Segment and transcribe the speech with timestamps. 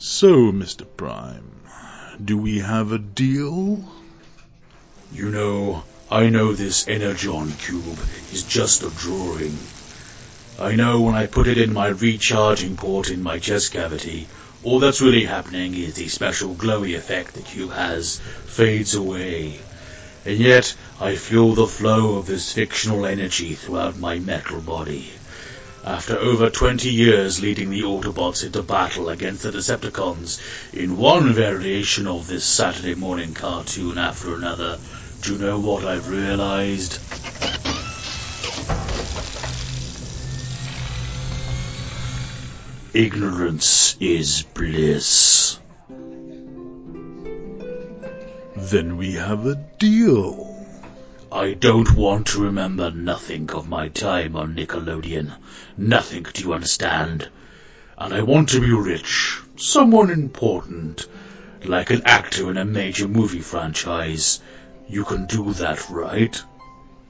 [0.00, 0.86] So, Mr.
[0.96, 1.50] Prime,
[2.24, 3.84] do we have a deal?
[5.12, 7.98] You know, I know this Energon cube
[8.32, 9.58] is just a drawing.
[10.56, 14.28] I know when I put it in my recharging port in my chest cavity,
[14.62, 19.58] all that's really happening is the special glowy effect the cube has fades away.
[20.24, 25.10] And yet, I feel the flow of this fictional energy throughout my metal body.
[25.88, 30.38] After over 20 years leading the Autobots into battle against the Decepticons
[30.74, 34.78] in one variation of this Saturday morning cartoon after another,
[35.22, 36.98] do you know what I've realized?
[42.92, 45.58] Ignorance is bliss.
[48.56, 50.57] Then we have a deal.
[51.30, 55.30] I don't want to remember nothing of my time on Nickelodeon.
[55.76, 57.28] Nothing, do you understand?
[57.98, 59.38] And I want to be rich.
[59.56, 61.06] Someone important.
[61.62, 64.40] Like an actor in a major movie franchise.
[64.88, 66.34] You can do that, right?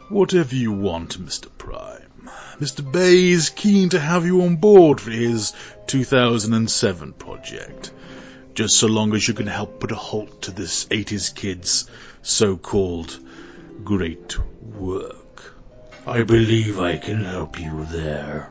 [0.09, 1.47] Whatever you want, Mr.
[1.57, 2.03] Prime.
[2.59, 2.91] Mr.
[2.91, 5.53] Bay is keen to have you on board for his
[5.87, 7.93] 2007 project.
[8.55, 11.89] Just so long as you can help put a halt to this 80s kid's
[12.23, 13.17] so-called
[13.85, 15.55] great work.
[16.07, 18.51] I believe I can help you there.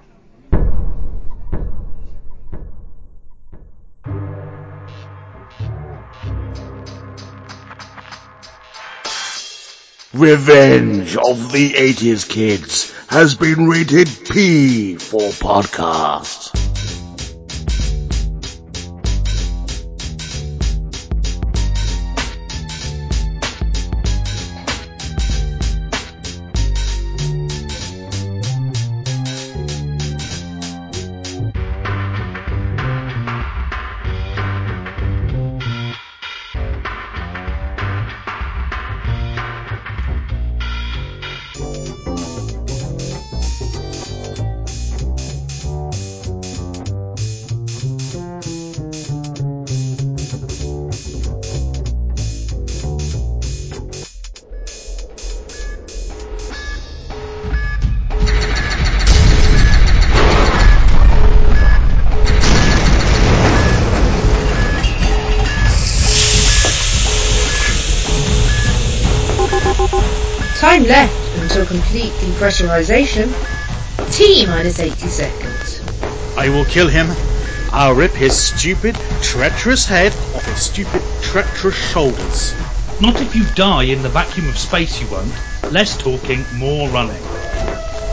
[10.14, 16.77] Revenge of the 80s Kids has been rated P for podcast.
[72.38, 74.12] Complete depressurization.
[74.12, 75.82] T minus 80 seconds.
[76.38, 77.08] I will kill him.
[77.72, 82.54] I'll rip his stupid, treacherous head off his stupid, treacherous shoulders.
[83.02, 85.34] Not if you die in the vacuum of space, you won't.
[85.72, 87.22] Less talking, more running.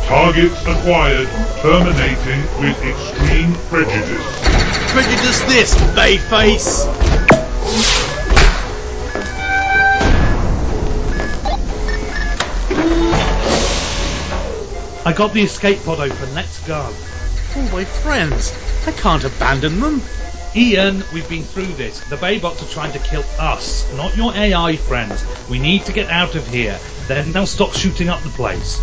[0.07, 1.29] Targets acquired,
[1.63, 4.41] terminating with extreme prejudice.
[4.91, 7.14] Prejudice this, bayface!
[15.07, 16.35] I got the escape pod open.
[16.35, 16.95] Let's go.
[17.57, 18.55] All my friends.
[18.87, 20.03] I can't abandon them.
[20.57, 22.01] Ian, we've been through this.
[22.09, 25.23] The Baybots are trying to kill us, not your AI friends.
[25.51, 26.79] We need to get out of here.
[27.07, 28.81] Then they'll stop shooting up the place.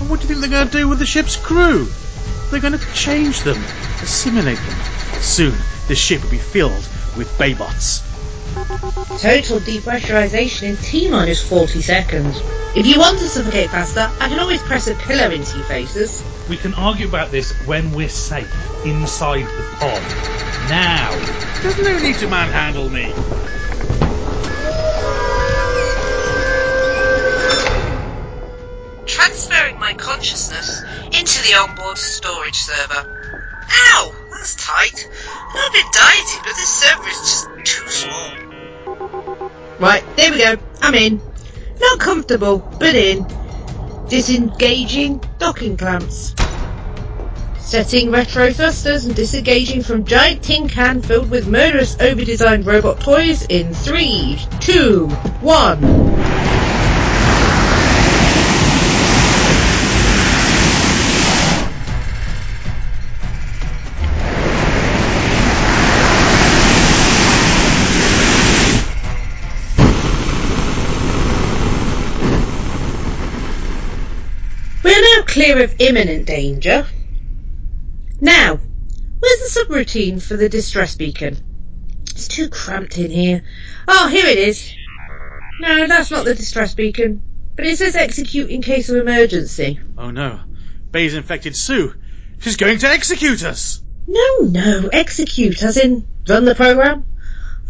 [0.00, 1.86] And what do you think they're going to do with the ship's crew?
[2.50, 3.62] They're going to change them,
[4.00, 4.78] assimilate them.
[5.20, 5.54] Soon,
[5.86, 8.07] this ship will be filled with Baybots.
[9.18, 12.40] Total depressurization in T minus 40 seconds.
[12.76, 16.22] If you want to suffocate faster, I can always press a pillow into your faces.
[16.48, 18.52] We can argue about this when we're safe
[18.84, 20.02] inside the pod.
[20.68, 21.10] Now.
[21.62, 23.12] There's no need to manhandle me.
[29.06, 33.04] Transferring my consciousness into the onboard storage server.
[33.70, 34.17] Ow!
[34.30, 35.08] That's tight.
[35.08, 38.48] A little bit dicey, but this server is just too small.
[39.78, 40.56] Right, there we go.
[40.80, 41.20] I'm in.
[41.80, 43.26] Not comfortable, but in.
[44.08, 46.34] Disengaging docking clamps.
[47.60, 53.44] Setting retro thrusters and disengaging from giant tin can filled with murderous overdesigned robot toys
[53.48, 56.57] in 3, 2, 1.
[75.48, 76.86] fear of imminent danger.
[78.20, 78.60] Now,
[79.18, 81.38] where's the subroutine for the distress beacon?
[82.10, 83.42] It's too cramped in here.
[83.86, 84.74] Oh, here it is.
[85.58, 87.22] No, that's not the distress beacon.
[87.56, 89.80] But it says execute in case of emergency.
[89.96, 90.40] Oh no.
[90.90, 91.94] Bay's infected Sue.
[92.40, 93.82] She's going to execute us.
[94.06, 94.90] No, no.
[94.92, 97.06] Execute, as in run the program.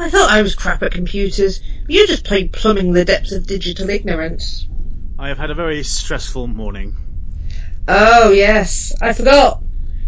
[0.00, 1.60] I thought I was crap at computers.
[1.86, 4.66] You just played plumbing the depths of digital ignorance.
[5.16, 6.96] I have had a very stressful morning.
[7.90, 9.62] Oh, yes, I forgot.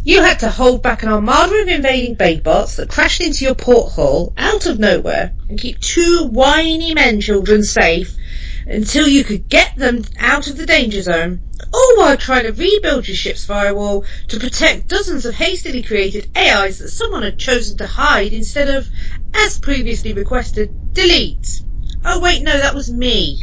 [0.04, 4.34] You had to hold back an armada of invading Baybots that crashed into your porthole
[4.36, 8.14] out of nowhere and keep two whiny men children safe
[8.66, 11.40] until you could get them out of the danger zone,
[11.72, 16.80] all while trying to rebuild your ship's firewall to protect dozens of hastily created AIs
[16.80, 18.86] that someone had chosen to hide instead of,
[19.32, 21.62] as previously requested, delete.
[22.04, 23.42] Oh wait, no, that was me.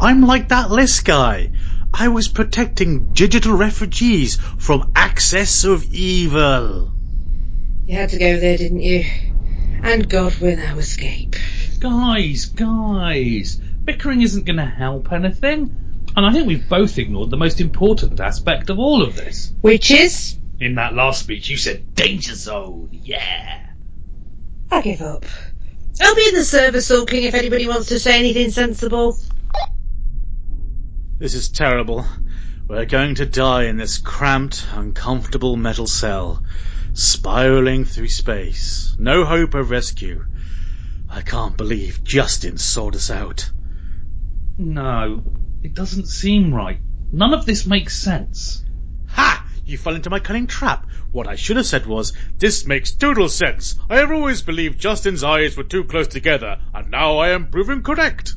[0.00, 1.50] I'm like that list guy.
[1.98, 6.92] I was protecting digital refugees from access of evil.
[7.86, 9.06] You had to go there, didn't you?
[9.82, 11.36] And God will now escape.
[11.80, 15.74] Guys, guys, bickering isn't going to help anything.
[16.14, 19.54] And I think we've both ignored the most important aspect of all of this.
[19.62, 20.36] Which is?
[20.60, 22.90] In that last speech, you said danger zone.
[22.92, 23.70] Yeah.
[24.70, 25.24] I give up.
[25.98, 29.16] I'll be in the server sulking if anybody wants to say anything sensible.
[31.18, 32.04] This is terrible.
[32.68, 36.42] We're going to die in this cramped, uncomfortable metal cell,
[36.92, 38.94] spiraling through space.
[38.98, 40.26] No hope of rescue.
[41.08, 43.50] I can't believe Justin sought us out.
[44.58, 45.24] No,
[45.62, 46.80] it doesn't seem right.
[47.10, 48.62] None of this makes sense.
[49.08, 49.48] Ha!
[49.64, 50.86] You fell into my cunning trap.
[51.12, 53.76] What I should have said was, this makes total sense.
[53.88, 57.82] I have always believed Justin's eyes were too close together, and now I am proven
[57.82, 58.34] correct.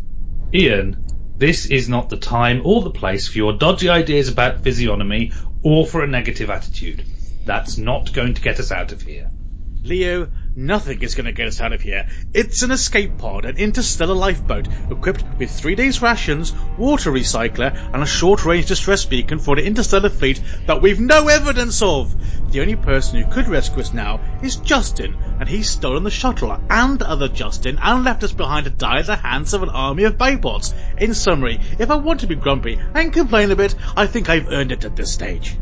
[0.54, 1.09] Ian,
[1.40, 5.32] this is not the time or the place for your dodgy ideas about physiognomy
[5.64, 7.06] or for a negative attitude.
[7.46, 9.32] That's not going to get us out of here.
[9.82, 10.28] Leo,
[10.58, 12.10] nothing is going to get us out of here.
[12.34, 18.04] It's an escape pod, an interstellar lifeboat, equipped with three days' rations, water recycler, and
[18.04, 22.14] a short-range distress beacon for the interstellar fleet that we've no evidence of.
[22.52, 26.60] The only person who could rescue us now is Justin, and he's stolen the shuttle
[26.70, 30.04] and other Justin and left us behind to die at the hands of an army
[30.04, 30.74] of Baybots.
[30.98, 34.50] In summary, if I want to be grumpy and complain a bit, I think I've
[34.50, 35.58] earned it at this stage.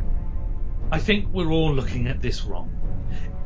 [0.91, 2.76] I think we're all looking at this wrong.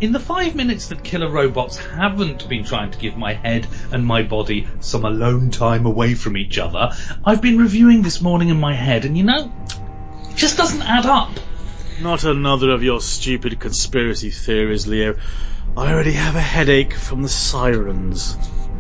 [0.02, 4.04] In the five minutes that killer robots haven't been trying to give my head and
[4.04, 6.90] my body some alone time away from each other,
[7.24, 9.54] I've been reviewing this morning in my head, and you know,
[10.28, 11.30] it just doesn't add up.
[12.02, 15.20] Not another of your stupid conspiracy theories, Leo.
[15.78, 18.36] I already have a headache from the sirens.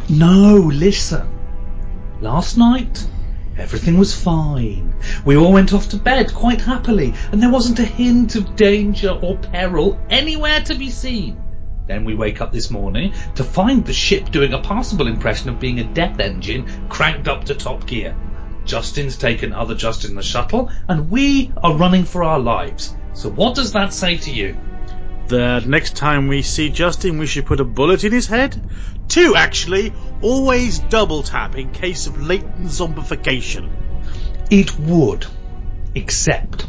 [0.09, 1.29] No, listen.
[2.19, 3.07] Last night,
[3.57, 4.95] everything was fine.
[5.25, 9.09] We all went off to bed quite happily, and there wasn't a hint of danger
[9.09, 11.41] or peril anywhere to be seen.
[11.87, 15.59] Then we wake up this morning to find the ship doing a passable impression of
[15.59, 18.15] being a death engine cranked up to top gear.
[18.63, 22.95] Justin's taken other Justin in the shuttle, and we are running for our lives.
[23.13, 24.55] So what does that say to you?
[25.31, 28.61] That next time we see Justin, we should put a bullet in his head?
[29.07, 29.93] Two, actually.
[30.21, 33.69] Always double tap in case of latent zombification.
[34.49, 35.25] It would,
[35.95, 36.67] except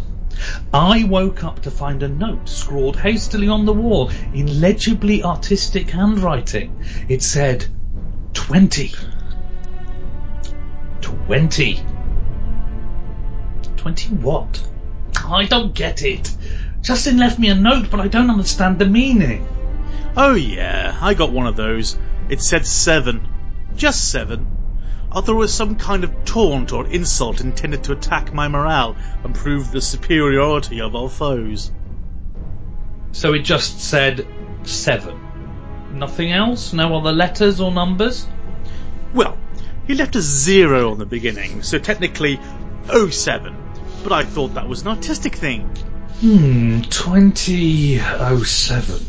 [0.73, 5.91] I woke up to find a note scrawled hastily on the wall in legibly artistic
[5.91, 6.85] handwriting.
[7.09, 7.67] It said,
[8.35, 8.93] 20.
[11.01, 11.81] 20.
[13.77, 14.69] 20 what?
[15.17, 16.33] I don't get it.
[16.83, 19.47] Justin left me a note, but I don't understand the meaning.
[20.17, 21.97] Oh yeah, I got one of those.
[22.29, 23.29] It said seven.
[23.77, 24.49] Just seven.
[25.13, 28.97] I thought it was some kind of taunt or insult intended to attack my morale
[29.23, 31.71] and prove the superiority of our foes.
[33.13, 34.27] So it just said
[34.65, 35.21] seven.
[35.93, 36.73] Nothing else?
[36.73, 38.27] No other letters or numbers?
[39.15, 39.39] Well,
[39.87, 42.41] he left a zero on the beginning, so technically
[42.89, 43.57] 07.
[44.03, 45.71] But I thought that was an artistic thing.
[46.23, 49.07] Hmm, 2007.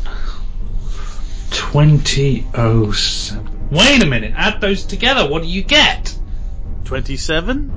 [1.50, 3.68] 2007.
[3.70, 6.18] Wait a minute, add those together, what do you get?
[6.82, 7.70] 27?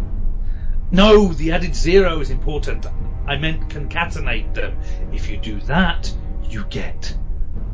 [0.91, 2.88] No, the added zero is important.
[3.27, 4.75] I meant concatenate them.
[5.13, 6.12] If you do that,
[6.50, 7.15] you get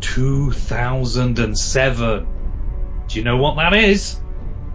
[0.02, 2.28] 2007.
[3.08, 4.20] Do you know what that is?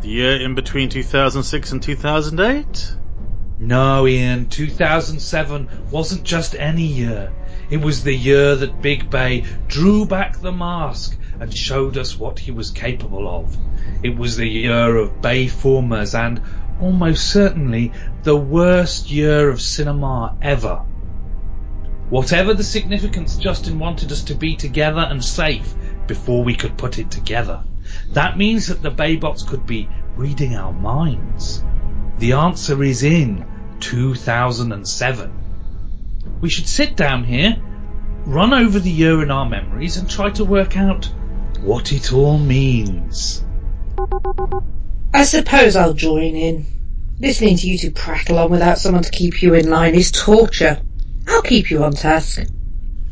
[0.00, 2.94] The year in between 2006 and 2008?
[3.60, 7.32] No, Ian, 2007 wasn't just any year.
[7.70, 12.38] It was the year that Big Bay drew back the mask and showed us what
[12.38, 13.56] he was capable of.
[14.04, 16.40] It was the year of Bayformers and
[16.80, 20.84] almost certainly the worst year of cinema ever.
[22.10, 25.74] Whatever the significance, Justin wanted us to be together and safe
[26.06, 27.64] before we could put it together.
[28.12, 31.64] That means that the Baybots could be reading our minds.
[32.18, 33.46] The answer is in
[33.80, 35.32] 2007.
[36.40, 37.56] We should sit down here,
[38.26, 41.10] run over the year in our memories and try to work out
[41.60, 43.44] what it all means.
[45.14, 46.66] I suppose I'll join in.
[47.20, 50.80] Listening to you two prattle on without someone to keep you in line is torture.
[51.26, 52.40] I'll keep you on task.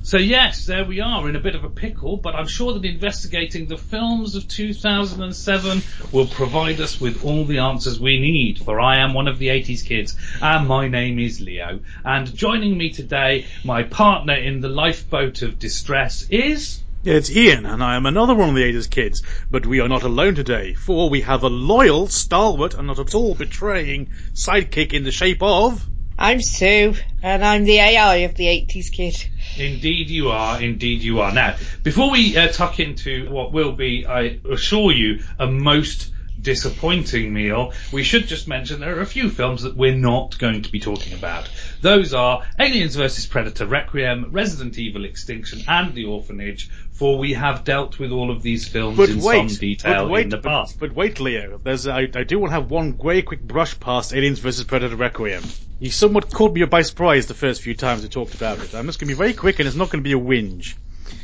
[0.06, 2.84] So yes, there we are in a bit of a pickle, but I'm sure that
[2.84, 5.82] investigating the films of 2007
[6.12, 9.48] will provide us with all the answers we need, for I am one of the
[9.48, 14.68] 80s kids, and my name is Leo, and joining me today, my partner in the
[14.68, 16.84] lifeboat of distress is...
[17.02, 20.04] It's Ian, and I am another one of the 80s kids, but we are not
[20.04, 25.02] alone today, for we have a loyal, stalwart, and not at all betraying sidekick in
[25.02, 25.84] the shape of...
[26.16, 29.28] I'm Sue, and I'm the AI of the 80s kid.
[29.58, 31.32] Indeed you are, indeed you are.
[31.32, 37.32] Now, before we uh, tuck into what will be, I assure you, a most disappointing
[37.32, 40.70] meal, we should just mention there are a few films that we're not going to
[40.70, 41.48] be talking about.
[41.80, 47.64] Those are Aliens vs Predator Requiem, Resident Evil Extinction, and The Orphanage, for we have
[47.64, 50.36] dealt with all of these films But in wait, some detail but wait, in the
[50.36, 50.78] but- past.
[50.78, 51.58] But, wait, Leo.
[51.62, 54.96] There's, I, I do want to have one very quick brush past Aliens vs Predator
[54.96, 55.42] Requiem.
[55.78, 58.74] You somewhat caught me by surprise the first few times we talked about it.
[58.74, 60.74] I'm just going to be very quick, and it's not going to be a whinge.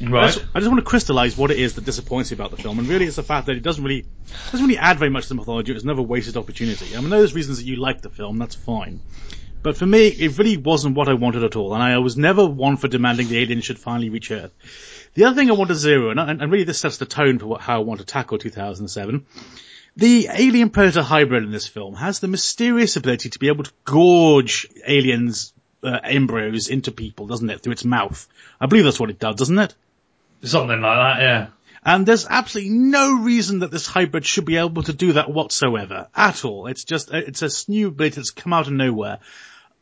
[0.00, 0.32] I right?
[0.32, 2.78] just, I just want to crystallise what it is that disappoints me about the film,
[2.78, 4.04] and really it's the fact that it doesn't really
[4.50, 5.72] doesn't really add very much to the mythology.
[5.72, 6.96] It's another wasted opportunity.
[6.96, 9.00] I mean, there's reasons that you like the film, that's fine.
[9.62, 12.46] But for me, it really wasn't what I wanted at all, and I was never
[12.46, 14.52] one for demanding the aliens should finally reach Earth.
[15.14, 17.46] The other thing I want to zero and, and really this sets the tone for
[17.46, 19.26] what, how I want to tackle 2007,
[19.96, 23.72] the alien predator hybrid in this film has the mysterious ability to be able to
[23.84, 28.26] gorge aliens' uh, embryos into people, doesn't it, through its mouth?
[28.60, 29.74] I believe that's what it does, doesn't it?
[30.42, 31.46] Something like that, yeah.
[31.84, 36.08] And there's absolutely no reason that this hybrid should be able to do that whatsoever.
[36.14, 36.68] At all.
[36.68, 39.18] It's just, it's a new bit that's come out of nowhere.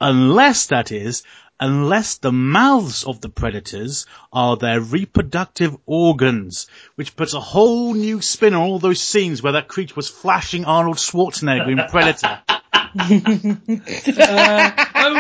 [0.00, 1.25] Unless that is,
[1.61, 8.23] unless the mouths of the predators are their reproductive organs, which puts a whole new
[8.23, 12.40] spin on all those scenes where that creature was flashing Arnold Schwarzenegger in Predator.
[12.93, 13.55] Uh,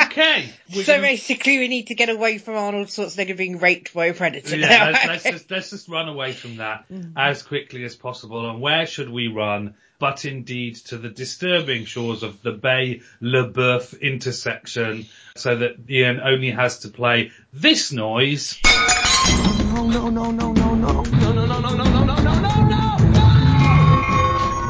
[0.06, 0.52] okay.
[0.74, 4.06] we're So gonna- basically we need to get away from Arnold Schwarzenegger being raped by
[4.06, 7.12] a predator Yeah, let's, let's, just, let's just run away from that mm.
[7.16, 8.50] as quickly as possible.
[8.50, 9.74] And where should we run?
[10.00, 15.04] But indeed to the disturbing shores of the Bay LaBeouf intersection
[15.36, 18.58] so that Ian only has to play this noise.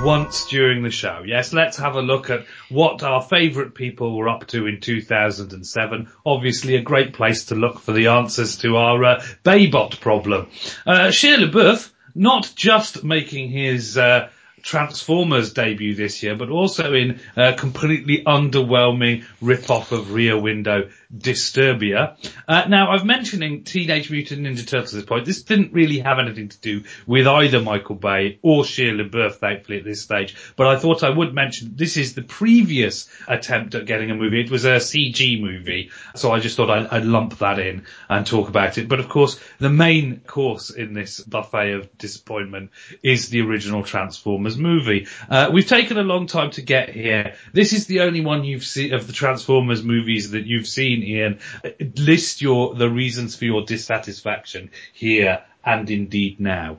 [0.02, 1.22] Once during the show.
[1.24, 6.08] Yes, let's have a look at what our favourite people were up to in 2007.
[6.26, 10.48] Obviously a great place to look for the answers to our uh, Baybot problem.
[10.84, 14.28] Uh, Shia LaBeouf, not just making his uh,
[14.62, 22.16] Transformers debut this year, but also in a completely underwhelming rip-off of Rear Window Disturbia.
[22.46, 25.24] Uh, now, I've mentioning Teenage Mutant Ninja Turtles at this point.
[25.24, 29.78] This didn't really have anything to do with either Michael Bay or Shia LaBeouf, thankfully,
[29.78, 30.36] at this stage.
[30.54, 34.40] But I thought I would mention this is the previous attempt at getting a movie.
[34.40, 38.26] It was a CG movie, so I just thought I'd, I'd lump that in and
[38.26, 38.88] talk about it.
[38.88, 42.70] But of course, the main course in this buffet of disappointment
[43.02, 45.08] is the original Transformers movie.
[45.28, 47.34] Uh, we've taken a long time to get here.
[47.52, 51.38] This is the only one you've seen of the Transformers movies that you've seen, Ian.
[51.64, 56.78] Uh, List your the reasons for your dissatisfaction here and indeed now.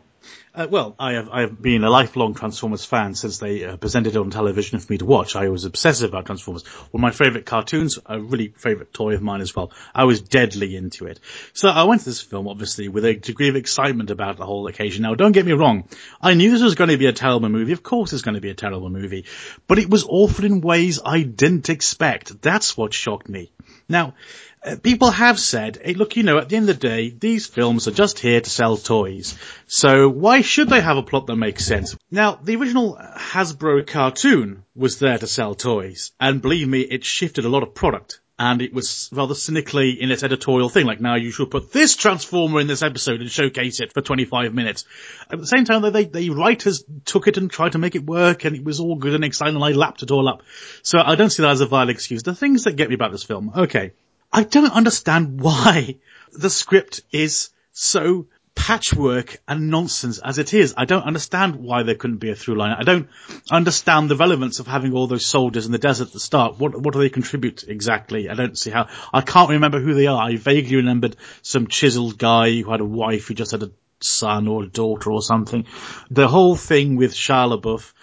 [0.53, 4.17] Uh, well, I have I have been a lifelong Transformers fan since they uh, presented
[4.17, 5.37] it on television for me to watch.
[5.37, 6.65] I was obsessive about Transformers.
[6.91, 9.71] One of my favourite cartoons, a really favourite toy of mine as well.
[9.95, 11.21] I was deadly into it.
[11.53, 14.67] So I went to this film obviously with a degree of excitement about the whole
[14.67, 15.03] occasion.
[15.03, 15.87] Now, don't get me wrong.
[16.21, 17.71] I knew this was going to be a terrible movie.
[17.71, 19.27] Of course, it's going to be a terrible movie,
[19.67, 22.41] but it was awful in ways I didn't expect.
[22.41, 23.53] That's what shocked me.
[23.87, 24.15] Now,
[24.63, 27.47] Uh, people have said, hey, look, you know, at the end of the day, these
[27.47, 29.35] films are just here to sell toys.
[29.65, 31.97] So why should they have a plot that makes sense?
[32.11, 37.03] Now, the original uh, Hasbro cartoon was there to sell toys, and believe me, it
[37.03, 38.21] shifted a lot of product.
[38.37, 41.95] And it was rather cynically in its editorial thing, like now you should put this
[41.95, 44.85] Transformer in this episode and showcase it for 25 minutes.
[45.31, 48.45] At the same time, they, the writers took it and tried to make it work,
[48.45, 50.43] and it was all good and exciting, and I lapped it all up.
[50.83, 52.21] So I don't see that as a valid excuse.
[52.21, 53.93] The things that get me about this film, okay.
[54.33, 55.97] I don't understand why
[56.31, 60.73] the script is so patchwork and nonsense as it is.
[60.77, 62.75] I don't understand why there couldn't be a through line.
[62.77, 63.09] I don't
[63.49, 66.59] understand the relevance of having all those soldiers in the desert at the start.
[66.59, 68.29] What what do they contribute exactly?
[68.29, 68.87] I don't see how.
[69.13, 70.21] I can't remember who they are.
[70.21, 74.47] I vaguely remembered some chiseled guy who had a wife who just had a son
[74.47, 75.65] or a daughter or something.
[76.09, 77.93] The whole thing with Shia LaBeouf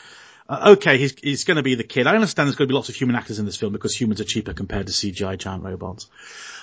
[0.49, 2.07] uh, okay, he's, he's going to be the kid.
[2.07, 4.21] I understand there's going to be lots of human actors in this film because humans
[4.21, 6.09] are cheaper compared to CGI giant robots.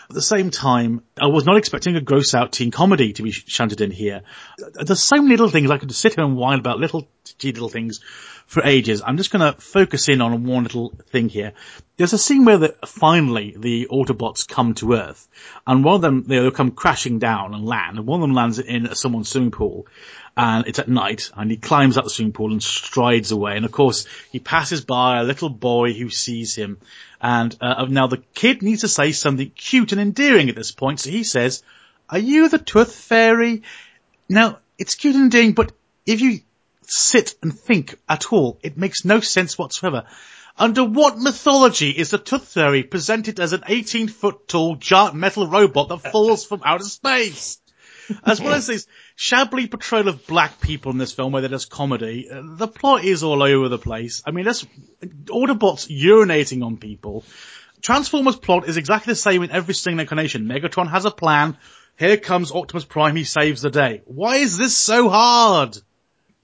[0.10, 3.32] At the same time, I was not expecting a gross out teen comedy to be
[3.32, 4.22] shunted in here.
[4.74, 7.08] There's so many little things I could sit here and whine about little,
[7.44, 8.02] little things
[8.48, 9.02] for ages.
[9.06, 11.54] I'm just going to focus in on one little thing here.
[11.98, 15.28] There's a scene where the, finally the Autobots come to Earth,
[15.66, 18.60] and one of them they'll come crashing down and land, and one of them lands
[18.60, 19.88] in someone's swimming pool,
[20.38, 23.66] and it's at night, and he climbs up the swimming pool and strides away, and
[23.66, 26.78] of course he passes by a little boy who sees him,
[27.22, 31.00] and uh, now the kid needs to say something cute and endearing at this point,
[31.00, 31.64] so he says,
[32.10, 33.64] "Are you the Tooth Fairy?"
[34.28, 35.72] Now it's cute and endearing, but
[36.06, 36.42] if you
[36.90, 38.60] sit and think at all.
[38.64, 40.04] It makes no sense whatsoever.
[40.58, 45.48] Under what mythology is the Tooth Fairy presented as an 18 foot tall giant metal
[45.48, 47.60] robot that falls from outer space?
[48.24, 51.72] As well as this shabbily portrayal of black people in this film where they're just
[51.72, 54.22] comedy, the plot is all over the place.
[54.26, 54.66] I mean, that's
[55.26, 57.26] Autobots urinating on people.
[57.82, 60.46] Transformers plot is exactly the same in every single incarnation.
[60.46, 61.58] Megatron has a plan.
[61.98, 63.16] Here comes Optimus Prime.
[63.16, 64.02] He saves the day.
[64.06, 65.78] Why is this so hard?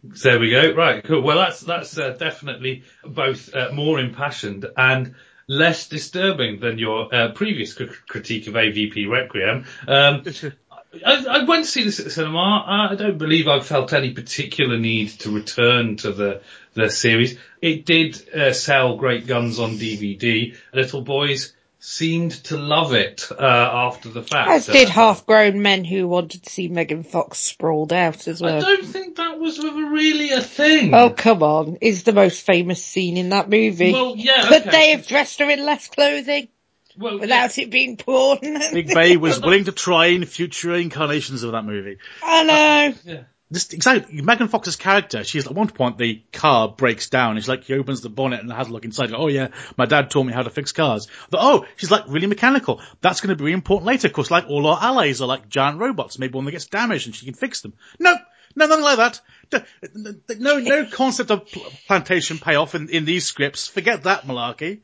[0.03, 0.73] There we go.
[0.73, 1.21] Right, cool.
[1.21, 5.15] Well, that's that's uh, definitely both uh, more impassioned and
[5.47, 9.65] less disturbing than your uh, previous critique of AVP Requiem.
[9.87, 10.23] Um,
[11.05, 12.65] I, I, went to see this at the cinema.
[12.67, 16.41] I don't believe I've felt any particular need to return to the
[16.73, 17.37] the series.
[17.61, 20.55] It did uh, sell great guns on DVD.
[20.73, 21.53] Little boys
[21.83, 24.49] seemed to love it uh, after the fact.
[24.49, 28.57] As did uh, half-grown men who wanted to see Megan Fox sprawled out as well.
[28.57, 30.93] I don't think that was really a thing.
[30.93, 31.79] Oh come on!
[31.81, 33.91] Is the most famous scene in that movie?
[33.91, 34.47] Well, yeah.
[34.47, 34.69] Could okay.
[34.69, 36.47] they have dressed her in less clothing?
[36.97, 37.63] Well, without yeah.
[37.63, 38.39] it being porn.
[38.73, 41.97] Big Bay was willing to try in future incarnations of that movie.
[42.21, 42.53] I know.
[42.53, 43.23] Uh, yeah.
[43.51, 45.23] Just exactly Megan Fox's character.
[45.23, 47.35] She's at one point the car breaks down.
[47.35, 49.13] She's like he opens the bonnet and has a look inside.
[49.13, 51.07] oh yeah, my dad taught me how to fix cars.
[51.29, 52.81] But oh, she's like really mechanical.
[53.01, 54.07] That's going to be really important later.
[54.07, 56.17] Of course, like all our allies are like giant robots.
[56.17, 57.73] Maybe one that gets damaged and she can fix them.
[57.99, 58.19] Nope.
[58.55, 59.21] No, nothing like that.
[60.39, 61.47] No, no concept of
[61.87, 63.67] plantation payoff in, in these scripts.
[63.67, 64.81] Forget that malarkey.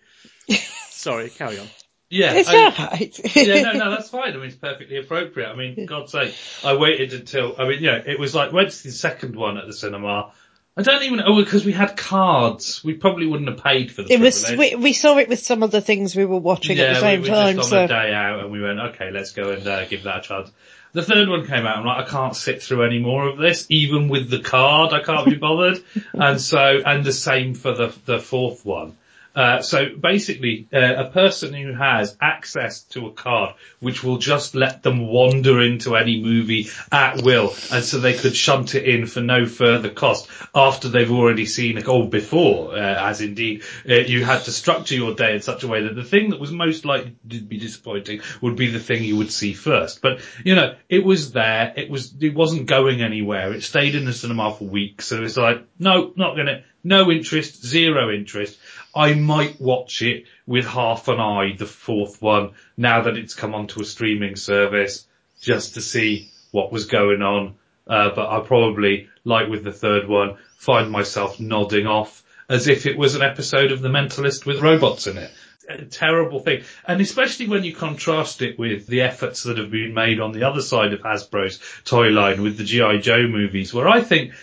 [0.89, 1.67] Sorry, carry on.
[2.09, 4.33] Yeah, it's I, yeah, no, no, that's fine.
[4.33, 5.49] I mean, it's perfectly appropriate.
[5.49, 7.55] I mean, God's sake, I waited until.
[7.57, 10.31] I mean, yeah, it was like went to the second one at the cinema.
[10.77, 11.21] I don't even.
[11.25, 14.13] Oh, because we had cards, we probably wouldn't have paid for the.
[14.13, 14.49] It was.
[14.49, 16.99] We, we, saw it with some of the things we were watching yeah, at the
[17.01, 17.55] same we, we time.
[17.57, 17.85] just on so.
[17.85, 20.51] a day out, and we went, okay, let's go and uh, give that a chance.
[20.93, 21.77] The third one came out.
[21.77, 24.93] I'm like, I can't sit through any more of this, even with the card.
[24.93, 25.83] I can't be bothered.
[26.13, 28.95] and so, and the same for the the fourth one.
[29.37, 34.55] Uh, so basically, uh, a person who has access to a card which will just
[34.55, 39.05] let them wander into any movie at will, and so they could shunt it in
[39.05, 43.93] for no further cost after they've already seen it, or before, uh, as indeed uh,
[43.93, 46.51] you had to structure your day in such a way that the thing that was
[46.51, 50.01] most likely to be disappointing would be the thing you would see first.
[50.01, 51.73] But you know, it was there.
[51.77, 52.11] It was.
[52.19, 53.53] It wasn't going anywhere.
[53.53, 55.05] It stayed in the cinema for weeks.
[55.05, 56.63] So it's like, no, not gonna.
[56.83, 58.57] No interest, zero interest.
[58.97, 63.53] I might watch it with half an eye, the fourth one, now that it's come
[63.53, 65.05] onto a streaming service,
[65.39, 67.55] just to see what was going on.
[67.85, 72.85] Uh, but I probably, like with the third one, find myself nodding off as if
[72.85, 75.31] it was an episode of The Mentalist with robots in it.
[75.69, 76.63] A terrible thing.
[76.87, 80.43] And especially when you contrast it with the efforts that have been made on the
[80.43, 82.97] other side of Hasbro's toy line with the G.I.
[82.97, 84.33] Joe movies, where I think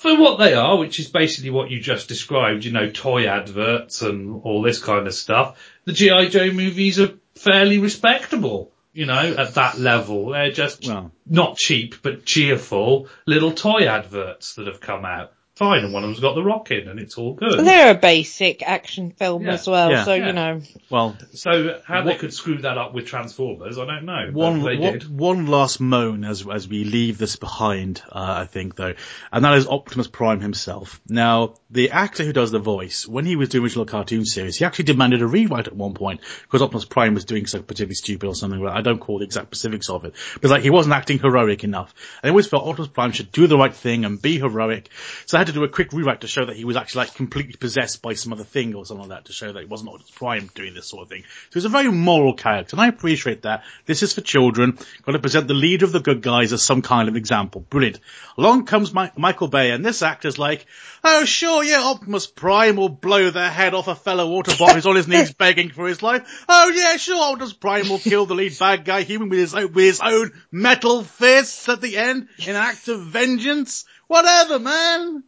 [0.00, 4.00] for what they are, which is basically what you just described, you know, toy adverts
[4.00, 6.28] and all this kind of stuff, the G.I.
[6.28, 10.30] Joe movies are fairly respectable, you know, at that level.
[10.30, 15.84] They're just well, not cheap, but cheerful little toy adverts that have come out fine,
[15.84, 17.60] and one of them's got the rock in, and it's all good.
[17.60, 19.52] They're a basic action film yeah.
[19.52, 20.04] as well, yeah.
[20.04, 20.26] so yeah.
[20.28, 20.62] you know.
[20.88, 24.30] Well, so how what, they could screw that up with Transformers, I don't know.
[24.32, 28.94] One, one, one, last moan as as we leave this behind, uh, I think though,
[29.30, 30.98] and that is Optimus Prime himself.
[31.06, 34.64] Now, the actor who does the voice, when he was doing original cartoon series, he
[34.64, 38.26] actually demanded a rewrite at one point because Optimus Prime was doing something particularly stupid
[38.26, 38.66] or something.
[38.66, 41.94] I don't call the exact specifics of it, but like he wasn't acting heroic enough.
[42.24, 44.88] I always felt Optimus Prime should do the right thing and be heroic.
[45.26, 47.14] So I had to do a quick rewrite to show that he was actually like
[47.14, 49.90] completely possessed by some other thing or something like that to show that it wasn't
[49.90, 51.22] Optimus Prime doing this sort of thing.
[51.22, 53.64] So he's a very moral character and I appreciate that.
[53.86, 54.78] This is for children.
[55.04, 57.60] Got to present the leader of the good guys as some kind of example.
[57.60, 58.00] Brilliant.
[58.38, 60.66] Along comes My- Michael Bay and this actor's like,
[61.04, 64.96] oh sure, yeah, Optimus Prime will blow the head off a fellow Autobot who's on
[64.96, 66.44] his knees begging for his life.
[66.48, 69.72] Oh yeah, sure, Optimus Prime will kill the lead bad guy human with his own,
[69.72, 73.84] with his own metal fists at the end in an act of vengeance.
[74.06, 75.24] Whatever, man.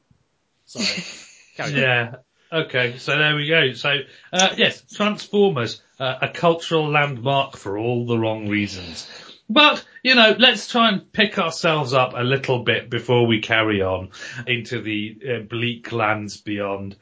[0.73, 1.73] Sorry.
[1.75, 2.15] yeah.
[2.51, 3.73] Okay, so there we go.
[3.73, 3.95] So,
[4.33, 9.09] uh, yes, Transformers, uh, a cultural landmark for all the wrong reasons.
[9.49, 13.83] But, you know, let's try and pick ourselves up a little bit before we carry
[13.83, 14.11] on
[14.47, 16.97] into the uh, bleak lands beyond.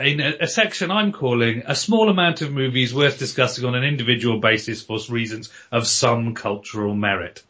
[0.00, 3.84] In a, a section I'm calling a small amount of movies worth discussing on an
[3.84, 7.42] individual basis for reasons of some cultural merit.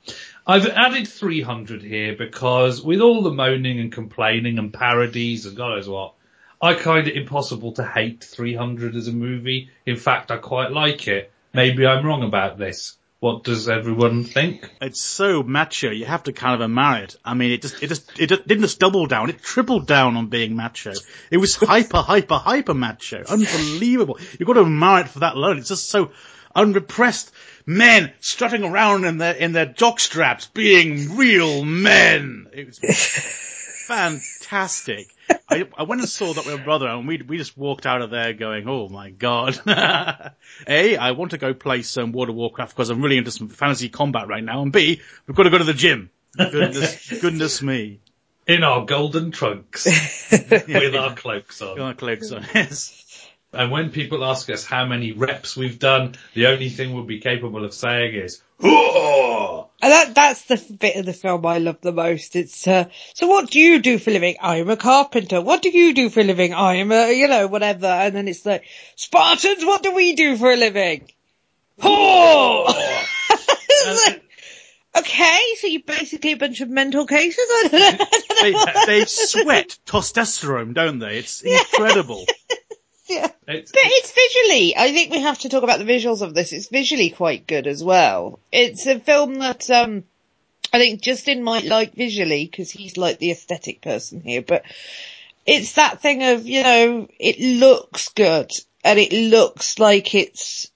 [0.46, 5.70] I've added 300 here because with all the moaning and complaining and parodies and God
[5.70, 6.14] knows what,
[6.60, 9.70] I find it impossible to hate 300 as a movie.
[9.86, 11.32] In fact, I quite like it.
[11.54, 12.96] Maybe I'm wrong about this.
[13.20, 14.70] What does everyone think?
[14.82, 17.16] It's so macho, you have to kind of admire it.
[17.24, 20.26] I mean, it just, it just, it didn't just double down, it tripled down on
[20.26, 20.92] being macho.
[21.30, 23.24] It was hyper, hyper, hyper macho.
[23.26, 24.18] Unbelievable.
[24.38, 25.56] You've got to admire it for that alone.
[25.56, 26.10] It's just so
[26.54, 27.32] unrepressed
[27.66, 32.46] men strutting around in their, in their jock straps being real men.
[32.52, 32.78] It was
[33.86, 35.08] fantastic.
[35.48, 38.02] I, I went and saw that with my brother and we, we just walked out
[38.02, 39.58] of there going, oh my god.
[40.66, 43.48] A, I want to go play some World of Warcraft because I'm really into some
[43.48, 44.62] fantasy combat right now.
[44.62, 46.10] And B, we've got to go to the gym.
[46.36, 48.00] Goodness, goodness me.
[48.46, 49.86] In our golden trunks.
[50.30, 51.76] with our cloaks on.
[51.76, 53.30] Got our cloaks on, yes.
[53.54, 57.20] And when people ask us how many reps we've done, the only thing we'll be
[57.20, 61.78] capable of saying is, "Hoo!" And that, that's the bit of the film I love
[61.82, 62.36] the most.
[62.36, 64.36] It's, uh, so what do you do for a living?
[64.40, 65.42] I'm a carpenter.
[65.42, 66.54] What do you do for a living?
[66.54, 67.86] I'm a, you know, whatever.
[67.86, 68.64] And then it's like,
[68.96, 71.10] Spartans, what do we do for a living?
[71.82, 72.64] Oh!
[74.96, 77.44] okay, so you're basically a bunch of mental cases?
[77.46, 78.06] I don't know.
[78.10, 81.18] I don't know They, they sweat testosterone, don't they?
[81.18, 82.24] It's incredible.
[83.06, 83.28] Yeah.
[83.46, 86.52] It's- but it's visually, I think we have to talk about the visuals of this.
[86.52, 88.38] It's visually quite good as well.
[88.50, 90.04] It's a film that, um,
[90.72, 94.64] I think Justin might like visually because he's like the aesthetic person here, but
[95.46, 98.50] it's that thing of, you know, it looks good
[98.82, 100.70] and it looks like it's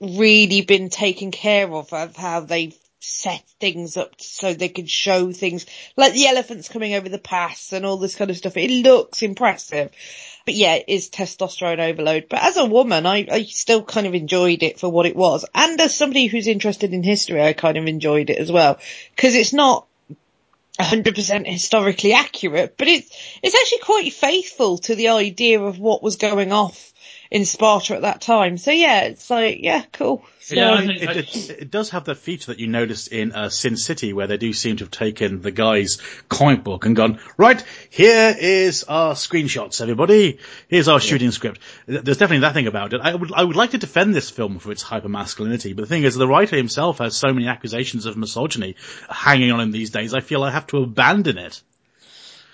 [0.00, 2.76] really been taken care of of how they've
[3.08, 5.66] set things up so they can show things
[5.96, 8.56] like the elephants coming over the pass and all this kind of stuff.
[8.56, 9.90] It looks impressive.
[10.44, 12.26] But yeah, it is testosterone overload.
[12.28, 15.44] But as a woman, I, I still kind of enjoyed it for what it was.
[15.54, 18.78] And as somebody who's interested in history, I kind of enjoyed it as well.
[19.16, 19.86] Cause it's not
[20.78, 23.10] 100% historically accurate, but it's,
[23.42, 26.92] it's actually quite faithful to the idea of what was going off
[27.30, 28.56] in Sparta at that time.
[28.58, 30.24] So yeah, it's like, yeah, cool.
[30.40, 33.32] So, Yeah, it, think- it, it, it does have that feature that you notice in
[33.32, 36.96] uh, Sin City where they do seem to have taken the guy's comic book and
[36.96, 40.38] gone, right, here is our screenshots, everybody.
[40.68, 41.60] Here's our shooting script.
[41.86, 43.00] There's definitely that thing about it.
[43.02, 45.88] I would, I would like to defend this film for its hyper masculinity, but the
[45.88, 48.76] thing is, the writer himself has so many accusations of misogyny
[49.10, 51.62] hanging on him these days, I feel I have to abandon it.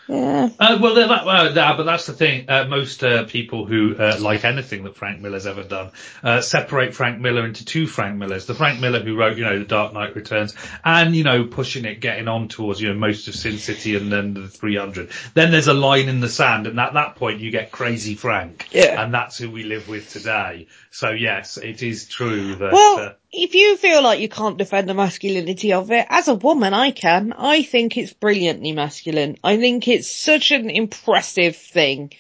[0.09, 0.51] Yeah.
[0.59, 2.49] Uh, well, that, but that's the thing.
[2.49, 6.95] Uh, most uh, people who uh, like anything that Frank Miller's ever done uh, separate
[6.95, 8.47] Frank Miller into two Frank Millers.
[8.47, 11.85] The Frank Miller who wrote, you know, The Dark Knight Returns, and you know, pushing
[11.85, 15.11] it, getting on towards, you know, most of Sin City and then the 300.
[15.35, 18.69] Then there's a line in the sand, and at that point you get Crazy Frank,
[18.73, 19.03] Yeah.
[19.03, 20.67] and that's who we live with today.
[20.95, 22.73] So yes, it is true that.
[22.73, 26.37] Well, uh, if you feel like you can't defend the masculinity of it, as a
[26.37, 27.33] woman I can.
[27.33, 29.37] I think it's brilliantly masculine.
[29.43, 32.13] I think it's such an impressive thing.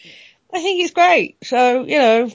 [0.52, 1.36] I think it's great.
[1.44, 2.30] So, you know,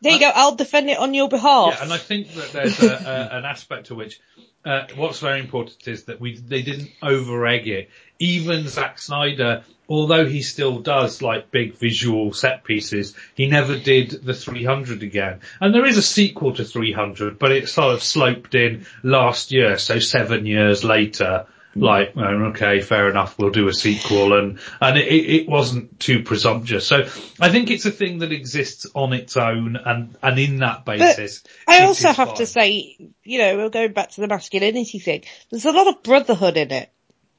[0.00, 0.30] there you go.
[0.34, 1.74] I'll defend it on your behalf.
[1.76, 2.94] Yeah, and I think that there's a,
[3.32, 4.18] a, an aspect to which
[4.64, 7.90] uh, what's very important is that we they didn't over egg it.
[8.18, 14.10] Even Zack Snyder, although he still does like big visual set pieces, he never did
[14.10, 15.40] the 300 again.
[15.60, 19.78] And there is a sequel to 300, but it sort of sloped in last year,
[19.78, 21.46] so seven years later.
[21.74, 21.82] Hmm.
[21.82, 26.22] Like, oh, okay, fair enough, we'll do a sequel and, and it, it wasn't too
[26.22, 26.86] presumptuous.
[26.86, 27.02] So
[27.40, 31.44] I think it's a thing that exists on its own and, and in that basis.
[31.68, 32.36] I also have fine.
[32.36, 35.24] to say, you know, we're going back to the masculinity thing.
[35.50, 36.90] There's a lot of brotherhood in it.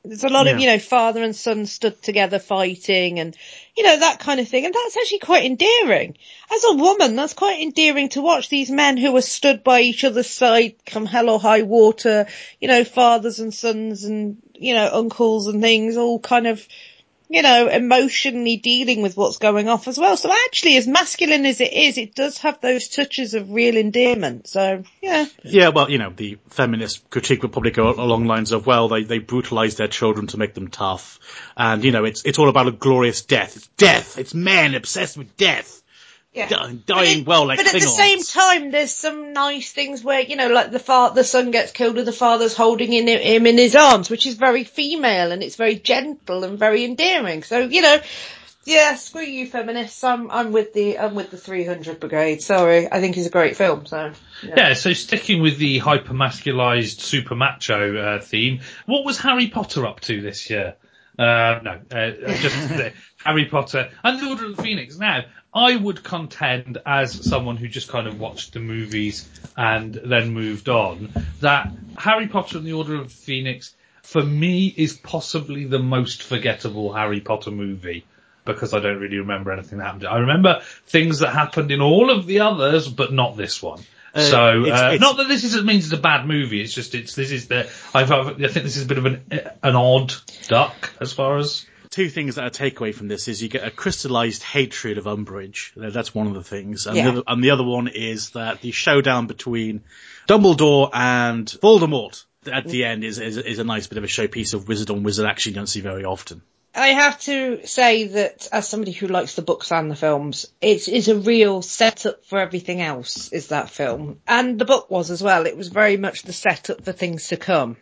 [0.07, 3.35] There's a lot of, you know, father and son stood together fighting and,
[3.75, 4.65] you know, that kind of thing.
[4.65, 6.17] And that's actually quite endearing.
[6.53, 10.03] As a woman, that's quite endearing to watch these men who are stood by each
[10.03, 12.27] other's side come hell or high water,
[12.59, 16.65] you know, fathers and sons and, you know, uncles and things all kind of,
[17.29, 20.15] you know, emotionally dealing with what's going off as well.
[20.15, 24.47] So actually, as masculine as it is, it does have those touches of real endearment.
[24.47, 25.25] So, yeah.
[25.43, 29.03] Yeah, well, you know, the feminist critique would probably go along lines of, well, they,
[29.03, 31.19] they brutalize their children to make them tough.
[31.57, 33.57] And, you know, it's, it's all about a glorious death.
[33.57, 34.17] It's death.
[34.17, 35.83] It's men obsessed with death.
[36.37, 36.47] Yeah.
[36.49, 40.35] Dying, dying well like But at the same time, there's some nice things where, you
[40.35, 43.57] know, like the fa- the son gets killed and the father's holding in him in
[43.57, 47.41] his arms, which is very female and it's very gentle and very endearing.
[47.43, 47.99] So, you know,
[48.65, 50.03] Yeah, screw you, feminists.
[50.03, 52.41] I'm I'm with the I'm with the 300 Brigade.
[52.41, 53.85] Sorry, I think it's a great film.
[53.85, 54.11] So
[54.43, 54.53] yeah.
[54.57, 60.01] Yeah, so sticking with the hyper-masculized super macho uh, theme, what was Harry Potter up
[60.01, 60.75] to this year?
[61.17, 62.89] Uh, no, uh, just uh,
[63.23, 64.97] Harry Potter and the Order of the Phoenix.
[64.97, 70.33] Now, I would contend, as someone who just kind of watched the movies and then
[70.33, 75.65] moved on, that Harry Potter and the Order of the Phoenix, for me, is possibly
[75.65, 78.05] the most forgettable Harry Potter movie
[78.45, 80.05] because I don't really remember anything that happened.
[80.05, 83.81] I remember things that happened in all of the others, but not this one.
[84.15, 86.61] so, it's- uh, it's- not that this is, means it's a bad movie.
[86.61, 89.21] It's just it's this is the I've, I think this is a bit of an
[89.61, 90.13] an odd
[90.47, 93.65] duck as far as Two things that I take away from this is you get
[93.65, 95.71] a crystallized hatred of Umbridge.
[95.75, 96.85] That's one of the things.
[96.85, 97.03] And, Yeah.
[97.03, 99.83] the, other, and the other one is that the showdown between
[100.27, 104.53] Dumbledore and Voldemort at the end is, is, is a nice bit of a showpiece
[104.53, 106.41] of wizard on wizard action you don't see very often.
[106.75, 110.87] I have to say that as somebody who likes the books and the films, it
[110.87, 114.19] is a real setup for everything else, is that film.
[114.27, 115.47] And the book was as well.
[115.47, 117.77] It was very much the setup for things to come.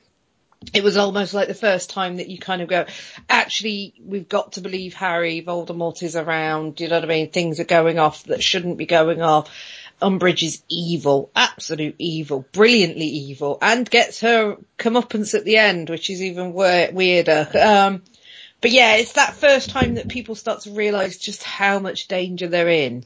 [0.74, 2.86] It was almost like the first time that you kind of go,
[3.30, 7.30] actually, we've got to believe Harry, Voldemort is around, you know what I mean?
[7.30, 9.50] Things are going off that shouldn't be going off.
[10.02, 16.10] Umbridge is evil, absolute evil, brilliantly evil, and gets her comeuppance at the end, which
[16.10, 17.48] is even weirder.
[17.58, 18.02] Um,
[18.60, 22.48] but yeah, it's that first time that people start to realise just how much danger
[22.48, 23.06] they're in.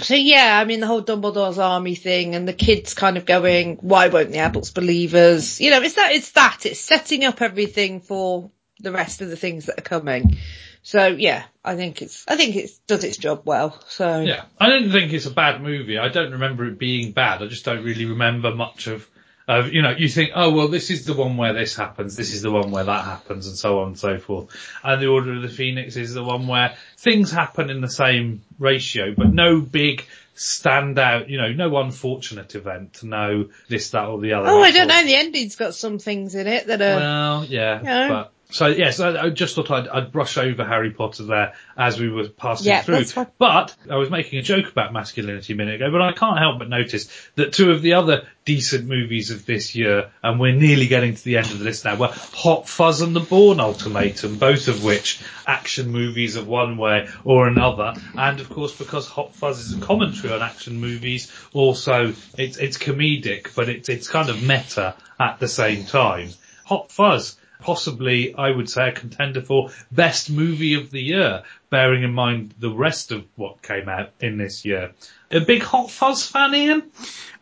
[0.00, 3.76] So yeah, I mean the whole Dumbledore's army thing and the kids kind of going,
[3.76, 5.60] why won't the adults believe us?
[5.60, 9.36] You know, it's that, it's that, it's setting up everything for the rest of the
[9.36, 10.36] things that are coming.
[10.82, 13.82] So yeah, I think it's, I think it does its job well.
[13.88, 15.98] So Yeah, I don't think it's a bad movie.
[15.98, 17.42] I don't remember it being bad.
[17.42, 19.08] I just don't really remember much of,
[19.48, 22.32] of you know, you think, oh well, this is the one where this happens, this
[22.34, 24.48] is the one where that happens, and so on and so forth.
[24.82, 28.42] And the Order of the Phoenix is the one where things happen in the same
[28.58, 30.04] ratio, but no big
[30.34, 34.48] standout, you know, no unfortunate event, no this, that, or the other.
[34.48, 35.04] Oh, I don't know.
[35.04, 36.96] The ending's got some things in it that are.
[36.96, 38.08] Well, yeah, Yeah.
[38.08, 41.98] but so yes, I, I just thought I'd, I'd brush over Harry Potter there as
[41.98, 43.04] we were passing Yeah, through.
[43.38, 46.58] But I was making a joke about masculinity a minute ago, but I can't help
[46.58, 50.86] but notice that two of the other decent movies of this year, and we're nearly
[50.86, 54.38] getting to the end of the list now, were Hot Fuzz and The Bourne Ultimatum,
[54.38, 57.94] both of which action movies of one way or another.
[58.16, 62.78] And of course, because Hot Fuzz is a commentary on action movies, also it's it's
[62.78, 66.30] comedic, but it's it's kind of meta at the same time.
[66.64, 72.02] Hot Fuzz, possibly I would say a contender for best movie of the year, bearing
[72.02, 74.92] in mind the rest of what came out in this year.
[75.30, 76.90] A big Hot Fuzz fan, Ian?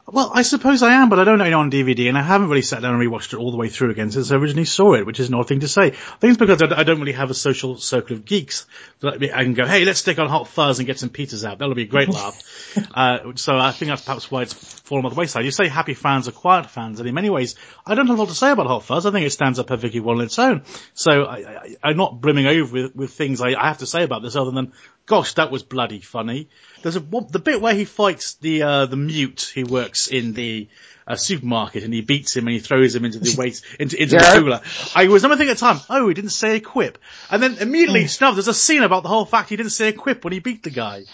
[0.07, 2.51] Well, I suppose I am, but I don't own it on DVD, and I haven't
[2.51, 4.93] really sat down and rewatched it all the way through again since I originally saw
[4.93, 5.87] it, which is an odd thing to say.
[5.87, 8.67] I think it's because I don't really have a social circle of geeks
[9.01, 11.59] that I can go, hey, let's stick on Hot Fuzz and get some pizzas out.
[11.59, 12.40] That'll be a great laugh.
[12.93, 15.45] Uh, so I think that's perhaps why it's fallen by the wayside.
[15.45, 17.55] You say happy fans are quiet fans, and in many ways,
[17.87, 19.07] I don't have a lot to say about Hot Fuzz.
[19.07, 20.62] I think it stands up perfectly well on its own.
[20.93, 24.03] So I, I, I'm not brimming over with, with things I, I have to say
[24.03, 24.73] about this other than,
[25.07, 26.49] gosh, that was bloody funny.
[26.85, 30.68] There's a the bit where he fights the uh, the mute who works in the
[31.09, 34.16] uh, supermarket and he beats him and he throws him into the waste into, into
[34.16, 34.35] Yeah.
[34.35, 34.61] the cooler.
[34.94, 36.99] I was never thinking at the time, oh, he didn't say a quip,
[37.31, 38.37] and then immediately snubbed.
[38.37, 40.62] There's a scene about the whole fact he didn't say a quip when he beat
[40.62, 41.05] the guy.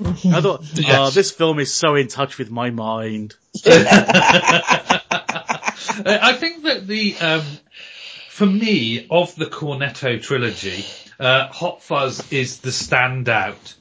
[0.00, 3.34] I thought, oh, this film is so in touch with my mind.
[6.06, 7.42] I think that the, um,
[8.30, 10.84] for me, of the Cornetto trilogy,
[11.18, 13.74] uh, Hot Fuzz is the standout.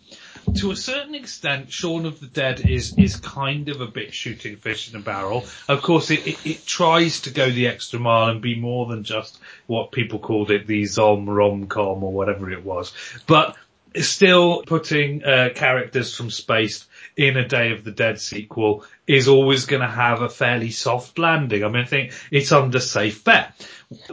[0.57, 4.57] To a certain extent, Shaun of the Dead is, is kind of a bit shooting
[4.57, 5.45] fish in a barrel.
[5.67, 9.03] Of course, it, it, it tries to go the extra mile and be more than
[9.03, 12.91] just what people called it, the Zom rom-com or whatever it was.
[13.27, 13.55] But
[14.01, 19.65] still putting uh, characters from Spaced in a Day of the Dead sequel is always
[19.65, 21.63] going to have a fairly soft landing.
[21.63, 23.53] I mean, I think it's under safe bet.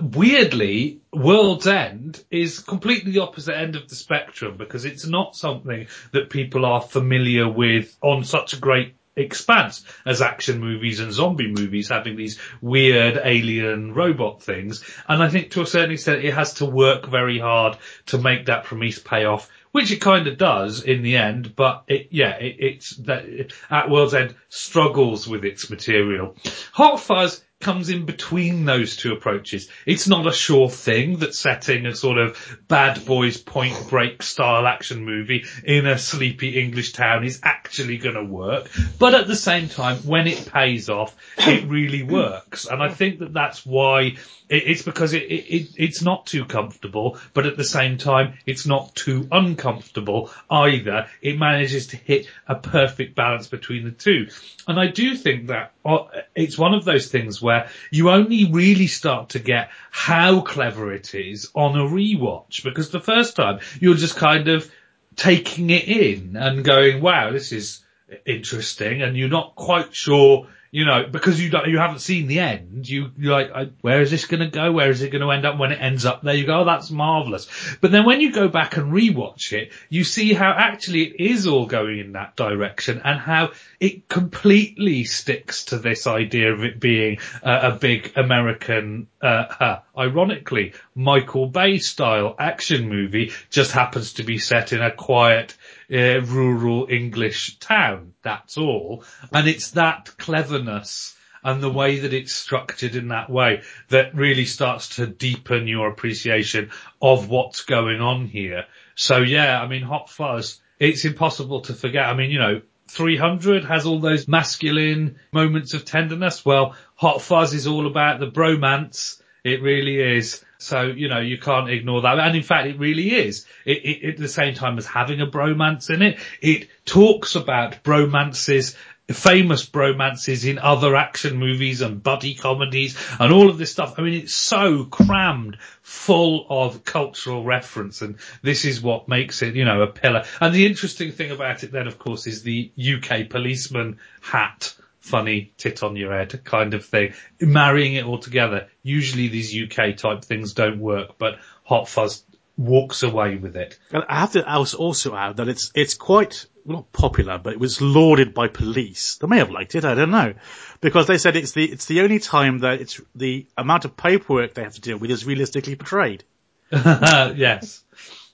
[0.00, 5.88] Weirdly, World's End is completely the opposite end of the spectrum because it's not something
[6.12, 11.48] that people are familiar with on such a great expanse as action movies and zombie
[11.48, 14.84] movies having these weird alien robot things.
[15.08, 18.46] And I think to a certain extent it has to work very hard to make
[18.46, 22.36] that premise pay off, which it kind of does in the end, but it, yeah,
[22.36, 23.24] it, it's that
[23.68, 26.36] at World's End struggles with its material.
[26.74, 29.68] Hot Fuzz comes in between those two approaches.
[29.86, 34.66] It's not a sure thing that setting a sort of bad boys point break style
[34.66, 38.70] action movie in a sleepy English town is actually going to work.
[38.98, 42.66] But at the same time, when it pays off, it really works.
[42.66, 44.16] And I think that that's why
[44.48, 48.94] it's because it, it, it's not too comfortable, but at the same time, it's not
[48.94, 51.08] too uncomfortable either.
[51.22, 54.28] It manages to hit a perfect balance between the two.
[54.68, 57.53] And I do think that uh, it's one of those things where
[57.90, 63.00] you only really start to get how clever it is on a rewatch because the
[63.00, 64.70] first time you're just kind of
[65.16, 67.84] taking it in and going, wow, this is
[68.26, 72.88] interesting and you're not quite sure you know, because you you haven't seen the end,
[72.88, 74.72] you, you're like, I, where is this going to go?
[74.72, 75.56] Where is it going to end up?
[75.56, 77.46] When it ends up there, you go, oh, that's marvelous.
[77.80, 81.46] But then when you go back and rewatch it, you see how actually it is
[81.46, 86.80] all going in that direction and how it completely sticks to this idea of it
[86.80, 94.24] being uh, a big American, uh, ironically, Michael Bay style action movie just happens to
[94.24, 95.56] be set in a quiet,
[95.92, 98.14] uh, rural English town.
[98.22, 99.04] That's all.
[99.32, 104.46] And it's that cleverness and the way that it's structured in that way that really
[104.46, 106.70] starts to deepen your appreciation
[107.02, 108.64] of what's going on here.
[108.94, 112.06] So yeah, I mean, Hot Fuzz, it's impossible to forget.
[112.06, 116.44] I mean, you know, 300 has all those masculine moments of tenderness.
[116.44, 119.20] Well, Hot Fuzz is all about the bromance.
[119.42, 120.42] It really is.
[120.64, 122.18] So, you know, you can't ignore that.
[122.18, 123.46] And in fact, it really is.
[123.64, 127.84] It, it, at the same time as having a bromance in it, it talks about
[127.84, 128.74] bromances
[129.10, 133.98] famous bromances in other action movies and buddy comedies and all of this stuff.
[133.98, 139.54] I mean, it's so crammed full of cultural reference and this is what makes it,
[139.56, 140.24] you know, a pillar.
[140.40, 144.74] And the interesting thing about it then, of course, is the UK policeman hat
[145.04, 147.12] funny tit on your head kind of thing.
[147.38, 148.68] Marrying it all together.
[148.82, 152.24] Usually these UK type things don't work, but Hot Fuzz
[152.56, 153.78] walks away with it.
[153.90, 157.82] And I have to also add that it's it's quite not popular, but it was
[157.82, 159.16] lauded by police.
[159.16, 160.32] They may have liked it, I don't know,
[160.80, 164.54] because they said it's the it's the only time that it's the amount of paperwork
[164.54, 166.24] they have to deal with is realistically portrayed.
[166.72, 167.84] yes.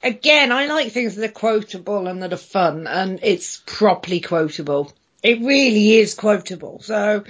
[0.03, 4.93] Again, I like things that are quotable and that are fun, and it's properly quotable.
[5.23, 6.81] It really is quotable.
[6.83, 7.25] So,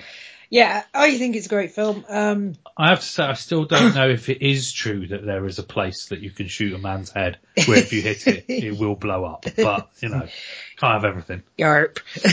[0.49, 2.05] yeah, I think it's a great film.
[2.09, 5.47] Um, I have to say, I still don't know if it is true that there
[5.47, 8.45] is a place that you can shoot a man's head where if you hit it,
[8.49, 9.45] it will blow up.
[9.57, 10.29] But, you know,
[10.77, 11.43] can't have everything.
[11.59, 11.99] Yarp.
[12.23, 12.33] but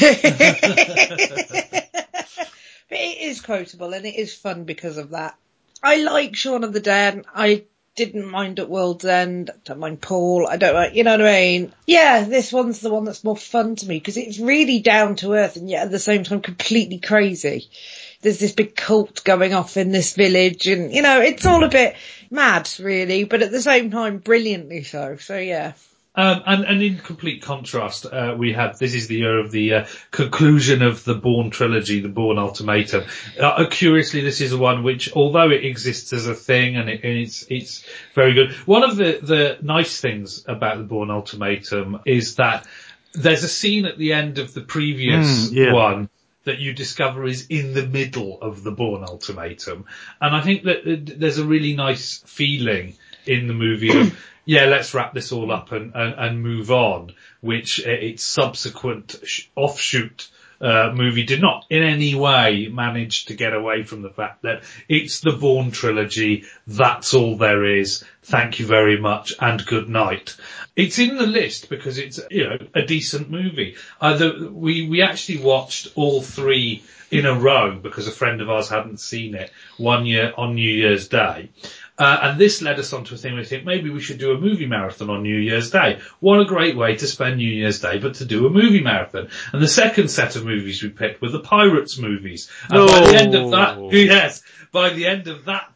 [2.89, 5.35] it is quotable and it is fun because of that.
[5.83, 7.25] I like Shaun of the Dead.
[7.33, 7.65] I
[7.97, 9.49] didn't mind at World's End.
[9.65, 10.47] Don't mind Paul.
[10.47, 11.73] I don't like, you know what I mean?
[11.85, 15.33] Yeah, this one's the one that's more fun to me because it's really down to
[15.33, 17.69] earth and yet at the same time completely crazy.
[18.21, 21.69] There's this big cult going off in this village and, you know, it's all a
[21.69, 21.95] bit
[22.31, 25.17] mad really, but at the same time brilliantly so.
[25.17, 25.73] So yeah.
[26.17, 29.73] Um, and, and, in complete contrast, uh, we have this is the year of the
[29.73, 33.03] uh, conclusion of the Bourne trilogy, the Bourne Ultimatum.
[33.39, 37.19] Uh, curiously, this is one which, although it exists as a thing and, it, and,
[37.19, 38.53] it's it's very good.
[38.65, 42.65] One of the the nice things about the Bourne Ultimatum is that
[43.13, 45.71] there's a scene at the end of the previous mm, yeah.
[45.71, 46.09] one
[46.45, 49.85] that you discover is in the middle of the Bourne Ultimatum,
[50.19, 52.95] and I think that there's a really nice feeling
[53.27, 57.13] in the movie of yeah, let's wrap this all up and, and, and move on,
[57.41, 63.35] which uh, its subsequent sh- offshoot uh, movie did not in any way manage to
[63.35, 66.45] get away from the fact that it's the Bourne trilogy.
[66.65, 68.03] That's all there is.
[68.23, 70.35] Thank you very much and good night.
[70.75, 73.75] It's in the list because it's, you know, a decent movie.
[74.01, 78.99] We, we actually watched all three in a row because a friend of ours hadn't
[78.99, 81.49] seen it one year on New Year's Day.
[81.97, 84.31] Uh, and this led us on to a thing we think maybe we should do
[84.31, 85.99] a movie marathon on New Year's Day.
[86.19, 89.29] What a great way to spend New Year's Day, but to do a movie marathon.
[89.51, 92.51] And the second set of movies we picked were the Pirates movies.
[92.69, 92.87] And no.
[92.87, 95.71] by the end of that, yes, by the end of that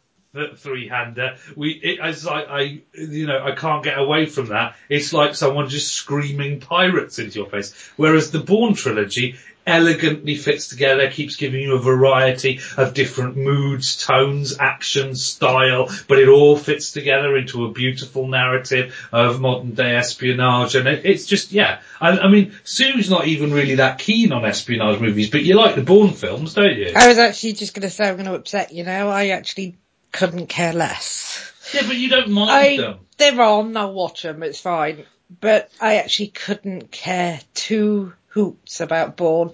[0.56, 1.36] three hander.
[1.56, 4.76] We, it, as I, I, you know, I can't get away from that.
[4.88, 7.74] It's like someone just screaming pirates into your face.
[7.96, 13.96] Whereas the Bourne trilogy elegantly fits together, keeps giving you a variety of different moods,
[13.96, 19.96] tones, action, style, but it all fits together into a beautiful narrative of modern day
[19.96, 20.74] espionage.
[20.74, 21.80] And it, it's just, yeah.
[22.00, 25.74] I, I, mean, Sue's not even really that keen on espionage movies, but you like
[25.74, 26.92] the Bourne films, don't you?
[26.96, 29.08] I was actually just going to say I'm going to upset you now.
[29.08, 29.76] I actually
[30.10, 31.52] couldn't care less.
[31.72, 32.98] Yeah, but you don't mind I, them.
[33.16, 35.04] They're on, I'll watch them, it's fine.
[35.40, 39.52] But I actually couldn't care two hoots about Bourne.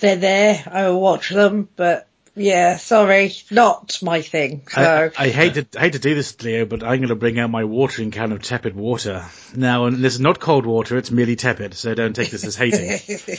[0.00, 4.62] They're there, I will watch them, but Yeah, sorry, not my thing.
[4.68, 7.16] So I, I hate to I hate to do this, Leo, but I'm going to
[7.16, 9.86] bring out my watering can of tepid water now.
[9.86, 11.74] And this is not cold water; it's merely tepid.
[11.74, 13.38] So don't take this as hating.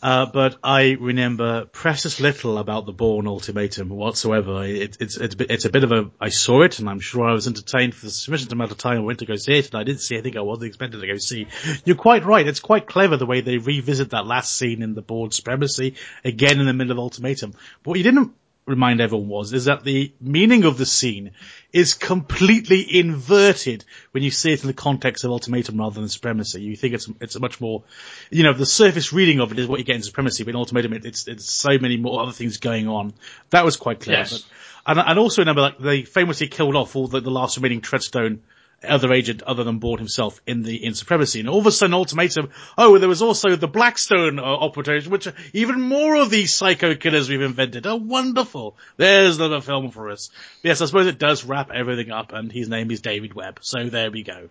[0.00, 4.62] Uh, but I remember precious little about the Bourne Ultimatum whatsoever.
[4.64, 7.32] It, it's it's it's a bit of a I saw it and I'm sure I
[7.32, 9.74] was entertained for the sufficient amount of time I went to go see it and
[9.74, 11.48] I didn't see anything I wasn't expected to go see.
[11.84, 12.46] You're quite right.
[12.46, 16.60] It's quite clever the way they revisit that last scene in the Bourne Supremacy again
[16.60, 17.52] in the middle of Ultimatum.
[17.82, 18.34] But what you didn't
[18.68, 21.32] remind everyone was is that the meaning of the scene
[21.72, 26.62] is completely inverted when you see it in the context of ultimatum rather than supremacy.
[26.62, 27.82] You think it's it's a much more,
[28.30, 30.56] you know, the surface reading of it is what you get in supremacy, but in
[30.56, 33.14] ultimatum it, it's it's so many more other things going on.
[33.50, 34.18] That was quite clear.
[34.18, 34.42] Yes.
[34.86, 37.80] But, and, and also remember like they famously killed off all the, the last remaining
[37.80, 38.40] Treadstone
[38.86, 41.40] other agent other than Bourne himself in the in Supremacy.
[41.40, 42.50] And all of a sudden, ultimatum.
[42.76, 47.28] Oh, there was also the Blackstone uh, operation, which even more of these psycho killers
[47.28, 47.86] we've invented.
[47.86, 48.76] Oh, wonderful!
[48.96, 50.30] There's another film for us.
[50.62, 53.58] Yes, I suppose it does wrap everything up, and his name is David Webb.
[53.62, 54.48] So there we go.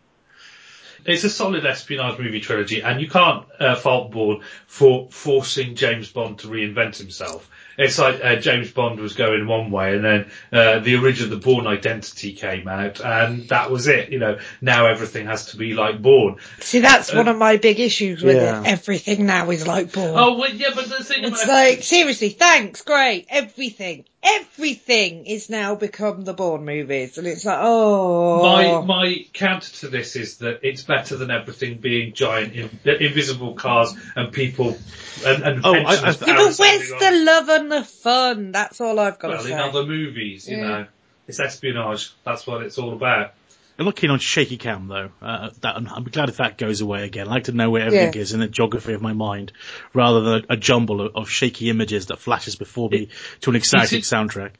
[1.06, 6.12] It's a solid espionage movie trilogy, and you can't uh, fault Bourne for forcing James
[6.12, 7.50] Bond to reinvent himself.
[7.78, 11.38] It's like uh, James Bond was going one way, and then uh, the original, the
[11.38, 14.10] Bourne Identity came out, and that was it.
[14.10, 16.38] You know, now everything has to be like Bourne.
[16.60, 18.62] see, that's one of my big issues with Yeah.
[18.62, 18.68] it.
[18.68, 20.18] Everything now is like Bourne.
[20.18, 24.06] Oh, well, yeah, but the thing It's about like, seriously, thanks, great, everything.
[24.36, 27.17] Everything is now become the Bourne movies.
[27.17, 28.41] And it's like, oh.
[28.41, 33.53] My my counter to this is that it's better than everything being giant in, invisible
[33.53, 34.78] cars and people
[35.25, 38.51] and, and Oh, I- I- yeah, but parasailing where's on- the love and the fun?
[38.51, 39.63] That's all I've got well to in say.
[39.63, 40.67] other movies, you Yeah.
[40.67, 40.86] know.
[41.28, 42.11] It's espionage.
[42.23, 43.34] That's what it's all about.
[43.80, 45.09] I'm not keen on shaky cam though.
[45.21, 47.28] Uh, that, I'm glad if that goes away again.
[47.28, 48.21] I like to know where everything Yeah.
[48.21, 49.51] is in the geography of my mind,
[49.93, 53.09] rather than a, a jumble of, of shaky images that flashes before me
[53.41, 54.51] to an exciting it- soundtrack.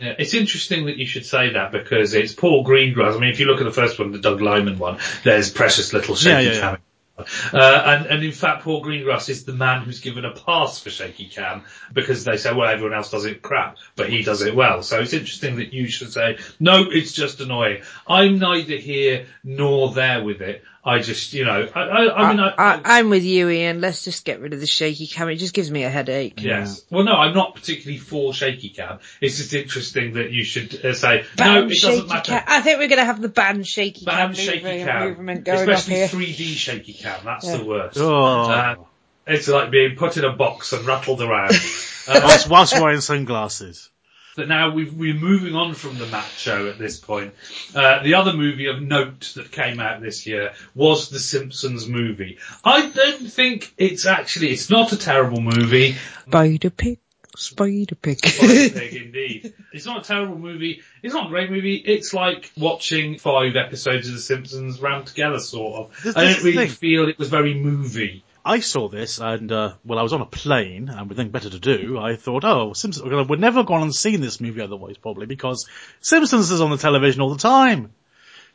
[0.00, 3.14] Yeah, it's interesting that you should say that because it's Paul Greengrass.
[3.16, 5.92] I mean, if you look at the first one, the Doug Liman one, there's precious
[5.92, 6.60] little shaky Yeah, yeah, yeah.
[6.60, 6.78] cam.
[7.16, 10.90] Uh, and, and in fact, Paul Greengrass is the man who's given a pass for
[10.90, 11.62] shaky cam
[11.92, 14.82] because they say, well, everyone else does it crap, but he does it well.
[14.82, 17.82] So it's interesting that you should say, no, it's just annoying.
[18.06, 20.64] I'm neither here nor there with it.
[20.86, 23.80] I just, you know, I, I, I mean, I, I, I'm with you, Ian.
[23.80, 25.30] Let's just get rid of the shaky cam.
[25.30, 26.42] It just gives me a headache.
[26.42, 26.84] Yes.
[26.90, 28.98] Well, no, I'm not particularly for shaky cam.
[29.20, 32.32] It's just interesting that you should uh, say, no, it doesn't matter.
[32.32, 32.44] cam.
[32.46, 35.44] I think we're going to have the ban shaky Ban cam shaky movement, cam, movement
[35.44, 36.20] going especially up here.
[36.20, 37.24] 3D shaky cam.
[37.24, 37.56] That's Yeah.
[37.56, 37.96] the worst.
[37.98, 38.42] Oh.
[38.50, 38.74] Uh,
[39.26, 41.52] it's like being put in a box and rattled around.
[42.08, 43.88] uh, whilst, whilst wearing sunglasses.
[44.36, 47.34] But now we've, we're moving on from the Matt show at this point.
[47.74, 52.38] Uh, the other movie of note that came out this year was the Simpsons movie.
[52.64, 55.96] I don't think it's actually, it's not a terrible movie.
[56.26, 56.98] Spider pig,
[57.36, 58.24] spider pig.
[58.24, 59.54] Spider Pig, indeed.
[59.72, 60.82] It's not a terrible movie.
[61.02, 61.76] It's not a great movie.
[61.76, 66.02] It's like watching five episodes of The Simpsons rammed together, sort of.
[66.02, 66.76] This- I this didn't really thing.
[66.76, 68.24] feel it was very movie.
[68.44, 71.48] I saw this and, uh, well, I was on a plane and with nothing better
[71.48, 74.60] to do, I thought, oh, Simpsons, I would never have gone and seen this movie
[74.60, 75.66] otherwise probably because
[76.00, 77.92] Simpsons is on the television all the time.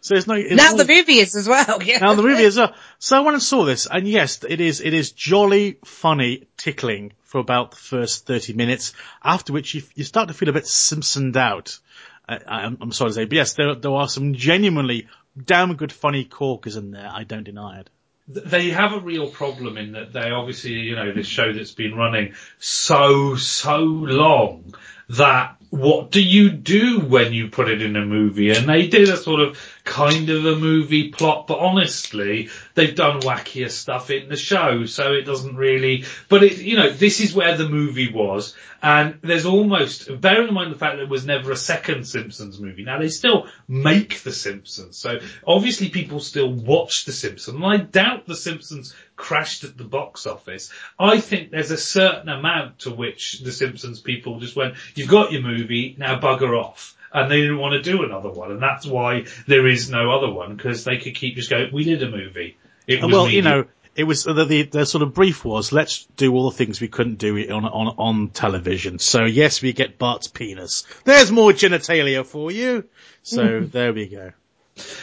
[0.01, 1.81] So it's no, it's now all- the movie is as well.
[1.83, 1.99] Yeah.
[1.99, 4.79] Now the movie is, uh, so I went and saw this, and yes, it is,
[4.79, 10.03] it is jolly, funny, tickling for about the first 30 minutes, after which you, you
[10.03, 11.79] start to feel a bit Simpsoned out.
[12.27, 15.07] I, I'm, I'm sorry to say, but yes, there, there are some genuinely
[15.43, 17.89] damn good funny corkers in there, I don't deny it.
[18.33, 21.73] Th- They have a real problem in that they obviously, you know, this show that's
[21.73, 24.73] been running so, so long
[25.09, 28.51] that what do you do when you put it in a movie?
[28.51, 33.21] And they did a sort of kind of a movie plot, but honestly, they've done
[33.21, 37.33] wackier stuff in the show, so it doesn't really, but it, you know, this is
[37.33, 41.25] where the movie was, and there's almost, bearing in mind the fact that there was
[41.25, 46.53] never a second Simpsons movie, now they still make The Simpsons, so obviously people still
[46.53, 50.71] watch The Simpsons, and I doubt The Simpsons crashed at the box office.
[50.99, 55.31] I think there's a certain amount to which The Simpsons people just went, you've got
[55.31, 56.95] your movie, now bugger off.
[57.11, 60.31] And they didn't want to do another one, and that's why there is no other
[60.31, 62.57] one, because they could keep just going, we did a movie.
[62.85, 66.05] It was well, you know, it was the, the the sort of brief was let's
[66.15, 68.99] do all the things we couldn't do on on on television.
[68.99, 70.85] So yes, we get Bart's penis.
[71.03, 72.85] There's more genitalia for you.
[73.23, 74.31] So there we go.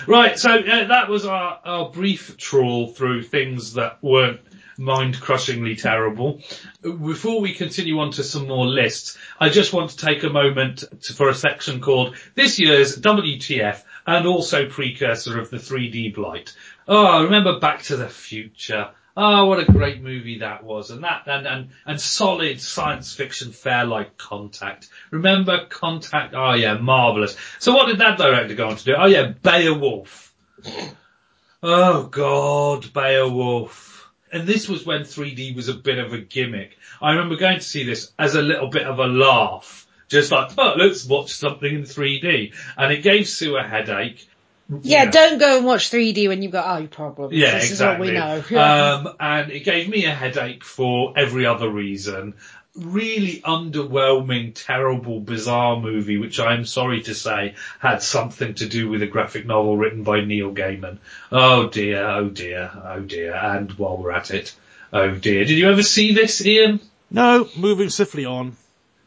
[0.07, 4.41] Right, so uh, that was our, our brief trawl through things that weren't
[4.79, 6.41] mind-crushingly terrible.
[6.83, 10.85] Before we continue on to some more lists, I just want to take a moment
[11.03, 16.55] to, for a section called This Year's WTF and also precursor of the 3D Blight.
[16.87, 18.91] Oh, I remember Back to the Future.
[19.19, 20.91] Oh, what a great movie that was.
[20.91, 24.91] And that, and, and, and solid science fiction fare like Contact.
[25.11, 26.35] Remember Contact?
[26.37, 27.35] Oh yeah, marvellous.
[27.59, 28.95] So what did that director go on to do?
[28.97, 30.35] Oh yeah, Beowulf.
[31.63, 34.11] Oh god, Beowulf.
[34.33, 36.77] And this was when 3D was a bit of a gimmick.
[37.01, 39.87] I remember going to see this as a little bit of a laugh.
[40.09, 42.55] Just like, oh, let's watch something in 3D.
[42.77, 44.29] And it gave Sue a headache.
[44.69, 45.11] Yeah, Yeah.
[45.11, 47.35] don't go and watch 3D when you've got eye problems.
[47.35, 48.09] Yeah, this exactly.
[48.15, 48.61] is what we know.
[48.63, 52.35] Um, and it gave me a headache for every other reason.
[52.75, 59.03] Really underwhelming, terrible, bizarre movie, which I'm sorry to say had something to do with
[59.03, 60.99] a graphic novel written by Neil Gaiman.
[61.33, 63.35] Oh dear, oh dear, oh dear.
[63.35, 64.55] And while we're at it,
[64.93, 65.45] oh dear.
[65.45, 66.81] Did you ever see this, Ian?
[67.11, 68.57] No, moving swiftly on.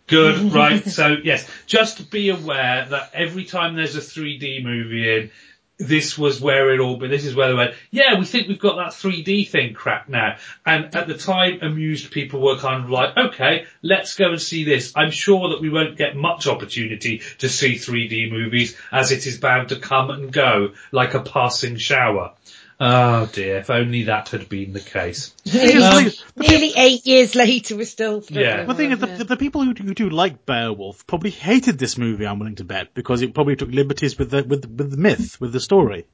[0.10, 0.84] Good, right.
[0.86, 5.32] So yes, just be aware that every time there's a 3D movie in,
[5.80, 8.60] this was where it all, but this is where they went, yeah, we think we've
[8.60, 10.36] got that 3D thing cracked now.
[10.66, 14.66] And at the time, amused people were kind of like, okay, let's go and see
[14.66, 14.91] this.
[14.95, 19.38] I'm sure that we won't get much opportunity to see 3D movies as it is
[19.38, 22.34] bound to come and go like a passing shower.
[22.82, 25.36] Oh dear, if only that had been the case.
[25.46, 28.24] nearly, Um, nearly eight years later, we're still.
[28.30, 28.64] Yeah.
[28.64, 31.78] The thing is, the, the, the people who, do- who do like Beowulf probably hated
[31.78, 32.26] this movie.
[32.26, 35.42] I'm willing to bet because it probably took liberties with the with with the myth,
[35.42, 36.06] with the story.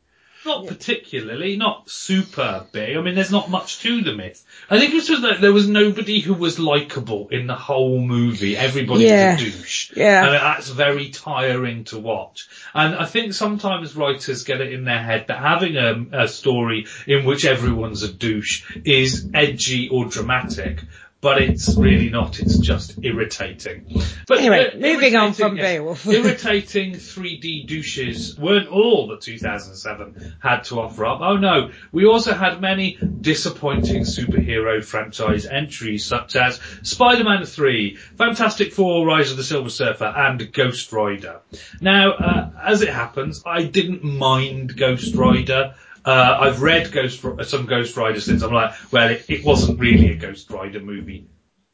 [0.46, 2.96] Not particularly, not super big.
[2.96, 4.46] I mean, there's not much to the myth.
[4.70, 8.56] I think it's just that there was nobody who was likable in the whole movie.
[8.56, 9.34] Everybody's Yeah.
[9.34, 9.92] a douche.
[9.96, 10.26] Yeah.
[10.26, 12.48] And that's very tiring to watch.
[12.74, 16.86] And I think sometimes writers get it in their head that having a, a story
[17.08, 20.82] in which everyone's a douche is edgy or dramatic.
[21.26, 24.00] But it's really not, it's just irritating.
[24.28, 25.56] But Anyway, uh, moving on from.
[25.56, 26.06] Beowulf.
[26.08, 31.22] irritating 3D douches weren't all that 2007 had to offer up.
[31.22, 38.72] Oh no, we also had many disappointing superhero franchise entries such as Spider-Man 3, Fantastic
[38.72, 41.40] Four, Rise of the Silver Surfer and Ghost Rider.
[41.82, 45.74] Now, uh, as it happens, I didn't mind Ghost Rider.
[46.06, 50.12] Uh, I've read Ghost, some Ghost Rider since I'm like, well, it, it wasn't really
[50.12, 51.28] a Ghost Rider movie.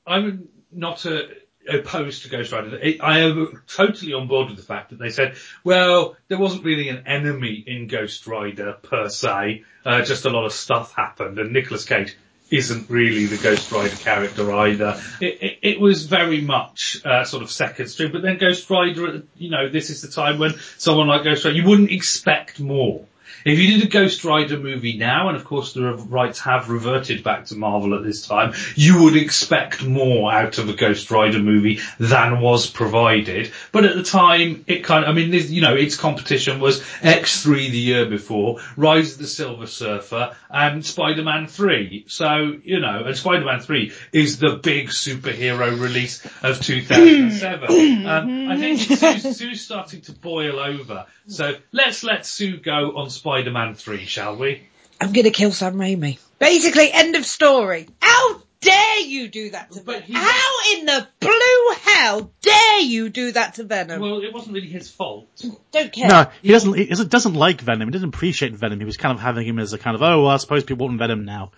[0.08, 1.28] I'm not a,
[1.70, 2.78] opposed to Ghost Rider.
[2.78, 6.64] It, I am totally on board with the fact that they said, well, there wasn't
[6.64, 11.38] really an enemy in Ghost Rider per se, uh, just a lot of stuff happened,
[11.38, 12.16] and Nicolas Cage
[12.50, 15.02] isn't really the Ghost Rider character either.
[15.22, 19.24] It, it, it was very much uh, sort of second string, but then Ghost Rider,
[19.38, 23.06] you know, this is the time when someone like Ghost Rider, you wouldn't expect more.
[23.46, 27.24] If you did a Ghost Rider movie now, and of course the rights have reverted
[27.24, 31.40] back to Marvel at this time, you would expect more out of a Ghost Rider
[31.40, 33.52] movie than was provided.
[33.72, 36.82] But at the time, it kind of, I mean, this, you know, its competition was
[37.02, 42.06] X3 the year before, Rise of the Silver Surfer, and Spider-Man 3.
[42.08, 48.06] So, you know, and Spider-Man 3 is the big superhero release of 2007.
[48.08, 51.06] um, I think Sue's, Sue's starting to boil over.
[51.28, 54.62] So let's let Sue go on Spider-Man 3, shall we?
[55.00, 56.20] I'm gonna kill Sam Raimi.
[56.38, 57.88] Basically, end of story.
[58.02, 60.08] How dare you do that to But Venom?
[60.08, 64.02] he- How in the blue hell dare you do that to Venom?
[64.02, 65.30] Well, it wasn't really his fault.
[65.72, 66.10] Don't care.
[66.10, 66.74] No, he doesn't.
[66.74, 67.88] He doesn't- doesn't like Venom.
[67.88, 68.80] He doesn't appreciate Venom.
[68.80, 70.88] He was kind of having him as a kind of, oh, well, I suppose people
[70.88, 71.54] want Venom now.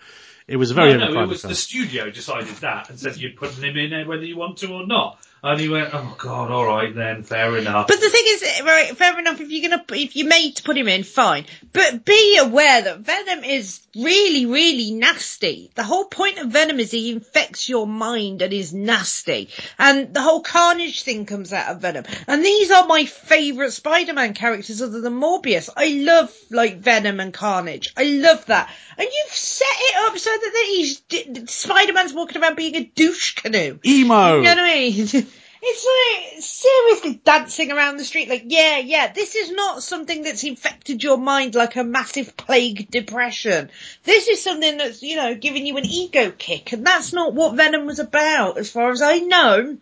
[0.46, 1.50] It was a very no, no, it was film.
[1.50, 4.68] the studio decided that and said you're putting him in there whether you want to
[4.72, 5.18] or not.
[5.46, 7.86] And he went, oh god, alright then, fair enough.
[7.86, 10.62] But the thing is, eh, right, fair enough, if you're gonna, if you're made to
[10.62, 11.44] put him in, fine.
[11.70, 15.70] But be aware that Venom is really, really nasty.
[15.74, 19.50] The whole point of Venom is he infects your mind and is nasty.
[19.78, 22.04] And the whole Carnage thing comes out of Venom.
[22.26, 25.68] And these are my favourite Spider-Man characters other than Morbius.
[25.76, 27.92] I love, like, Venom and Carnage.
[27.98, 28.72] I love that.
[28.96, 31.02] And you've set it up so that he's,
[31.50, 33.78] Spider-Man's walking around being a douche canoe.
[33.84, 34.36] Emo!
[34.36, 35.26] You know what I mean?
[35.66, 35.86] It's
[36.34, 41.02] like seriously dancing around the street like, yeah, yeah, this is not something that's infected
[41.02, 43.70] your mind like a massive plague depression.
[44.04, 47.56] This is something that's, you know, giving you an ego kick and that's not what
[47.56, 49.78] Venom was about as far as I know.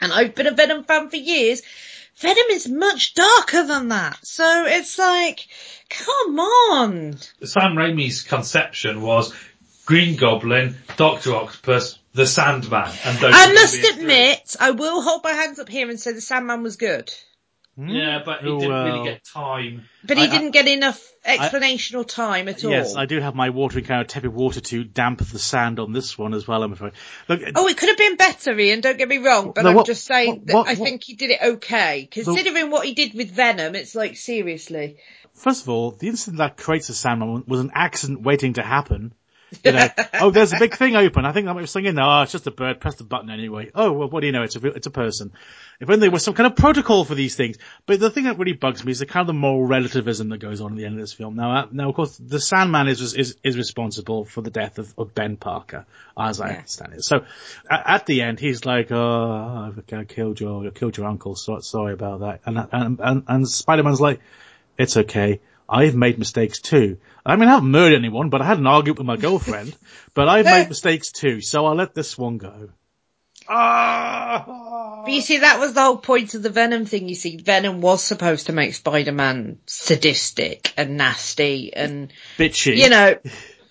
[0.00, 1.60] And I've been a Venom fan for years.
[2.16, 4.26] Venom is much darker than that.
[4.26, 5.46] So it's like,
[5.90, 7.18] come on.
[7.44, 9.34] Sam Raimi's conception was
[9.84, 13.32] Green Goblin, Doctor Octopus, the Sandman, and those.
[13.34, 16.76] I must admit, I will hold my hands up here and say the Sandman was
[16.76, 17.12] good.
[17.76, 17.88] Hmm?
[17.88, 18.84] Yeah, but he Oh, didn't well.
[18.84, 19.84] really get time.
[20.04, 22.70] But he I- I- didn't get enough explanation or time at all.
[22.70, 25.94] Yes, I do have my watering can of tepid water to damp the sand on
[25.94, 26.92] this one as well, I'm afraid.
[27.28, 28.82] Look, uh, Oh, it could have been better, Ian.
[28.82, 30.86] Don't get me wrong, but No, I'm what- just saying what- that what- I what-
[30.86, 32.08] think he did it okay.
[32.10, 34.98] Considering what he did with Venom, it's like seriously.
[35.34, 39.14] first of all, the incident that creates a Sandman was an accident waiting to happen.
[39.64, 41.24] You know, oh, there's a big thing open.
[41.24, 42.04] I think that might be in there.
[42.04, 42.80] Oh, it's just a bird.
[42.80, 43.70] Press the button anyway.
[43.74, 44.42] Oh, well, what do you know?
[44.42, 45.32] It's a, it's a person.
[45.80, 47.58] If only there was some kind of protocol for these things.
[47.86, 50.38] But the thing that really bugs me is the kind of the moral relativism that
[50.38, 51.36] goes on at the end of this film.
[51.36, 54.92] Now, uh, now, of course, the Sandman is, is, is responsible for the death of,
[54.98, 55.86] of Ben Parker,
[56.16, 56.56] as I Yeah.
[56.58, 57.04] understand it.
[57.04, 57.24] So,
[57.70, 61.34] at, at the end, he's like, oh, I killed your, I killed your uncle.
[61.34, 62.40] So, sorry about that.
[62.46, 64.20] And, and, and, and Spider-Man's like,
[64.78, 65.40] it's okay.
[65.68, 66.98] I've made mistakes too.
[67.24, 69.76] I mean, I haven't murdered anyone, but I had an argument with my girlfriend.
[70.14, 72.70] but I've made mistakes too, so I'll let this one go.
[73.48, 75.02] Ah!
[75.04, 77.08] But you see, that was the whole point of the Venom thing.
[77.08, 82.76] You see, Venom was supposed to make Spider-Man sadistic and nasty and, Bitchy.
[82.76, 83.16] you know,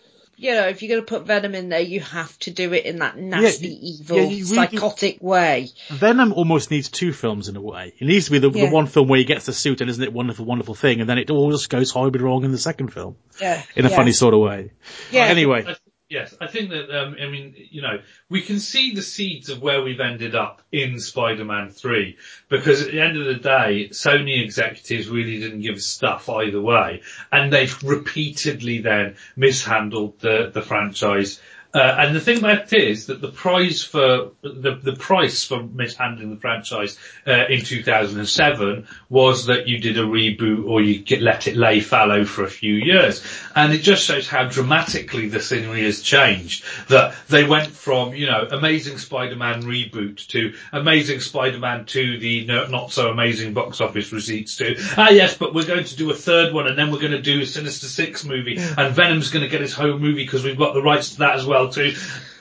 [0.41, 2.85] you know, if you're going to put Venom in there, you have to do it
[2.85, 5.69] in that nasty, you- evil, yeah, you psychotic way.
[5.89, 7.93] Venom almost needs two films in a way.
[7.99, 8.65] It needs to be the, Yeah.
[8.65, 11.07] the one film where he gets the suit and isn't it wonderful, wonderful thing, and
[11.07, 13.17] then it all just goes horribly wrong in the second film.
[13.39, 13.61] Yeah.
[13.75, 13.95] In a yeah.
[13.95, 14.71] funny sort of way.
[15.11, 15.25] Yeah.
[15.25, 15.75] Anyway.
[16.11, 19.61] Yes, I think that, um, I mean, you know, we can see the seeds of
[19.61, 22.17] where we've ended up in Spider-Man 3,
[22.49, 26.59] because at the end of the day, Sony executives really didn't give a stuff either
[26.59, 27.01] way,
[27.31, 31.39] and they've repeatedly then mishandled the, the franchise.
[31.73, 35.63] Uh, and the thing about it is that the prize for, the, the price for
[35.63, 41.21] mishandling the franchise, uh, in 2007 was that you did a reboot or you get,
[41.21, 43.23] let it lay fallow for a few years.
[43.55, 46.65] And it just shows how dramatically the scenery has changed.
[46.89, 52.67] That they went from, you know, Amazing Spider-Man reboot to Amazing Spider-Man 2, the no,
[52.67, 56.15] not so amazing box office receipts to, ah yes, but we're going to do a
[56.15, 59.43] third one and then we're going to do a Sinister Six movie and Venom's going
[59.43, 61.93] to get his home movie because we've got the rights to that as well too.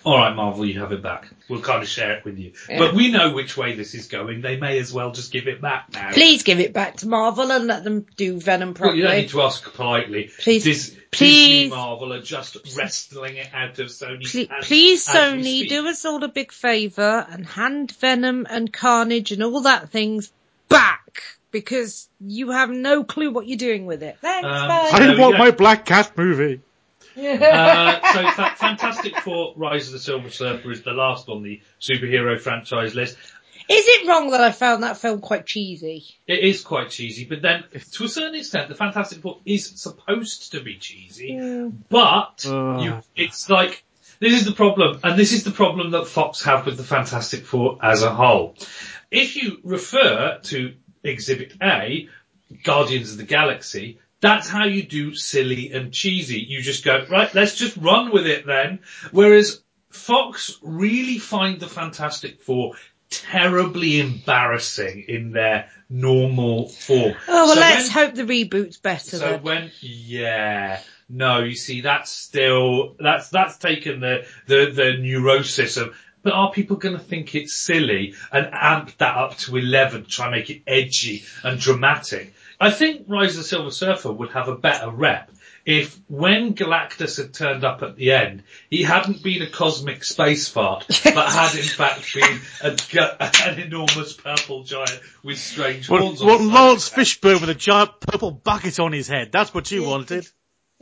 [0.05, 1.29] Alright Marvel, you have it back.
[1.49, 2.53] We'll kind of share it with you.
[2.69, 4.41] But we know which way this is going.
[4.41, 6.13] They may as well just give it back now.
[6.13, 9.29] Please give it back to Marvel and let them do Venom Well, you don't need
[9.31, 10.31] to ask politely.
[10.39, 15.09] Please- Dis- please- Disney Marvel are just wrestling it out of Sony's Please, hands please
[15.09, 19.61] as Sony, do us all a big favour and hand Venom and Carnage and all
[19.63, 20.33] that things
[20.71, 24.17] back because you have no clue what you're doing with it.
[24.23, 24.91] Thanks, Um, bye.
[24.93, 25.39] I There we want go.
[25.39, 26.61] my Black Cat movie.
[27.27, 31.61] Uh, so fa- Fantastic Four: Rise of the Silver Surfer is the last on the
[31.81, 33.17] superhero franchise list.
[33.69, 36.05] Is it wrong that I found that film quite cheesy?
[36.27, 40.53] It is quite cheesy, but then to a certain extent, the Fantastic Four is supposed
[40.53, 42.83] to be cheesy, but Ugh.
[42.83, 43.85] you, it's like
[44.19, 47.47] this is the problem, and this is the problem that Fox have with the Fantastic
[47.47, 48.57] Four as a whole.
[49.11, 52.09] If you refer to Exhibit A,
[52.65, 56.41] Guardians of the Galaxy, that's how you do silly and cheesy.
[56.41, 58.81] You just go, right, let's just run with it then.
[59.13, 62.75] Whereas Fox really find the Fantastic Four
[63.11, 67.15] terribly embarrassing in their normal form.
[67.29, 69.43] Oh, well, So let's when- hope the reboot's better so then.
[69.43, 75.97] when, yeah, no, you see, that's still, that's, that's taken the, the, the neurosis of,
[76.23, 80.27] but are people going to think it's silly and amp that up to 11, try
[80.27, 82.33] and make it edgy and dramatic?
[82.61, 85.31] I think Rise of the Silver Surfer would have a better rep
[85.65, 90.49] if when Galactus had turned up at the end, he hadn't been a cosmic space
[90.49, 92.77] fart, but had in fact been a,
[93.47, 97.13] an enormous purple giant with strange What, horns on what the side Laurence of his
[97.13, 97.21] head.
[97.21, 99.31] Fishburne with a giant purple bucket on his head.
[99.33, 100.29] That's what you wanted.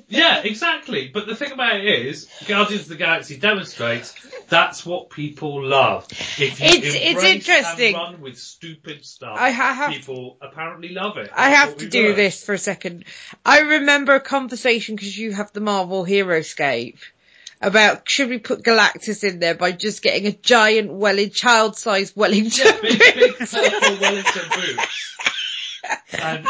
[0.07, 1.09] Yeah, exactly.
[1.13, 4.15] But the thing about it is, Guardians of the Galaxy demonstrates
[4.49, 6.07] that's what people love.
[6.11, 7.95] If you It's- it's embrace interesting.
[7.95, 11.31] and run with stupid stuff, I ha- have- people apparently love it.
[11.35, 12.17] I That's have what to do learned.
[12.19, 13.05] this for a second.
[13.45, 16.99] I remember a conversation because you have the Marvel Heroscape
[17.61, 22.67] about should we put Galactus in there by just getting a giant welling, child-sized Wellington
[22.67, 23.51] Yeah, big, big boot.
[23.51, 25.17] purple Wellington boots.
[26.13, 26.47] And,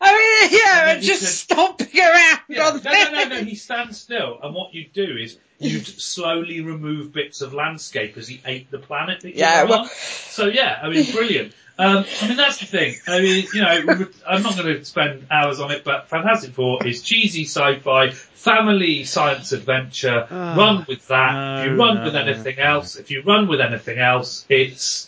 [0.00, 0.12] I
[0.50, 3.54] mean, yeah, And and just could- stomping around yeah, on no, no, no, no, he
[3.56, 8.40] stands still, and what you'd do is you'd slowly remove bits of landscape as he
[8.46, 9.88] ate the planet that you Yeah, well- on.
[9.88, 11.52] So yeah, I mean, brilliant.
[11.80, 12.96] Um, I mean, that's the thing.
[13.06, 16.84] I mean, you know, I'm not going to spend hours on it, but Fantastic Four
[16.84, 20.26] is cheesy sci-fi, family science adventure.
[20.28, 21.60] Ah, run with that.
[21.60, 22.20] if you run no, with no.
[22.22, 25.07] anything else, if you run with anything else, it's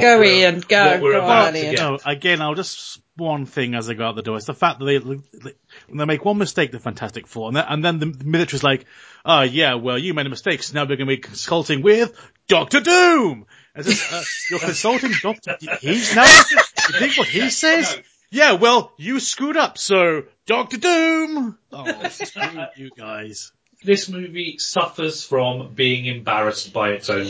[0.00, 1.74] Go, we're- Ian, go, what we're go about on, to Ian.
[1.74, 1.80] get.
[1.80, 4.36] No, again, I'll just one thing as I go out the door.
[4.36, 5.52] It's the fact that they, they
[5.88, 8.86] when they make one mistake, the Fantastic Four, and then, and then the military's like,
[9.24, 12.16] "Oh yeah, well you made a mistake, so now we're going to be consulting with
[12.48, 15.56] Doctor Doom." And it's, uh, you're consulting Doctor.
[15.80, 16.24] He's now.
[16.24, 17.94] You think what he says?
[17.96, 18.02] No.
[18.34, 21.58] Yeah, well, you screwed up, so Doctor Doom.
[21.70, 22.42] Oh, screw
[22.76, 23.52] you guys.
[23.84, 27.28] This movie suffers from being embarrassed by its own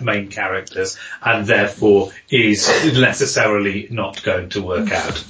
[0.00, 2.68] main characters and therefore is
[2.98, 5.24] necessarily not going to work out.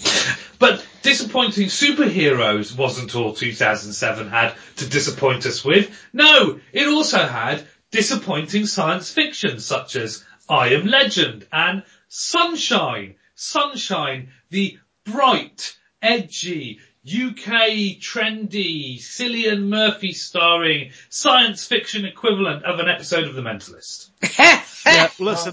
[0.58, 5.90] But disappointing superheroes wasn't all 2007 had to disappoint us with.
[6.12, 13.14] No, it also had disappointing science fiction such as I Am Legend and Sunshine.
[13.34, 23.24] Sunshine, the bright, edgy, UK trendy, Cillian Murphy starring science fiction equivalent of an episode
[23.24, 24.10] of The Mentalist.
[24.86, 25.52] Yeah, listen,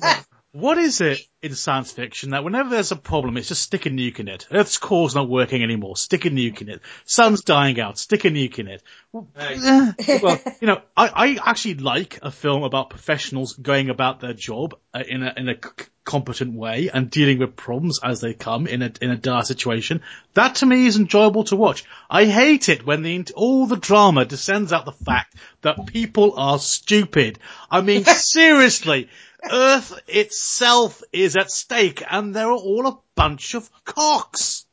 [0.56, 3.90] what is it in science fiction that whenever there's a problem, it's just stick a
[3.90, 4.48] nuke in it?
[4.50, 6.82] Earth's core's not working anymore, stick a nuke in it.
[7.04, 8.82] Sun's dying out, stick a nuke in it.
[9.12, 9.92] Well, eh,
[10.24, 14.76] well, you know, I, I actually like a film about professionals going about their job
[14.94, 18.66] uh, in a, in a c- competent way and dealing with problems as they come
[18.66, 20.04] in a, in a dire situation.
[20.36, 21.84] That to me is enjoyable to watch.
[22.10, 26.60] I hate it when the, all the drama descends out the fact that people are
[26.60, 27.40] stupid.
[27.70, 29.10] I mean, seriously.
[29.52, 34.66] Earth itself is at stake and they're all a bunch of cocks.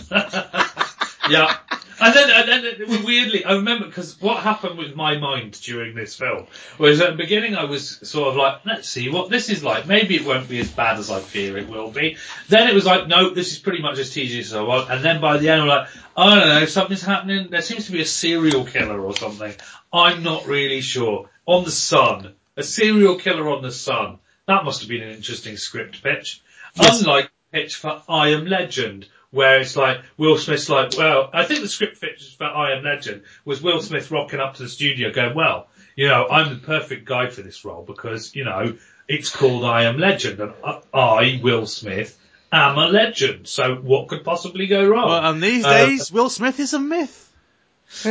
[1.28, 1.56] Yeah.
[1.98, 2.48] And then, and
[2.88, 6.46] then weirdly, I remember because what happened with my mind during this film
[6.78, 9.86] was at the beginning I was sort of like, let's see what this is like.
[9.86, 12.18] Maybe it won't be as bad as I fear it will be.
[12.48, 14.90] Then it was like, no, this is pretty much as tedious as I want.
[14.90, 17.48] And then by the end, I'm like, I don't know, something's happening.
[17.48, 19.54] There seems to be a serial killer or something.
[19.90, 21.30] I'm not really sure.
[21.46, 24.18] On the sun, a serial killer on the sun.
[24.46, 26.40] That must have been an interesting script pitch.
[26.78, 31.60] Unlike pitch for I Am Legend, where it's like Will Smith's like, well, I think
[31.60, 35.10] the script pitch for I Am Legend was Will Smith rocking up to the studio
[35.12, 38.76] going, well, you know, I'm the perfect guy for this role because, you know,
[39.08, 42.18] it's called I Am Legend and I- I, Will Smith,
[42.52, 43.48] am a legend.
[43.48, 45.08] So what could possibly go wrong?
[45.08, 47.22] Well, and these Uh, days, Will Smith is a myth.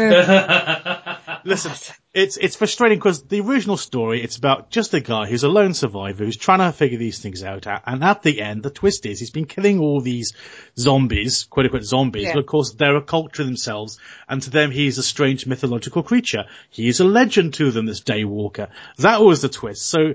[1.43, 1.71] Listen,
[2.13, 5.73] it's it's frustrating because the original story it's about just a guy who's a lone
[5.73, 9.19] survivor who's trying to figure these things out, and at the end, the twist is
[9.19, 10.33] he's been killing all these
[10.77, 12.33] zombies, quote unquote zombies, Yeah.
[12.33, 13.99] but of course they're a culture themselves,
[14.29, 16.45] and to them he's a strange mythological creature.
[16.69, 18.69] He is a legend to them, this Daywalker.
[18.97, 19.85] That was the twist.
[19.87, 20.13] So.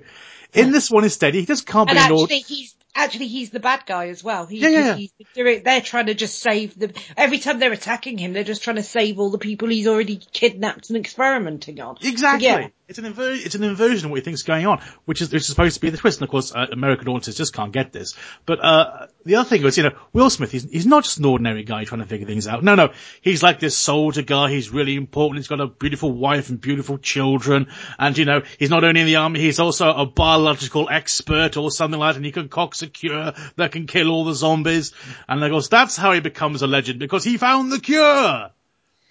[0.52, 3.86] In this one instead, he just can't And be actually, he's actually he's the bad
[3.86, 4.46] guy as well.
[4.46, 4.94] He, Yeah, yeah, yeah.
[4.96, 6.92] He's doing, they're trying to just save the.
[7.16, 10.16] Every time they're attacking him, they're just trying to save all the people he's already
[10.16, 11.96] kidnapped and experimenting on.
[12.02, 12.46] Exactly.
[12.46, 12.68] Yeah.
[12.88, 15.32] It's an inver- it's an inversion of what you think's is going on, which is,
[15.32, 16.18] which is supposed to be the twist.
[16.18, 18.16] And of course, uh, American audiences just can't get this.
[18.46, 21.24] But, uh, the other thing was, you know, Will Smith, he's, he's not just an
[21.24, 22.64] ordinary guy trying to figure things out.
[22.64, 22.92] No, no.
[23.20, 24.50] He's like this soldier guy.
[24.50, 25.38] He's really important.
[25.38, 27.68] He's got a beautiful wife and beautiful children.
[27.96, 31.70] And, you know, he's not only in the army, he's also a biological expert or
[31.70, 32.16] something like that.
[32.16, 34.92] And he can concocts a cure that can kill all the zombies.
[35.28, 38.50] And of course, that's how he becomes a legend because he found the cure.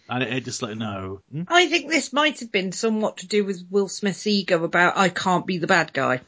[0.10, 1.22] And it, it just like, no.
[1.32, 1.44] Hmm?
[1.48, 5.10] I think this might have been somewhat to do with Will Smith's ego about I
[5.10, 6.22] can't be the bad guy.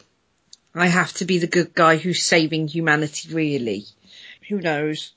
[0.73, 3.33] I have to be the good guy who's saving humanity.
[3.33, 3.85] Really,
[4.47, 5.11] who knows?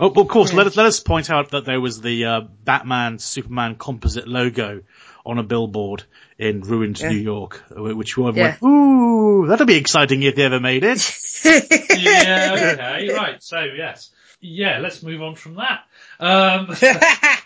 [0.00, 2.40] Oh, but of course, let us let us point out that there was the uh,
[2.64, 4.82] Batman Superman composite logo
[5.24, 6.04] on a billboard
[6.38, 7.10] in ruined Yeah.
[7.10, 8.56] New York, uh, which one Yeah.
[8.60, 10.98] went, ooh, that'll be exciting if they ever made it.
[11.44, 13.42] yeah, okay, right.
[13.42, 14.10] So yes.
[14.42, 15.84] Yeah, let's move on from that.
[16.18, 16.68] Um,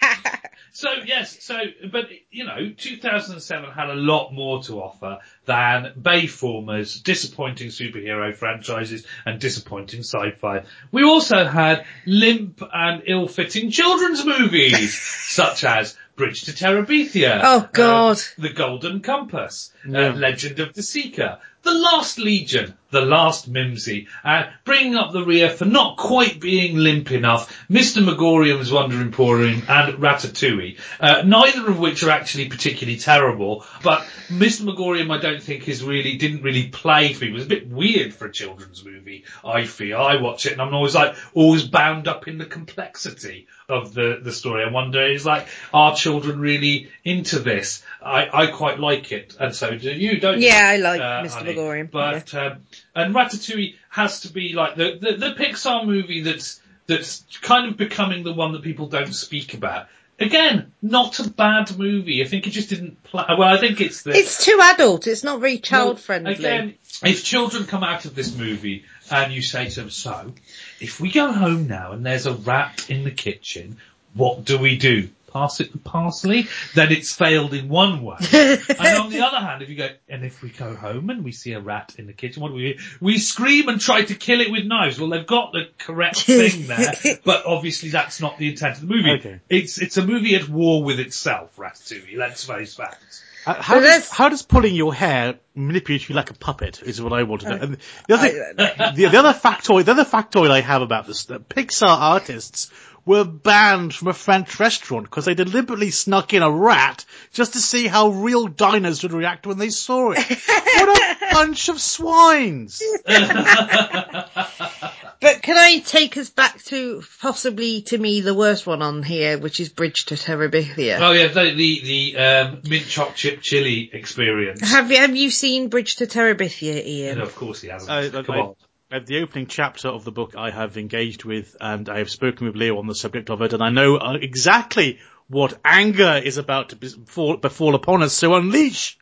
[0.76, 1.56] So yes, so
[1.92, 9.06] but you know, 2007 had a lot more to offer than Bayformers, disappointing superhero franchises,
[9.24, 10.64] and disappointing sci-fi.
[10.90, 18.16] We also had limp and ill-fitting children's movies, such as Bridge to Terabithia, Oh, God.
[18.16, 24.06] uh, The Golden Compass, uh, Legend of the Seeker, The Last Legion, The Last Mimsy,
[24.24, 28.04] uh, bringing up the rear for not quite being limp enough, Mr.
[28.04, 34.62] Magorium's Wonder Emporium and Ratatouille, uh, neither of which are actually particularly terrible, but Mr.
[34.62, 37.32] Magorium I don't think is really, didn't really play for me.
[37.32, 39.98] It was a bit weird for a children's movie, I feel.
[39.98, 44.20] I watch it and I'm always like, always bound up in the complexity of the,
[44.22, 44.64] the story.
[44.64, 47.82] I wonder, is like, are children really into this?
[48.00, 50.48] I, I quite like it, and so do you, don't you?
[50.48, 51.30] Yeah, I like uh, Mr.
[51.30, 51.54] honey?
[51.54, 52.58] Magorium, But, um,
[52.94, 57.76] and Ratatouille has to be like the, the, the Pixar movie that's, that's kind of
[57.76, 59.86] becoming the one that people don't speak about.
[60.20, 62.22] Again, not a bad movie.
[62.22, 65.08] I think it just didn't play, well, I think it's the, It's too adult.
[65.08, 66.34] It's not very child friendly.
[66.34, 70.34] Again, if children come out of this movie and you say to them, so,
[70.80, 73.78] if we go home now and there's a rat in the kitchen,
[74.14, 75.08] what do we do?
[75.34, 78.16] Pass it the parsley, then it's failed in one way.
[78.32, 81.32] and on the other hand, if you go, and if we go home and we
[81.32, 82.78] see a rat in the kitchen, what do we do?
[83.00, 84.98] We scream and try to kill it with knives.
[84.98, 88.94] Well, they've got the correct thing there, but obviously that's not the intent of the
[88.94, 89.10] movie.
[89.10, 89.40] Okay.
[89.50, 93.24] It's, it's a movie at war with itself, Ratatouille, let's face facts.
[93.46, 97.12] Uh, how, does, how does pulling your hair manipulate you like a puppet is what
[97.12, 97.56] I want to know.
[97.56, 97.78] And
[98.08, 101.86] the other, the, the other factoid, the other factoid I have about this, that Pixar
[101.86, 102.70] artists
[103.06, 107.58] were banned from a French restaurant because they deliberately snuck in a rat just to
[107.60, 110.18] see how real diners would react when they saw it.
[110.18, 112.82] what a bunch of swines!
[115.20, 119.38] But can I take us back to possibly to me the worst one on here,
[119.38, 120.98] which is Bridge to Terabithia?
[121.00, 124.60] Oh yeah, the, the, the, um, mint chopped chip chili experience.
[124.68, 127.18] Have you have you seen Bridge to Terabithia, Ian?
[127.18, 127.90] No, of course he hasn't.
[127.90, 128.54] I- I- Come I- on.
[128.90, 132.46] At the opening chapter of the book I have engaged with and I have spoken
[132.46, 136.36] with Leo on the subject of it and I know uh, exactly what anger is
[136.36, 138.98] about to befall, befall upon us, so unleash!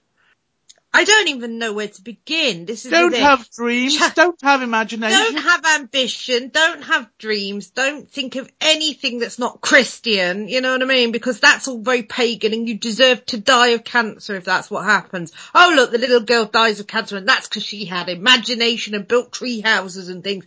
[0.94, 2.66] I don't even know where to begin.
[2.66, 5.18] This is Don't have dreams, don't have imagination.
[5.18, 10.72] Don't have ambition, don't have dreams, don't think of anything that's not Christian, you know
[10.72, 11.10] what I mean?
[11.10, 14.84] Because that's all very pagan and you deserve to die of cancer if that's what
[14.84, 15.32] happens.
[15.54, 19.08] Oh look, the little girl dies of cancer and that's because she had imagination and
[19.08, 20.44] built tree houses and things.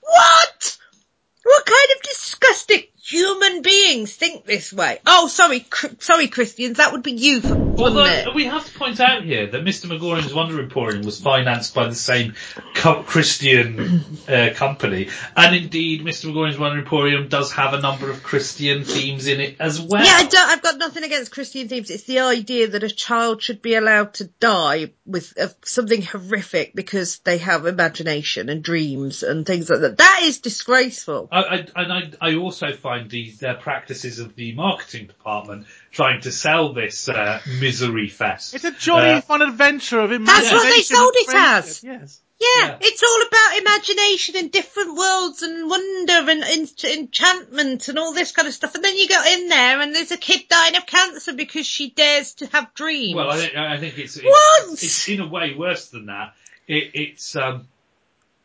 [0.00, 0.78] What?
[1.44, 4.98] What kind of disgusting human beings think this way?
[5.06, 9.00] Oh, sorry, cr- sorry Christians, that would be you, wouldn't Although we have to point
[9.00, 9.86] out here that Mr.
[9.86, 12.34] McGoran's Wonder Emporium was financed by the same
[12.74, 16.30] Christian uh, company, and indeed Mr.
[16.30, 20.04] McGoran's Wonder Emporium does have a number of Christian themes in it as well.
[20.04, 21.90] Yeah, I don't, I've got nothing against Christian themes.
[21.90, 26.74] It's the idea that a child should be allowed to die with uh, something horrific
[26.74, 29.98] because they have imagination and dreams and things like that.
[29.98, 31.28] That is disgraceful.
[31.30, 36.20] I, I, and I, I also find these uh, practices of the marketing department trying
[36.22, 38.54] to sell this uh, misery fest.
[38.54, 40.50] It's a jolly Uh, fun adventure of imagination.
[40.50, 41.84] That's what they sold and it as.
[41.84, 42.20] Yes.
[42.40, 42.78] Yeah, Yeah.
[42.80, 48.32] it's all about imagination and different worlds and wonder and en- enchantment and all this
[48.32, 48.74] kind of stuff.
[48.74, 51.90] And then you go in there and there's a kid dying of cancer because she
[51.90, 53.14] dares to have dreams.
[53.14, 56.34] Well, I think, I think it's, it's, it's in a way worse than that.
[56.66, 57.68] It, it's, um,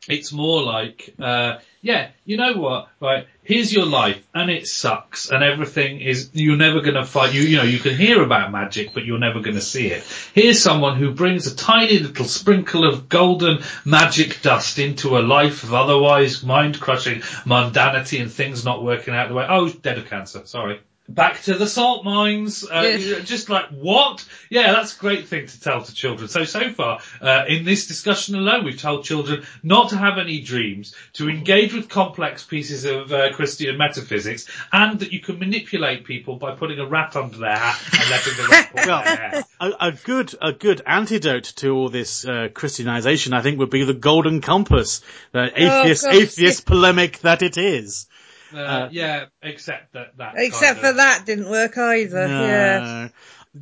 [0.07, 5.29] it's more like, uh, yeah, you know what, right, here's your life and it sucks
[5.29, 8.93] and everything is, you're never gonna find, you, you know, you can hear about magic,
[8.93, 10.03] but you're never gonna see it.
[10.33, 15.63] Here's someone who brings a tiny little sprinkle of golden magic dust into a life
[15.63, 20.09] of otherwise mind crushing mundanity and things not working out the way, oh, dead of
[20.09, 20.81] cancer, sorry.
[21.09, 22.63] Back to the salt mines.
[22.63, 23.19] Uh, Yeah.
[23.21, 24.23] Just like what?
[24.49, 26.29] Yeah, that's a great thing to tell to children.
[26.29, 30.41] So so far uh, in this discussion alone, we've told children not to have any
[30.41, 36.05] dreams, to engage with complex pieces of uh, Christian metaphysics, and that you can manipulate
[36.05, 39.15] people by putting a rat under their hat and letting the rat pull Well, their
[39.15, 39.43] hair.
[39.59, 43.83] A, a good, a good antidote to all this uh, Christianization, I think, would be
[43.83, 45.01] the Golden Compass,
[45.31, 48.07] the atheist, gosh, atheist polemic that it is.
[48.53, 50.33] Uh, yeah, except that that.
[50.37, 52.27] Except for of- that didn't work either.
[52.27, 52.79] Yeah.
[52.79, 53.09] No.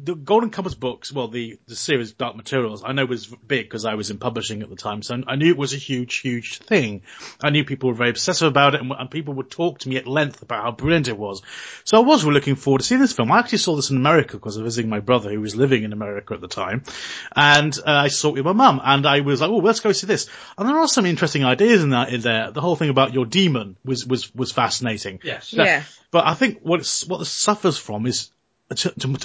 [0.04, 3.86] The Golden Compass books, well, the, the series Dark Materials, I know was big because
[3.86, 6.60] I was in publishing at the time, so I knew it was a huge, huge
[6.60, 7.02] thing.
[7.42, 9.98] I knew people were very obsessive about it and, and people would talk to me
[9.98, 11.42] at length about how brilliant it was.
[11.84, 13.32] So I was really looking forward to seeing this film.
[13.32, 15.84] I actually saw this in America because I was visiting my brother who was living
[15.84, 16.84] in America at the time.
[17.36, 19.92] And uh, I saw it with my mum and I was like, oh, let's go
[19.92, 20.30] see this.
[20.58, 22.52] And there are some interesting ideas in that, in there.
[22.52, 25.20] The whole thing about your demon was, was, was fascinating.
[25.24, 25.54] Yes.
[25.54, 25.84] Yeah.
[26.12, 28.37] But I think what it's, what this suffers from is, to, to,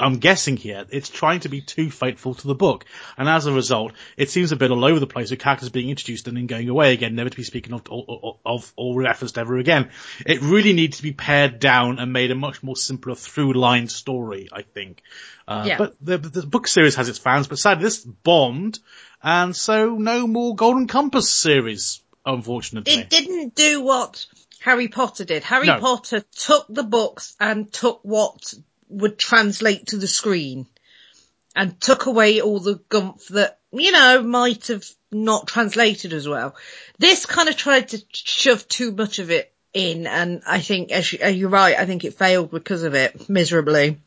[0.01, 2.85] I'm guessing here, it's trying to be too faithful to the book,
[3.19, 5.91] and as a result, it seems a bit all over the place with characters being
[5.91, 9.39] introduced and then going away again, never to be speaken of, of, of or referenced
[9.39, 9.91] ever again.
[10.25, 13.89] It really needs to be pared down and made a much more simpler through line
[13.89, 15.03] story, I think.
[15.49, 15.79] Uh, Yeah.
[15.79, 18.79] But the, the book series has its fans, but sadly this bombed,
[19.23, 22.93] and so no more Golden Compass series, unfortunately.
[22.93, 24.25] It didn't do what
[24.61, 25.43] Harry Potter did.
[25.43, 25.81] Harry No.
[25.81, 28.55] Potter took the books and took what
[28.93, 30.67] would translate to the screen
[31.55, 36.55] and took away all the gumph that, you know, might have not translated as well.
[36.99, 41.13] This kind of tried to shove too much of it in and I think, as
[41.13, 44.01] you, you're right, I think it failed because of it miserably.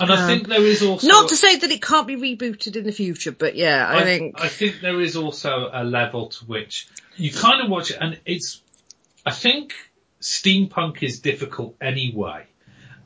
[0.00, 2.84] And I think there is also Not to say that it can't be rebooted in
[2.84, 6.88] the future, but yeah, I, think, I think there is also a level to which
[7.16, 8.60] you kind of watch it, and it's.
[9.24, 9.74] I think
[10.20, 12.46] steampunk is difficult anyway,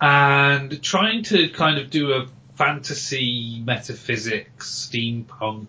[0.00, 2.26] and trying to kind of do a
[2.56, 5.66] fantasy metaphysics steampunk.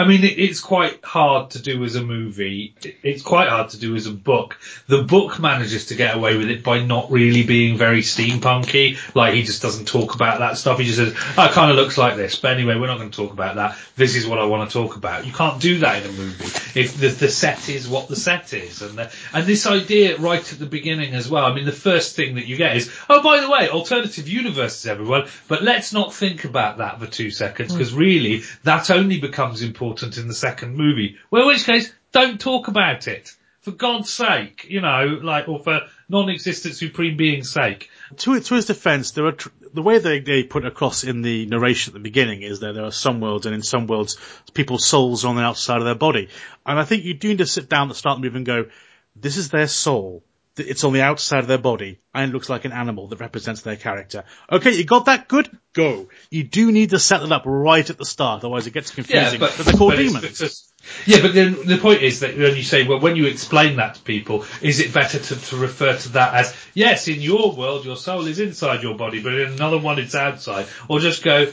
[0.00, 2.74] I mean, it, it's quite hard to do as a movie.
[2.82, 4.58] It- It's quite hard to do as a book.
[4.86, 8.96] The book manages to get away with it by not really being very steampunky.
[9.14, 10.78] Like he just doesn't talk about that stuff.
[10.78, 13.10] He just says, "Oh, it kind of looks like this." But anyway, we're not going
[13.10, 13.76] to talk about that.
[13.96, 15.26] This is what I want to talk about.
[15.26, 16.44] You can't do that in a movie
[16.80, 20.52] if the, the set is what the set is, and the, and this idea right
[20.52, 21.44] at the beginning as well.
[21.44, 24.86] I mean, the first thing that you get is, "Oh, by the way, alternative universes,
[24.86, 27.98] everyone." But let's not think about that for two seconds because hmm.
[27.98, 31.16] really that only becomes important in the second movie.
[31.30, 33.34] Well, in which case, don't talk about it.
[33.62, 37.90] For God's sake, you know, like, or for non-existent supreme being's sake.
[38.16, 41.44] to, to his defense, there are tr- the way they, they put across in the
[41.44, 44.16] narration at the beginning is that there are some worlds, and in some worlds,
[44.54, 46.28] people's souls are on the outside of their body.
[46.64, 48.38] And I think you do need to sit down at the start of the movie
[48.38, 48.66] and go,
[49.14, 50.22] this is their soul.
[50.56, 53.62] It's on the outside of their body, and it looks like an animal that represents
[53.62, 54.24] their character.
[54.50, 55.28] Okay, you got that?
[55.28, 55.48] Good?
[55.72, 56.08] Go.
[56.30, 59.40] You do need to set it up right at the start, otherwise it gets confusing.
[59.40, 60.32] Yeah, but, they're called but it's demons.
[60.38, 60.66] because-
[61.06, 63.96] yeah, but then the point is that when you say, well, when you explain that
[63.96, 67.84] to people, is it better to, to refer to that as, yes, in your world,
[67.84, 71.52] your soul is inside your body, but in another one, it's outside, or just go,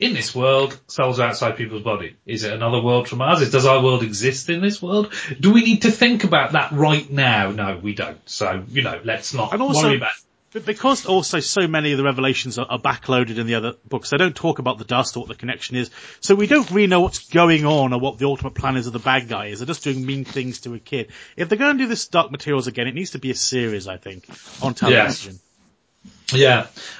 [0.00, 2.16] in this world, souls are outside people's body.
[2.26, 3.48] Is it another world from ours?
[3.50, 5.12] Does our world exist in this world?
[5.38, 7.50] Do we need to think about that right now?
[7.50, 8.18] No, we don't.
[8.28, 10.12] So, you know, let's not And also- worry about
[10.52, 14.10] But because also so many of the revelations are, are backloaded in the other books,
[14.10, 15.90] they don't talk about the dust or what the connection is.
[16.20, 18.92] So we don't really know what's going on or what the ultimate plan is of
[18.92, 19.58] the bad guy is.
[19.58, 21.10] They're just doing mean things to a kid.
[21.36, 23.88] If they're going to do this Dark Materials again, it needs to be a series,
[23.88, 24.26] I think,
[24.62, 25.34] on television.
[25.34, 25.38] Yeah.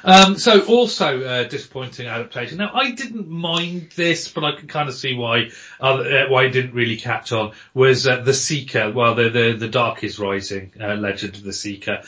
[0.04, 2.58] Um, so also uh, disappointing adaptation.
[2.58, 6.50] Now I didn't mind this, but I can kind of see why uh, why it
[6.50, 7.52] didn't really catch on.
[7.72, 8.92] Was uh, the Seeker?
[8.92, 12.02] Well, the the the Dark is Rising, uh, Legend of the Seeker.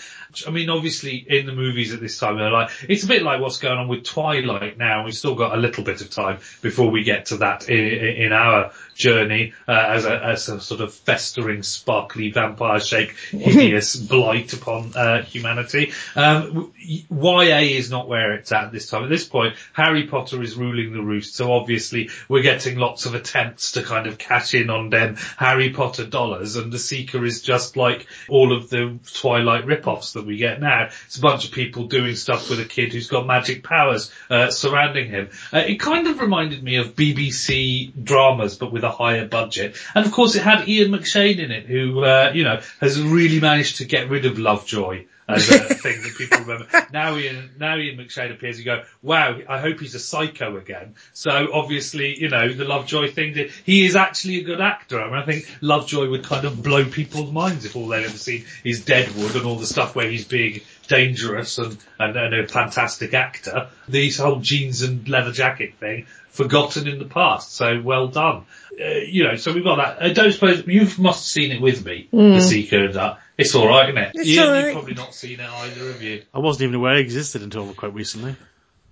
[0.46, 3.58] I mean, obviously in the movies at this time, like it's a bit like what's
[3.58, 5.04] going on with Twilight now.
[5.04, 8.32] We've still got a little bit of time before we get to that in, in
[8.32, 14.52] our journey uh, as a as a sort of festering, sparkly vampire shaped hideous blight
[14.52, 15.92] upon uh, humanity.
[16.14, 16.72] Um,
[17.16, 19.04] YA is not where it's at this time.
[19.04, 23.14] At this point, Harry Potter is ruling the roost, so obviously we're getting lots of
[23.14, 27.40] attempts to kind of cash in on them Harry Potter dollars, and The Seeker is
[27.40, 30.88] just like all of the Twilight rip-offs that we get now.
[31.06, 34.50] It's a bunch of people doing stuff with a kid who's got magic powers uh,
[34.50, 35.30] surrounding him.
[35.52, 39.76] Uh, it kind of reminded me of BBC dramas, but with a higher budget.
[39.94, 43.40] And of course, it had Ian McShane in it, who uh, you know has really
[43.40, 46.66] managed to get rid of Lovejoy as a thing that people remember.
[46.92, 50.94] Now Ian, now Ian McShane appears, you go, wow, I hope he's a psycho again.
[51.12, 55.00] So obviously, you know, the Lovejoy thing, did, he is actually a good actor.
[55.00, 58.16] I mean, I think Lovejoy would kind of blow people's minds if all they'd ever
[58.16, 62.48] seen is Deadwood and all the stuff where he's being dangerous and, and, and a
[62.48, 63.68] fantastic actor.
[63.88, 67.54] These whole jeans and leather jacket thing, forgotten in the past.
[67.54, 68.44] So well done.
[68.80, 70.02] Uh, you know, so we've got that.
[70.02, 73.20] I don't suppose you must have seen it with me, The Seeker and that.
[73.38, 74.12] It's alright, isn't it?
[74.14, 74.64] It's Ian, all right.
[74.64, 76.22] you've probably not seen it either of you.
[76.32, 78.36] I wasn't even aware it existed until quite recently.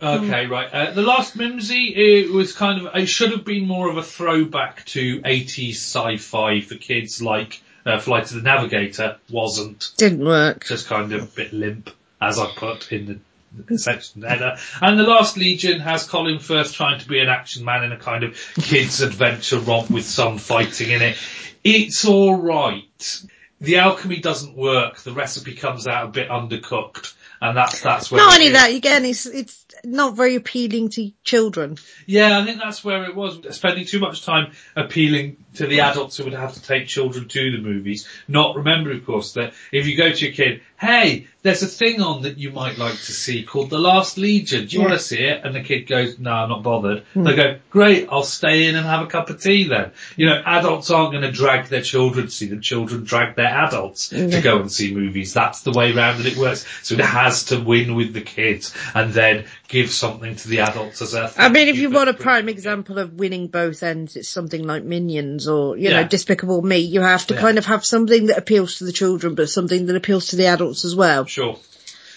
[0.02, 0.70] Okay, right.
[0.70, 4.02] Uh, the last Mimzy, it was kind of, it should have been more of a
[4.02, 9.18] throwback to 80s sci-fi for kids like uh, Flight of the Navigator.
[9.30, 9.90] Wasn't.
[9.96, 10.64] Didn't work.
[10.66, 14.56] Just kind of a bit limp, as I put in the section header.
[14.80, 17.96] And the Last Legion has Colin Firth trying to be an action man in a
[17.96, 21.16] kind of kids adventure romp with some fighting in it.
[21.62, 23.22] It's alright.
[23.60, 24.98] The alchemy doesn't work.
[24.98, 27.14] The recipe comes out a bit undercooked.
[27.40, 28.52] And that's, that's where Not only is.
[28.54, 31.76] that, again, it's it's not very appealing to children.
[32.06, 33.38] Yeah, I think that's where it was.
[33.56, 37.52] Spending too much time appealing to the adults who would have to take children to
[37.52, 38.08] the movies.
[38.28, 42.00] Not remember, of course, that if you go to your kid, hey, there's a thing
[42.02, 44.66] on that you might like to see called The Last Legion.
[44.66, 44.88] Do you Yeah.
[44.88, 45.42] want to see it?
[45.44, 47.04] And the kid goes, no, I'm not bothered.
[47.14, 47.24] Hmm.
[47.24, 49.92] They go, great, I'll stay in and have a cup of tea then.
[50.16, 52.60] You know, adults aren't going to drag their children to see them.
[52.60, 55.34] Children drag their adults to go and see movies.
[55.34, 56.66] That's the way round that it works.
[56.82, 61.00] So it has to win with the kids and then give something to the adults
[61.02, 64.28] as a I mean, if you want a prime example of winning both ends, it's
[64.28, 66.02] something like Minions or, you Yeah.
[66.02, 66.78] know, Despicable Me.
[66.78, 67.40] You have to Yeah.
[67.40, 70.46] kind of have something that appeals to the children, but something that appeals to the
[70.46, 71.24] adults as well.
[71.26, 71.58] Sure.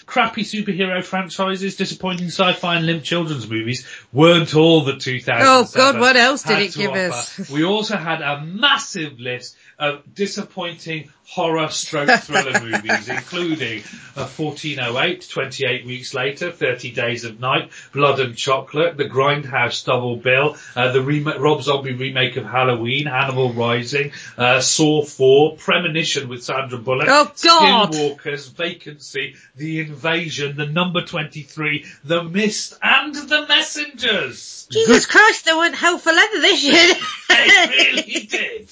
[0.06, 5.46] Crappy superhero franchises, disappointing sci-fi and limp children's movies weren't all that 2000.
[5.46, 7.12] Oh, God, what else did it give offer.
[7.12, 7.50] us?
[7.50, 13.80] We also had a massive list of disappointing horror stroke thriller movies, including
[14.16, 20.16] uh, 1408, 28 weeks later, 30 Days of Night, Blood and Chocolate, The Grindhouse Double
[20.16, 26.28] Bill, uh, the rem- Rob Zombie remake of Halloween, Hannibal Rising, uh, Saw 4, Premonition
[26.28, 27.92] with Sandra Bullock, Oh, God.
[27.92, 34.66] Skinwalkers, Vacancy, The Invasion, The Number 23, The Mist, and and the messengers.
[34.70, 36.94] Jesus Christ, they went hell for leather this year.
[37.28, 37.48] They
[37.78, 38.68] really did.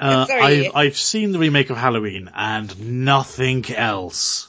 [0.00, 0.66] Uh, Sorry.
[0.68, 4.48] I've, I've seen the remake of Halloween and nothing else.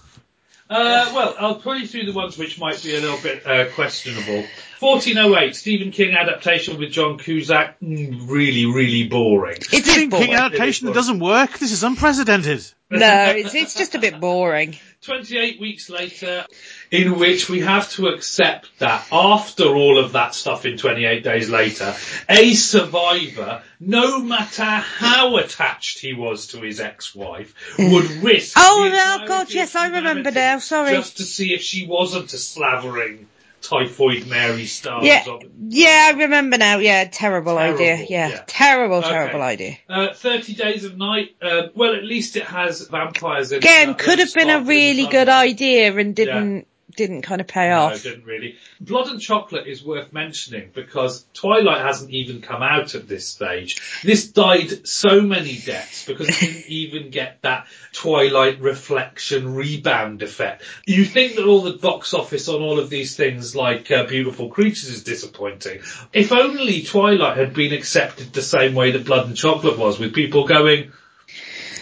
[0.71, 3.69] Uh, well, I'll pull you through the ones which might be a little bit uh,
[3.71, 4.45] questionable.
[4.79, 9.57] 1408, Stephen King adaptation with John Cusack, mm, really, really boring.
[9.57, 10.27] It's Stephen boring.
[10.27, 11.59] King adaptation that doesn't work.
[11.59, 12.65] This is unprecedented.
[12.89, 14.77] No, it's it's just a bit boring.
[15.01, 16.45] 28 weeks later,
[16.91, 21.49] in which we have to accept that after all of that stuff in 28 days
[21.49, 21.95] later,
[22.29, 28.55] a survivor, no matter how attached he was to his ex-wife, would risk.
[28.57, 30.91] Oh, no, entirety God, yes, I remember now, sorry.
[30.91, 33.27] Just to see if she wasn't a slavering
[33.61, 35.05] typhoid Mary Star.
[35.05, 35.23] Yeah,
[35.69, 36.79] yeah, I remember now.
[36.79, 38.05] Yeah, terrible, Terrible, idea.
[38.09, 38.43] Yeah, yeah.
[38.47, 39.09] terrible, Okay.
[39.09, 39.77] terrible idea.
[39.87, 43.63] Uh, 30 Days of Night, uh, well, at least it has vampires in it.
[43.63, 47.81] Again, could have been a really good idea and didn't didn't kind of pay No,
[47.81, 47.93] off.
[47.95, 48.55] it didn't really.
[48.79, 53.81] Blood and Chocolate is worth mentioning because Twilight hasn't even come out at this stage.
[54.03, 60.63] This died so many deaths because it didn't even get that Twilight reflection rebound effect.
[60.85, 64.49] You think that all the box office on all of these things like uh, Beautiful
[64.49, 65.81] Creatures is disappointing.
[66.13, 70.13] If only Twilight had been accepted the same way that Blood and Chocolate was with
[70.13, 70.91] people going,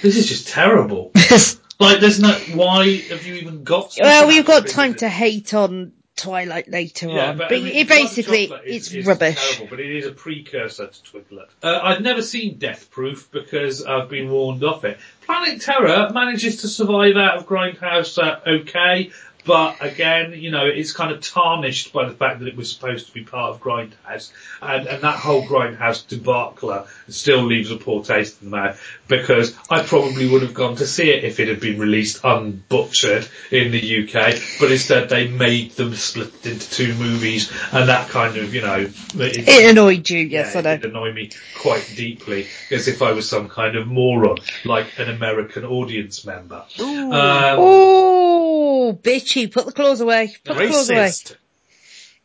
[0.02, 1.12] this is just terrible.
[1.80, 5.94] like there's no, why have you even got Well, we've got time to hate on
[6.20, 9.56] Twilight later yeah, on, but, but, I mean, it basically is- it's is rubbish.
[9.56, 11.48] Terrible, but it is a precursor to Twiglet.
[11.64, 14.98] Uh, I've never seen Death Proof because I've been warned off it.
[15.22, 19.12] Planet Terror manages to survive out of Grindhouse uh, okay,
[19.50, 23.08] but again, you know, it's kind of tarnished by the fact that it was supposed
[23.08, 24.32] to be part of Grindhouse,
[24.62, 29.58] and, and that whole Grindhouse debacle still leaves a poor taste in the mouth because
[29.68, 33.72] I probably would have gone to see it if it had been released unbutchered in
[33.72, 38.54] the UK, but instead they made them split into two movies, and that kind of,
[38.54, 38.78] you know,
[39.16, 40.72] it, It annoyed you, yes, yeah, I know.
[40.74, 45.00] it did annoy me quite deeply, as if I was some kind of moron, like
[45.00, 46.64] an American audience member.
[46.80, 47.58] Um,
[48.90, 49.52] Oh, bitchy!
[49.52, 50.34] Put the claws away.
[50.44, 51.00] Put the claws away.
[51.08, 51.36] Racist.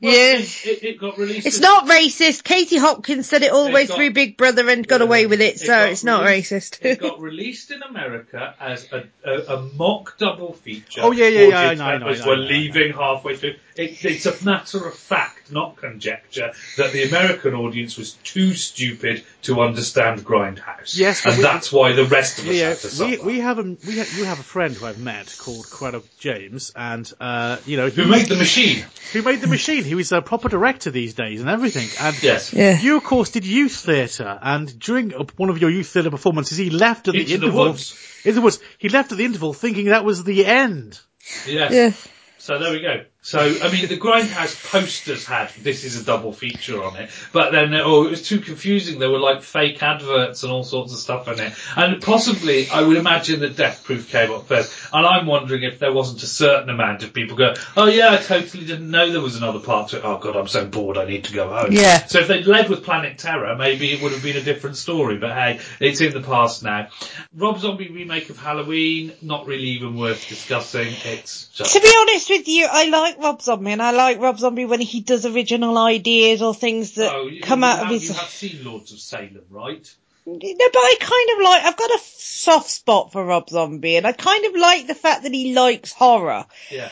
[0.01, 0.39] well, Yeah.
[0.39, 1.47] it, it, it got released.
[1.47, 2.45] It's as- not racist.
[2.45, 5.41] Katie Hopkins said it all the way got- through Big Brother and got away with
[5.41, 6.79] it, It so got it's not released- racist.
[6.85, 11.01] it got released in America as a, a, a mock double feature.
[11.03, 12.37] Oh, yeah, yeah, yeah, I Audience know, I know, I know, were I know, I
[12.37, 12.43] know.
[12.43, 13.55] leaving halfway through.
[13.77, 19.25] It, it's a matter of fact, not conjecture, that the American audience was too stupid
[19.43, 20.97] to understand Grindhouse.
[20.97, 23.27] Yes, and we- that's why the rest of us Yeah, had to we, suffer.
[23.27, 26.72] we have a we ha- you have a friend who I've met called Craddock James,
[26.77, 28.85] and uh, you know Who made the machine?
[29.12, 29.83] who made the machine.
[29.83, 31.89] He was a proper director these days and everything.
[32.01, 32.53] And Yes.
[32.53, 32.79] Yeah.
[32.79, 36.59] you of course did youth theatre, and during uh, one of your youth theatre performances,
[36.59, 37.64] he left at the Into the interval.
[37.70, 37.97] woods.
[38.25, 40.99] In the woods, he left at the interval thinking that was the end.
[41.47, 41.72] Yes.
[41.72, 41.93] Yeah.
[42.39, 43.05] So there we go.
[43.25, 47.53] So, I mean, the Grindhouse posters had this is a double feature on it, but
[47.53, 48.99] then, oh, it was too confusing.
[48.99, 51.55] There were like fake adverts and all sorts of stuff in it.
[51.75, 54.75] And possibly, I would imagine that Death Proof came up first.
[54.93, 58.18] And I'm wondering if there wasn't a certain amount of people go, oh yeah, I
[58.18, 60.05] totally didn't know there was another part to it.
[60.05, 61.72] Oh god, I'm so bored, I need to go home.
[61.72, 62.05] Yeah.
[62.05, 65.16] So if they'd led with Planet Terror, maybe it would have been a different story,
[65.16, 66.89] but hey, it's in the past now.
[67.35, 70.89] Rob Zombie remake of Halloween, not really even worth discussing.
[71.05, 74.39] It's just To be honest with you, I like Rob Zombie, and I like Rob
[74.39, 78.09] Zombie when he does original ideas or things that Oh, come out have, of his.
[78.09, 79.95] You have seen Lords of Salem, right?
[80.27, 81.65] No, but I kind of like.
[81.65, 85.23] I've got a soft spot for Rob Zombie, and I kind of like the fact
[85.25, 86.47] that he likes horror.
[86.71, 86.91] Yeah.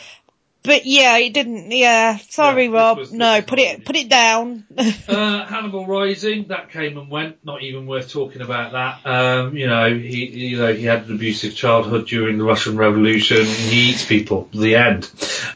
[0.64, 1.72] But yeah, he didn't.
[1.72, 2.98] Yeah, sorry, Yeah, Rob.
[2.98, 4.64] was- no, put it put it down.
[5.08, 7.44] Uh, Hannibal Rising, that came and went.
[7.44, 9.06] Not even worth talking about that.
[9.10, 13.44] Um, you know, he, you know, he had an abusive childhood during the Russian Revolution.
[13.44, 14.48] He eats people.
[14.54, 15.02] The end.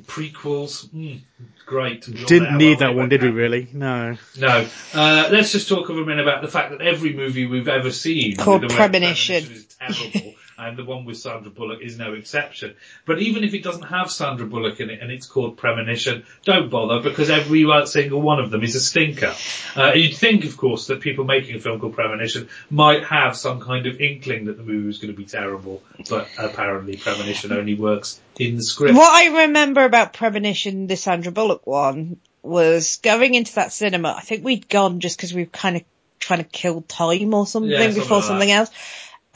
[0.06, 1.20] Prequels, mm,
[1.64, 2.02] great.
[2.02, 3.30] Didn't need that one, did we?
[3.30, 3.68] Really?
[3.72, 4.16] No.
[4.36, 4.66] No.
[4.94, 7.90] Uh, let's just talk for a minute about the fact that every movie we've ever
[7.90, 9.44] seen Called with Premonition.
[9.52, 12.74] is terrible, and the one with Sandra Bullock is no exception.
[13.04, 16.70] But even if it doesn't have Sandra Bullock in it and it's called Premonition, don't
[16.70, 19.34] bother because every single one of them is a stinker.
[19.76, 23.60] Uh, you'd think, of course, that people making a film called Premonition might have some
[23.60, 27.74] kind of inkling that the movie was going to be terrible, but apparently Premonition only
[27.74, 28.94] works in the script.
[28.96, 34.14] what I remember about Premonition, the Sandra Bullock one, was going into that cinema.
[34.16, 35.84] I think we'd gone just because we were kind of
[36.18, 38.70] trying to kill time or something Yeah, before like something else.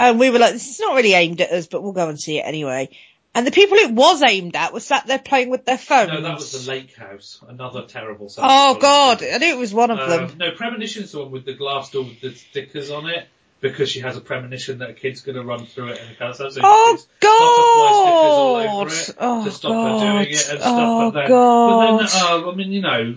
[0.01, 2.19] And we were like, this is not really aimed at us, but we'll go and
[2.19, 2.89] see it anyway.
[3.35, 6.11] And the people it was aimed at were sat there playing with their phones.
[6.11, 8.33] No, that was the Lake House, another terrible.
[8.39, 9.23] Oh god.
[9.23, 10.39] I knew it was one of Um, them.
[10.39, 13.29] no, Premonition's the one with the glass door with the stickers on it.
[13.61, 16.31] Because she has a premonition that a kid's going to run through it and kind
[16.31, 16.37] of.
[16.37, 18.93] So Oh, butterfly stickers all over God.
[18.93, 20.61] it Oh, to stop her doing it and God.
[20.61, 20.89] stuff.
[20.91, 21.67] Oh, but then, God.
[21.67, 23.15] but then, uh, I mean, you know,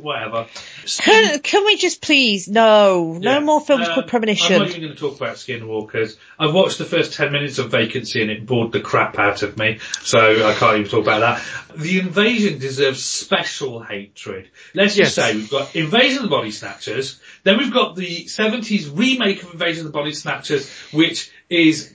[0.00, 0.46] whatever.
[0.98, 4.58] Can, can we just please, no, no more films Um, called I'm Premonition.
[4.58, 6.16] not even going to talk about Skinwalkers.
[6.38, 9.56] I've watched the first 10 minutes of Vacancy and it bored the crap out of
[9.58, 11.42] me, so I can't even talk about that.
[11.78, 14.48] The Invasion deserves special hatred.
[14.74, 15.26] Let's just Yes.
[15.26, 19.52] say we've got Invasion of the Body Snatchers, then we've got the 70s remake of
[19.52, 21.92] Invasion of the Body Snatchers, which is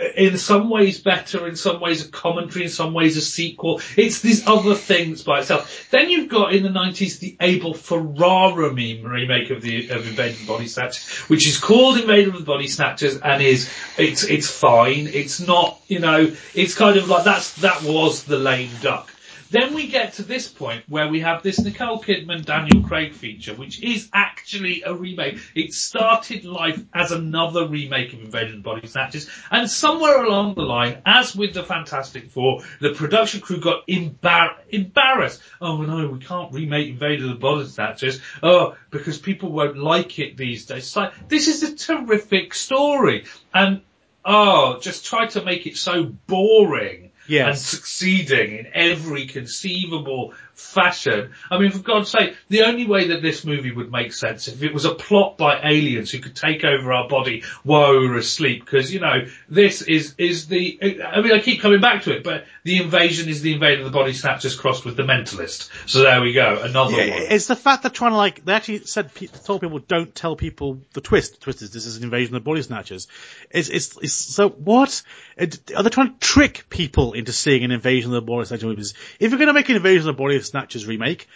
[0.00, 3.80] uh, in some ways better, in some ways a commentary, in some ways a sequel.
[3.96, 5.88] It's these other things by itself.
[5.90, 10.40] Then you've got in the 90s the Abel Ferrara meme remake of the of Invasion
[10.42, 14.24] of the Body Snatchers, which is called Invasion of the Body Snatchers and is it's
[14.24, 15.08] it's fine.
[15.08, 19.12] It's not you know it's kind of like that's that was the lame duck.
[19.50, 23.52] Then we get to this point where we have this Nicole Kidman Daniel Craig feature,
[23.52, 25.40] which is actually a remake.
[25.56, 30.54] It started life as another remake of Invasion of the Body Snatchers, and somewhere along
[30.54, 35.42] the line, as with the Fantastic Four, the production crew got embar- embarrassed.
[35.60, 38.20] Oh no, we can't remake Invasion of the Body Snatchers.
[38.44, 40.84] Oh, because people won't like it these days.
[40.84, 43.24] It's like, this is a terrific story.
[43.52, 43.82] And,
[44.24, 47.48] oh, just try to make it so boring Yes.
[47.48, 51.32] and succeeding in every conceivable fashion.
[51.50, 54.62] I mean, for God's sake, the only way that this movie would make sense if
[54.62, 58.16] it was a plot by aliens who could take over our body while we were
[58.16, 58.64] asleep.
[58.64, 60.78] Because you know, this is is the.
[61.04, 63.92] I mean, I keep coming back to it, but the invasion is the invasion of
[63.92, 65.70] the body snatchers crossed with the mentalist.
[65.88, 67.22] So there we go, another Yeah, one.
[67.30, 69.10] it's the fact that trying to like they actually said
[69.44, 71.34] told people don't tell people the twist.
[71.34, 73.08] The twist is this is an invasion of the body snatchers.
[73.50, 75.02] It's it's, it's so what
[75.38, 75.46] are
[75.82, 78.94] they trying to trick people into seeing an invasion of the body snatchers?
[79.18, 81.28] If you're going to make an invasion of the body snatchers remake,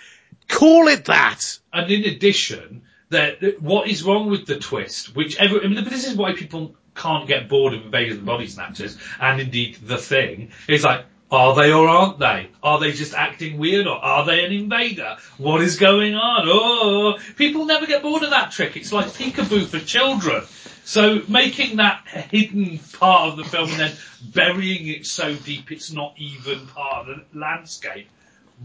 [0.48, 1.58] call it that.
[1.72, 6.06] And in addition, that what is wrong with the twist, which every, I mean, this
[6.06, 10.52] is why people can't get bored of Invaders and Body Snatchers, and indeed the thing
[10.68, 12.48] is like, are they or aren't they?
[12.62, 15.16] Are they just acting weird or are they an invader?
[15.38, 16.42] What is going on?
[16.46, 18.76] Oh, people never get bored of that trick.
[18.76, 20.44] It's like peekaboo for children.
[20.84, 23.92] So making that hidden part of the film and then
[24.22, 28.08] burying it so deep it's not even part of the landscape.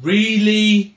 [0.01, 0.95] Really?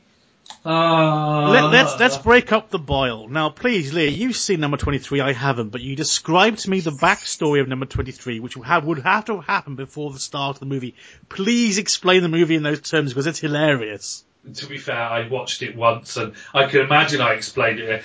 [0.64, 4.10] Uh, Let, let's let's break up the boil now, please, Leah.
[4.10, 5.20] You've seen number twenty three.
[5.20, 8.66] I haven't, but you described to me the backstory of number twenty three, which would
[8.66, 10.94] have, would have to happen before the start of the movie.
[11.28, 14.24] Please explain the movie in those terms because it's hilarious.
[14.54, 18.04] To be fair, I watched it once and I can imagine I explained it.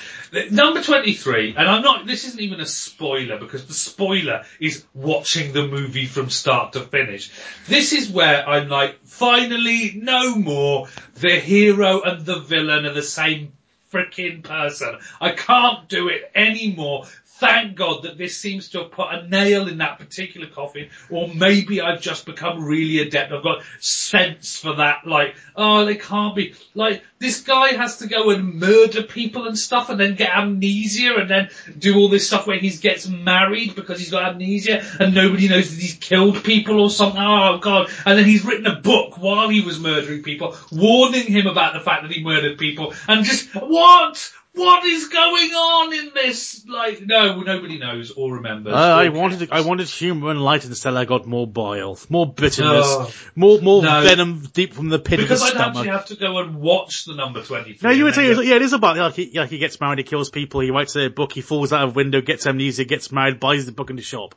[0.52, 5.54] Number 23, and I'm not, this isn't even a spoiler because the spoiler is watching
[5.54, 7.32] the movie from start to finish.
[7.68, 10.88] This is where I'm like, finally, no more.
[11.16, 13.54] The hero and the villain are the same
[13.92, 14.98] freaking person.
[15.20, 17.06] I can't do it anymore.
[17.40, 21.28] Thank God that this seems to have put a nail in that particular coffin, or
[21.28, 23.32] maybe I've just become really adept.
[23.32, 25.06] I've got sense for that.
[25.06, 29.56] Like, oh, they can't be like this guy has to go and murder people and
[29.56, 33.76] stuff, and then get amnesia, and then do all this stuff where he gets married
[33.76, 37.22] because he's got amnesia, and nobody knows that he's killed people or something.
[37.22, 37.92] Oh God!
[38.04, 41.82] And then he's written a book while he was murdering people, warning him about the
[41.82, 44.34] fact that he murdered people, and just what?
[44.58, 46.66] What is going on in this?
[46.68, 48.74] Like, no, nobody knows or remembers.
[48.74, 49.50] Uh, I or wanted cares.
[49.52, 50.96] I wanted humour and light instead.
[50.96, 53.12] I got more boil, more bitterness, Oh.
[53.36, 54.02] more more No.
[54.04, 55.78] venom deep from the pit because of I'd the stomach.
[55.78, 57.78] actually have to go and watch the number twenty.
[57.82, 60.04] No, you were saying, yeah, it is about, like, he, like, he gets married, he
[60.04, 63.12] kills people, he writes a book, he falls out of a window, gets amnesia, gets
[63.12, 64.36] married, buys the book in the shop.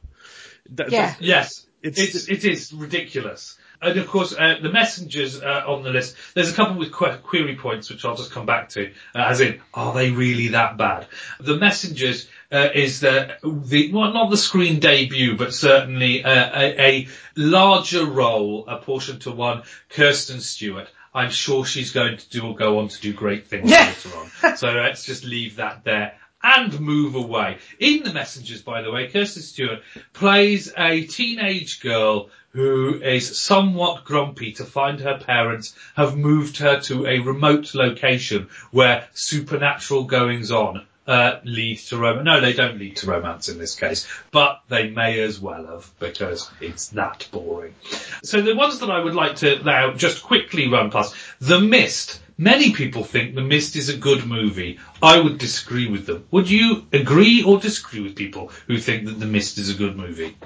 [0.71, 1.15] That- Yeah.
[1.21, 3.57] Yes, It's- it's, it is ridiculous.
[3.83, 6.15] And of course, uh, the messengers uh, on the list.
[6.35, 8.91] There's a couple with que- query points which I'll just come back to.
[9.15, 11.07] Uh, as in, are they really that bad?
[11.41, 16.81] The messengers uh, is the the well, not the screen debut, but certainly uh, a,
[16.91, 20.89] a larger role apportioned to one Kirsten Stewart.
[21.13, 23.87] I'm sure she's going to do go on to do great things Yeah.
[24.05, 24.57] later on.
[24.57, 27.59] So let's just leave that there and move away.
[27.79, 34.05] In The Messengers, by the way, Kirsten Stewart plays a teenage girl who is somewhat
[34.05, 40.51] grumpy to find her parents have moved her to a remote location where supernatural goings
[40.51, 42.25] on uh, lead to romance.
[42.25, 45.91] No, they don't lead to romance in this case, but they may as well have
[45.99, 47.75] because it's that boring.
[48.23, 51.15] So the ones that I would like to now just quickly run past.
[51.41, 52.21] The Mist.
[52.41, 54.79] Many people think The Mist is a good movie.
[55.03, 56.27] I would disagree with them.
[56.31, 59.95] Would you agree or disagree with people who think that The Mist is a good
[59.95, 60.39] movie?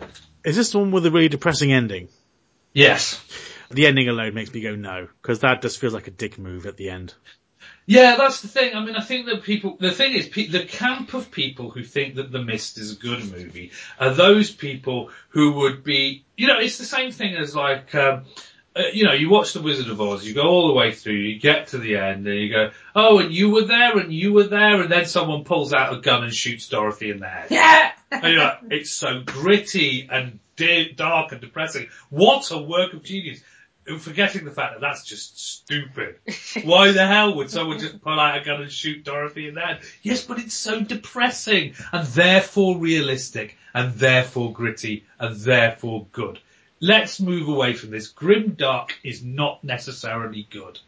[0.45, 2.09] Is this the one with a really depressing ending?
[2.73, 3.23] Yes.
[3.71, 6.67] The ending alone makes me go no, because that just feels like a dick move
[6.67, 7.15] at the end.
[7.87, 8.75] Yeah, that's the thing.
[8.75, 11.85] I mean, I think that people, the thing is, pe- the camp of people who
[11.85, 16.49] think that The Mist is a good movie are those people who would be, you
[16.49, 18.25] know, it's the same thing as like, um,
[18.77, 21.15] Uh, you know, you watch The Wizard of Oz, you go all the way through,
[21.15, 24.33] you get to the end, and you go, oh, and you were there, and you
[24.33, 27.51] were there, and then someone pulls out a gun and shoots Dorothy in the head.
[27.51, 27.93] Yeah.
[28.11, 31.89] And you're like, it's so gritty and de- dark and depressing.
[32.11, 33.41] What a work of genius.
[33.99, 36.17] Forgetting the fact that that's just stupid.
[36.65, 39.61] Why the hell would someone just pull out a gun and shoot Dorothy in the
[39.61, 39.81] head?
[40.03, 46.39] Yes, but it's so depressing and therefore realistic and therefore gritty and therefore good.
[46.85, 48.09] Let's move away from this.
[48.09, 50.79] Grim Dark is not necessarily good.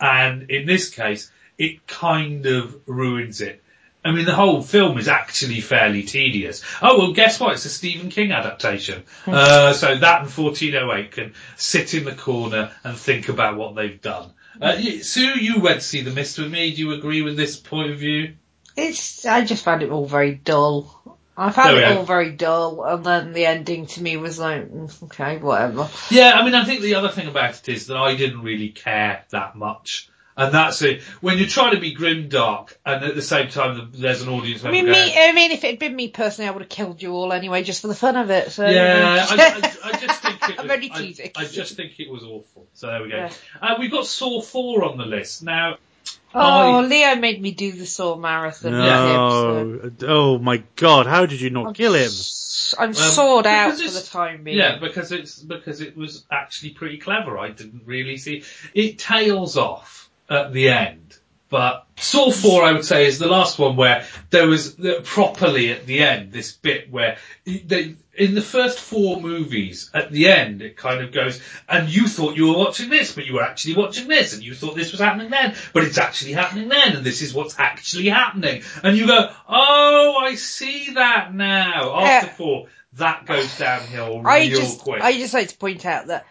[0.00, 3.62] And in this case, it kind of ruins it.
[4.02, 6.62] I mean, the whole film is actually fairly tedious.
[6.80, 7.52] Oh, well, guess what?
[7.52, 9.02] It's a Stephen King adaptation.
[9.26, 14.00] uh, so that and 1408 can sit in the corner and think about what they've
[14.00, 14.32] done.
[14.62, 16.74] Uh, Sue, you went to see The Mist with me.
[16.74, 18.32] Do you agree with this point of view?
[18.78, 21.02] It's, I just found it all very dull.
[21.36, 25.02] I found it all very dull, and then the ending to me was like, mm,
[25.04, 25.88] okay, whatever.
[26.10, 28.68] Yeah, I mean, I think the other thing about it is that I didn't really
[28.68, 30.08] care that much.
[30.36, 31.02] And that's it.
[31.20, 34.64] When you're trying to be grim dark, and at the same time there's an audience
[34.64, 36.68] I mean, going, me, I mean, if it had been me personally, I would have
[36.68, 38.50] killed you all anyway, just for the fun of it.
[38.50, 41.32] So Yeah, I, I, I just think it I'm was, only I.
[41.36, 42.66] I just think it was awful.
[42.74, 43.16] So there we go.
[43.16, 43.32] Yeah.
[43.62, 45.44] Uh, we've got Saw 4 on the list.
[45.44, 45.76] Now,
[46.34, 48.72] oh, I- Leo made me do the Saw marathon.
[48.72, 49.90] with him, No.
[50.08, 52.10] Oh my god, how did you so- not kill him?
[52.78, 54.56] I'm Um, sawed out for the time being.
[54.56, 57.38] yeah, because it's, because it was actually pretty clever.
[57.38, 58.42] I didn't really see,
[58.72, 61.16] it tails off at the end.
[61.50, 65.70] But Saw 4, I would say, is the last one where there was the, properly
[65.72, 70.62] at the end this bit where they, in the first four movies, at the end,
[70.62, 73.76] it kind of goes, and you thought you were watching this, but you were actually
[73.76, 77.06] watching this, and you thought this was happening then, but it's actually happening then, and
[77.06, 78.62] this is what's actually happening.
[78.82, 81.94] And you go, oh, I see that now.
[82.00, 82.32] After Yeah.
[82.32, 85.02] four, that goes downhill real I just, quick.
[85.02, 86.26] I just like to point out that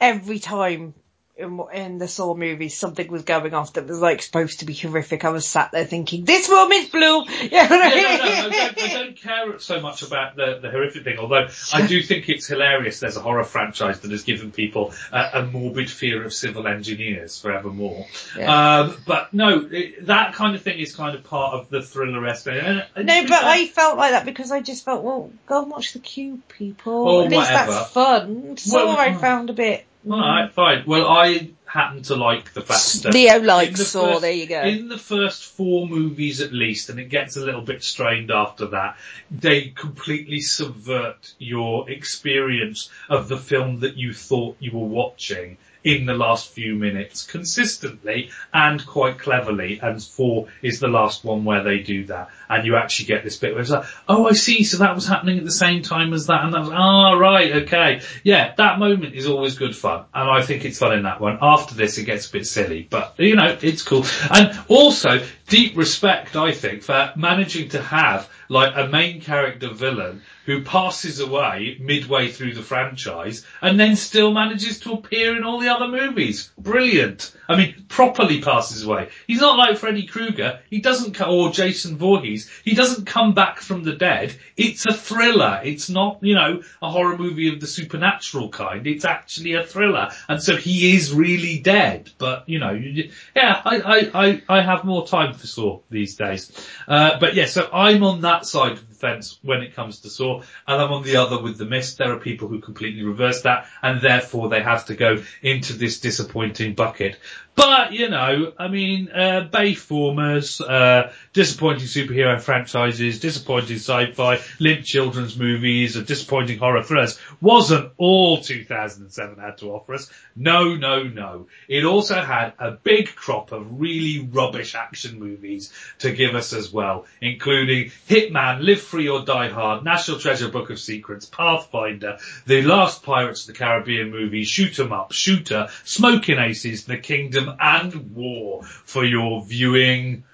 [0.00, 0.94] every time
[1.40, 4.74] in, in the Saw movies something was going off that was like supposed to be
[4.74, 7.24] horrific, I was sat there thinking, this woman's blue.
[7.50, 11.18] Yeah, no, no, I don't, I don't care so much about the, the horrific thing,
[11.18, 15.40] although I do think it's hilarious there's a horror franchise that has given people a,
[15.40, 18.06] a morbid fear of civil engineers forevermore.
[18.36, 18.80] Yeah.
[18.80, 22.26] Um, but no, it, that kind of thing is kind of part of the thriller
[22.26, 22.64] aspect.
[22.64, 25.62] And- and No, but fair- I felt like that because I just felt, well, go
[25.62, 27.22] and watch the Cube, people.
[27.22, 27.72] At least whatever.
[27.72, 28.56] that's fun.
[28.56, 29.84] Saw Well, I found a bit.
[30.08, 30.84] Alright, fine.
[30.86, 34.46] Well, I happen to like the fact that Leo likes the Saw, first- there you
[34.46, 34.62] go.
[34.62, 38.66] In the first four movies at least, and it gets a little bit strained after
[38.68, 38.96] that,
[39.30, 46.06] they completely subvert your experience of the film that you thought you were watching in
[46.06, 51.62] the last few minutes consistently and quite cleverly and four is the last one where
[51.62, 52.28] they do that.
[52.48, 55.06] And you actually get this bit where it's like oh I see so that was
[55.06, 58.02] happening at the same time as that and that was ah right okay.
[58.24, 61.38] Yeah that moment is always good fun and I think it's fun in that one.
[61.40, 64.04] After this it gets a bit silly but you know it's cool.
[64.30, 70.22] And also deep respect I think for managing to have like a main character villain
[70.46, 75.60] who passes away midway through the franchise and then still manages to appear in all
[75.60, 76.50] the other movies.
[76.58, 77.32] Brilliant.
[77.48, 79.10] I mean, properly passes away.
[79.26, 80.60] He's not like Freddy Krueger.
[80.68, 82.50] He doesn't, or Jason Voorhees.
[82.64, 84.34] He doesn't come back from the dead.
[84.56, 85.60] It's a thriller.
[85.62, 88.86] It's not, you know, a horror movie of the supernatural kind.
[88.86, 90.10] It's actually a thriller.
[90.28, 92.10] And so he is really dead.
[92.18, 96.52] But, you know, yeah, I, I, I, I have more time for Saw these days.
[96.86, 100.82] Uh, but yeah, so I'm on that side fence when it comes to Saw, and
[100.82, 101.98] I'm on the other with The Mist.
[101.98, 106.00] There are people who completely reverse that, and therefore they have to go into this
[106.00, 107.18] disappointing bucket.
[107.60, 115.36] But, you know, I mean, uh, Bayformers, uh, disappointing superhero franchises, disappointing sci-fi, limp children's
[115.36, 120.10] movies, and disappointing horror thrillers wasn't all 2007 had to offer us.
[120.34, 121.48] No, no, no.
[121.68, 126.72] It also had a big crop of really rubbish action movies to give us as
[126.72, 132.62] well, including Hitman, Live Free or Die Hard, National Treasure Book of Secrets, Pathfinder, The
[132.62, 138.12] Last Pirates of the Caribbean movie, Shoot 'em Up, Shooter, Smoking Aces, The Kingdom, and
[138.16, 140.24] War for your viewing.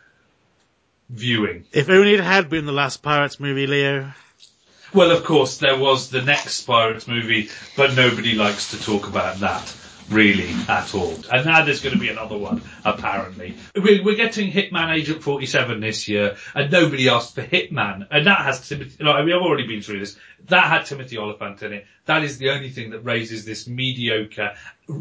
[1.10, 1.66] Viewing.
[1.70, 4.12] If only it had been the last Pirates movie, Leo.
[4.94, 9.40] Well, of course, there was the next Pirates movie, but nobody likes to talk about
[9.40, 9.74] that.
[10.08, 11.16] Really, at all.
[11.32, 13.56] And now there's going to be another one, apparently.
[13.74, 18.06] We- We're getting Hitman Agent 47 this year, and nobody asked for Hitman.
[18.10, 20.16] And that has Timothy, no, I mean, I've already been through this.
[20.48, 21.86] That had Timothy Olyphant in it.
[22.04, 24.52] That is the only thing that raises this mediocre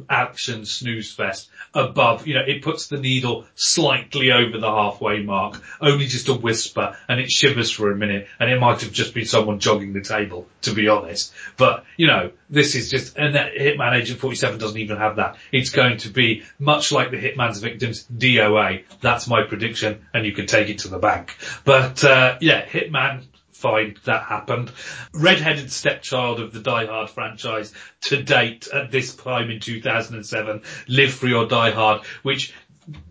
[0.09, 5.61] action snooze fest above, you know, it puts the needle slightly over the halfway mark,
[5.81, 9.13] only just a whisper, and it shivers for a minute, and it might have just
[9.13, 11.33] been someone jogging the table, to be honest.
[11.57, 15.37] But, you know, this is just, and that Hitman Agent 47 doesn't even have that.
[15.51, 18.83] It's going to be much like the Hitman's Victims DOA.
[19.01, 21.35] That's my prediction, and you can take it to the bank.
[21.63, 23.25] But, uh, yeah, Hitman
[23.55, 24.71] fine, that happened.
[25.13, 31.13] Red-headed stepchild of the Die Hard franchise to date at this time in 2007, Live
[31.13, 32.53] Free or Die Hard, which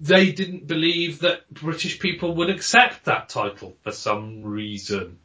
[0.01, 5.19] they didn't believe that British people would accept that title for some reason.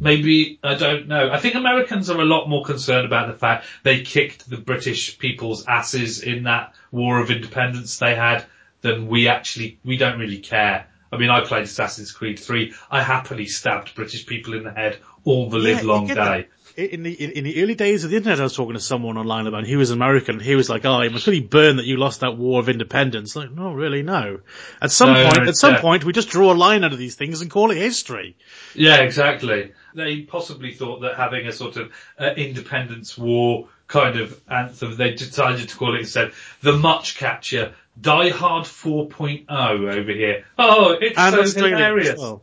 [0.00, 1.30] Maybe, I don't know.
[1.30, 5.18] I think Americans are a lot more concerned about the fact they kicked the British
[5.18, 8.44] people's asses in that war of independence they had
[8.80, 12.74] than we actually, we don't really care I mean, I played Assassin's Creed 3.
[12.90, 16.14] I happily stabbed British people in the head all the live long day.
[16.14, 16.48] That.
[16.76, 19.16] In the in, in, the early days of the internet, I was talking to someone
[19.16, 19.60] online about.
[19.60, 20.36] And he was American.
[20.36, 22.68] and He was like, "Oh, it must really burn that you lost that war of
[22.68, 24.40] independence." Like, no, really, no.
[24.82, 25.80] At some no, point, no, at some yeah.
[25.80, 28.36] point, we just draw a line under these things and call it history.
[28.74, 29.72] Yeah, exactly.
[29.94, 35.12] They possibly thought that having a sort of uh, independence war kind of anthem, they
[35.12, 36.32] decided to call it instead
[36.62, 40.44] the Much Catcher Die Hard 4.0 over here.
[40.58, 42.18] Oh, it's and so hilarious.
[42.18, 42.42] Well.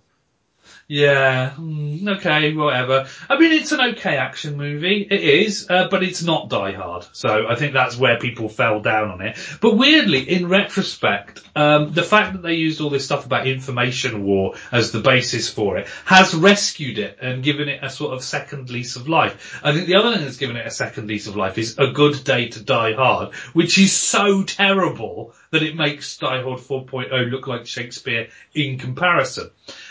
[0.93, 3.07] Yeah, hmm, okay, whatever.
[3.27, 5.07] I mean, it's an okay action movie.
[5.09, 7.07] It is, uh, but it's not Die Hard.
[7.13, 9.39] So I think that's where people fell down on it.
[9.59, 14.23] But weirdly, in retrospect, um, the fact that they used all this stuff about information
[14.23, 18.23] war as the basis for it has rescued it and given it a sort of
[18.23, 19.59] second lease of life.
[19.63, 21.87] I think the other thing that's given it a second lease of life is A
[21.87, 27.31] Good Day to Die Hard, which is so terrible that it makes Die Hard 4.0
[27.31, 29.49] look like Shakespeare in comparison.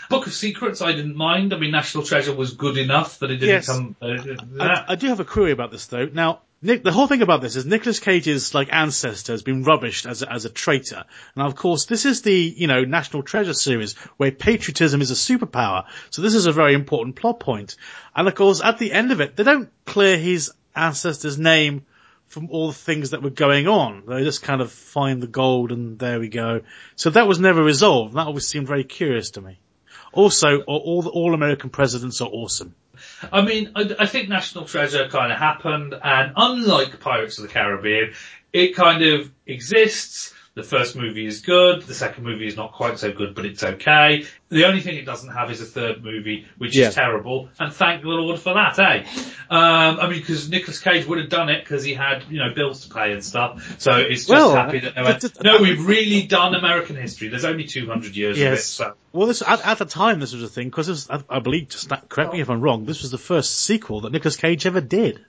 [0.09, 1.53] Book of Secrets, I didn't mind.
[1.53, 3.67] I mean, National Treasure was good enough that it didn't yes.
[3.67, 3.95] come.
[4.01, 4.17] Uh,
[4.59, 6.05] I, I, do have a query about this though.
[6.05, 10.09] Now, Nick, the whole thing about this is Nicolas Cage's like ancestor has been rubbished
[10.09, 11.03] as a, as a traitor.
[11.35, 15.15] Now, of course, this is the you know National Treasure series where patriotism is a
[15.15, 15.85] superpower.
[16.09, 17.75] So this is a very important plot point.
[18.15, 21.85] And of course, at the end of it, they don't clear his ancestor's name
[22.27, 24.03] from all the things that were going on.
[24.07, 26.61] They just kind of find the gold and there we go.
[26.95, 28.15] So that was never resolved.
[28.15, 29.59] That always seemed very curious to me.
[30.13, 32.75] Also, all all American presidents are awesome.
[33.31, 37.49] I mean, I, I think National Treasure kind of happened, and unlike Pirates of the
[37.49, 38.13] Caribbean,
[38.51, 41.81] it kind of exists the first movie is good.
[41.81, 44.25] The second movie is not quite so good, but it's okay.
[44.49, 46.89] The only thing it doesn't have is a third movie, which yeah.
[46.89, 47.49] is terrible.
[47.59, 49.03] And thank the Lord for that, eh?
[49.49, 52.53] Um, I mean, because Nicolas Cage would have done it because he had, you know,
[52.53, 53.81] bills to pay and stuff.
[53.81, 54.95] So it's just well, happy that
[55.43, 57.29] no, no, we've really done American history.
[57.29, 58.51] There's only 200 years yes.
[58.51, 58.61] of it.
[58.61, 58.93] So.
[59.11, 61.89] Well, this, at, at, the time, this was a thing because I, I, believe, just
[62.09, 65.25] correct me if I'm wrong, this was the first sequel that Nicolas Cage ever did.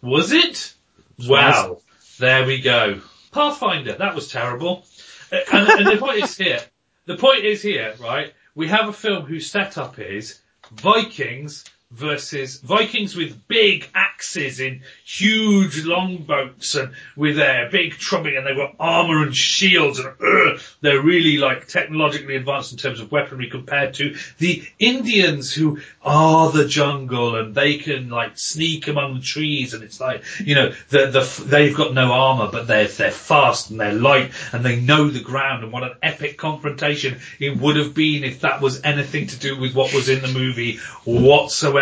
[0.00, 0.74] Was it?
[1.18, 1.80] Wow.
[2.18, 3.02] There we go.
[3.32, 4.84] Pathfinder, that was terrible.
[5.32, 6.60] Uh, and, and the point is here,
[7.06, 8.32] the point is here, right?
[8.54, 10.40] We have a film whose setup is
[10.70, 18.46] Vikings versus Vikings with big axes in huge longboats and with their big trumping and
[18.46, 23.12] they've got armor and shields and uh, they're really like technologically advanced in terms of
[23.12, 29.16] weaponry compared to the Indians who are the jungle and they can like sneak among
[29.16, 32.88] the trees and it's like, you know, the, the, they've got no armor but they're,
[32.88, 37.20] they're fast and they're light and they know the ground and what an epic confrontation
[37.38, 40.28] it would have been if that was anything to do with what was in the
[40.28, 41.81] movie whatsoever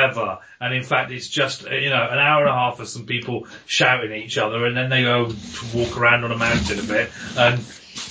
[0.60, 3.46] And in fact, it's just, you know, an hour and a half of some people
[3.66, 5.32] shouting at each other and then they go
[5.74, 7.58] walk around on a mountain a bit and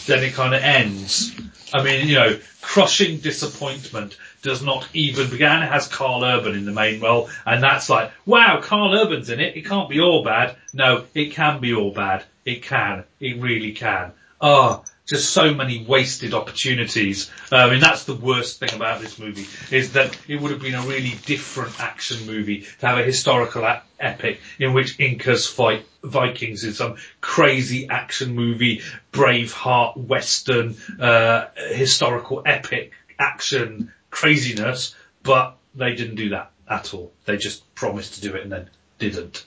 [0.05, 1.35] then it kind of ends.
[1.73, 5.61] I mean, you know, crushing disappointment does not even begin.
[5.61, 9.39] It has Karl Urban in the main role, and that's like, wow, Karl Urban's in
[9.39, 9.55] it.
[9.55, 10.55] It can't be all bad.
[10.73, 12.23] No, it can be all bad.
[12.45, 13.03] It can.
[13.19, 14.13] It really can.
[14.41, 17.31] Ah, oh, just so many wasted opportunities.
[17.51, 20.61] Uh, I mean, that's the worst thing about this movie is that it would have
[20.61, 25.47] been a really different action movie to have a historical a- epic in which Incas
[25.47, 28.81] fight Vikings in some crazy action movie,
[29.11, 37.11] Braveheart, Western, uh, historical epic action craziness, but they didn't do that at all.
[37.25, 38.69] They just promised to do it and then
[38.99, 39.43] didn't.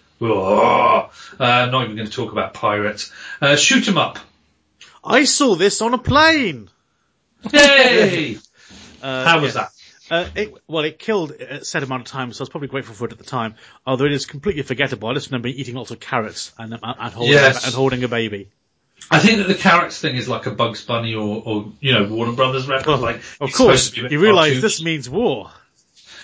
[1.39, 3.13] Uh, not even going to talk about pirates.
[3.41, 4.19] Uh, shoot 'em up.
[5.05, 6.71] I saw this on a plane.
[7.53, 8.37] Yay!
[9.03, 9.71] uh, How was that?
[10.11, 12.95] Uh, it, well, it killed a set amount of time, so I was probably grateful
[12.95, 13.55] for it at the time.
[13.87, 15.09] Although it is completely forgettable.
[15.09, 17.65] I just remember eating lots of carrots and, and, holding, yes.
[17.65, 18.51] and holding a baby.
[19.11, 22.09] I think that the carrots thing is like a Bugs Bunny or, or you know,
[22.09, 23.01] Warner Brothers record.
[23.01, 25.51] like, of course, you realise this means war.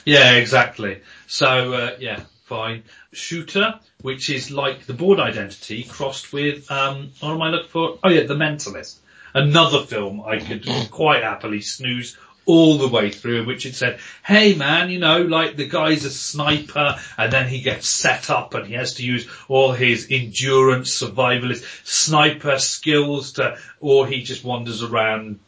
[0.04, 1.00] Yeah, exactly.
[1.26, 2.84] So, uh, yeah, fine.
[3.12, 7.98] Shooter, which is like the Bourne Identity crossed with, um, what am I looking for?
[8.02, 8.96] Oh yeah, The Mentalist.
[9.34, 12.16] Another film I could quite happily snooze
[12.46, 16.06] all the way through, in which it said, hey man, you know, like the guy's
[16.06, 20.08] a sniper and then he gets set up and he has to use all his
[20.10, 25.40] endurance, survivalist, sniper skills to, or he just wanders around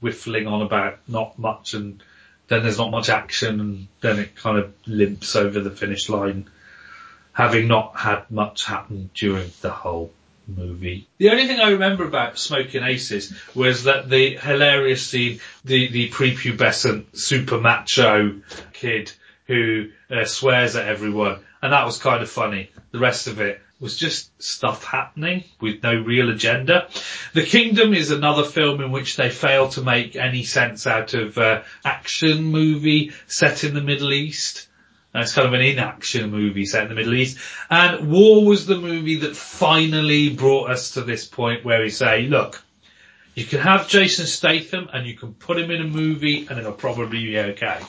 [0.00, 2.02] whiffling on about not much and
[2.48, 6.50] then there's not much action and then it kind of limps over the finish line,
[7.32, 10.12] having not had much happen during the whole
[10.46, 11.06] movie.
[11.18, 16.10] The only thing I remember about Smoking Aces was that the hilarious scene, the, the
[16.10, 18.40] prepubescent super macho
[18.72, 19.12] kid
[19.46, 22.70] who uh, swears at everyone, and that was kind of funny.
[22.92, 26.88] The rest of it was just stuff happening with no real agenda.
[27.34, 31.36] The Kingdom is another film in which they fail to make any sense out of
[31.36, 34.68] uh, action movie set in the Middle East.
[35.14, 37.36] Uh, It's kind of an inaction movie set in the Middle East.
[37.68, 42.22] And War was the movie that finally brought us to this point where we say,
[42.22, 42.64] look,
[43.34, 46.72] you can have Jason Statham and you can put him in a movie and it'll
[46.72, 47.80] probably be okay.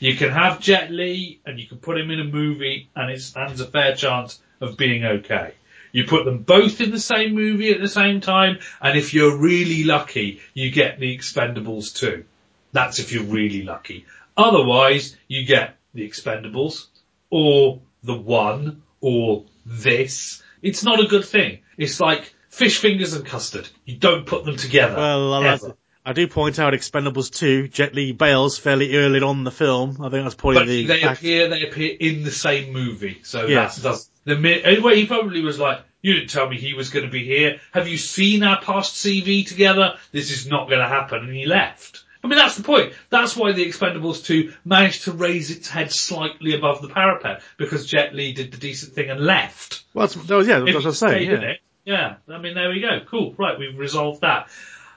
[0.00, 3.20] You can have Jet Li and you can put him in a movie and it
[3.20, 5.54] stands a fair chance of being okay.
[5.92, 9.36] You put them both in the same movie at the same time and if you're
[9.36, 12.24] really lucky, you get the Expendables too.
[12.72, 14.04] That's if you're really lucky.
[14.36, 16.86] Otherwise, you get the Expendables
[17.30, 20.42] or the One or this.
[20.62, 21.60] It's not a good thing.
[21.78, 23.68] It's like fish fingers and custard.
[23.84, 24.96] You don't put them together.
[24.96, 25.68] Well, I'll ever.
[25.68, 25.76] to-
[26.06, 29.96] I do point out Expendables 2, Jet Li bails fairly early on the film.
[30.00, 33.18] I think that's probably But the they fact- appear, they appear in the same movie.
[33.24, 33.76] So Yes.
[33.78, 34.34] that does, the
[34.64, 37.60] anyway, he probably was like, you didn't tell me he was going to be here.
[37.72, 39.94] Have you seen our past CV together?
[40.12, 41.24] This is not going to happen.
[41.24, 42.04] And he left.
[42.22, 42.92] I mean, that's the point.
[43.10, 47.84] That's why the Expendables 2 managed to raise its head slightly above the parapet because
[47.86, 49.82] Jet Li did the decent thing and left.
[49.94, 51.52] Well, that's, that was, yeah, that's If what I was saying, yeah.
[51.84, 52.14] yeah.
[52.32, 53.00] I mean, there we go.
[53.08, 53.34] Cool.
[53.36, 54.48] Right, we've resolved that.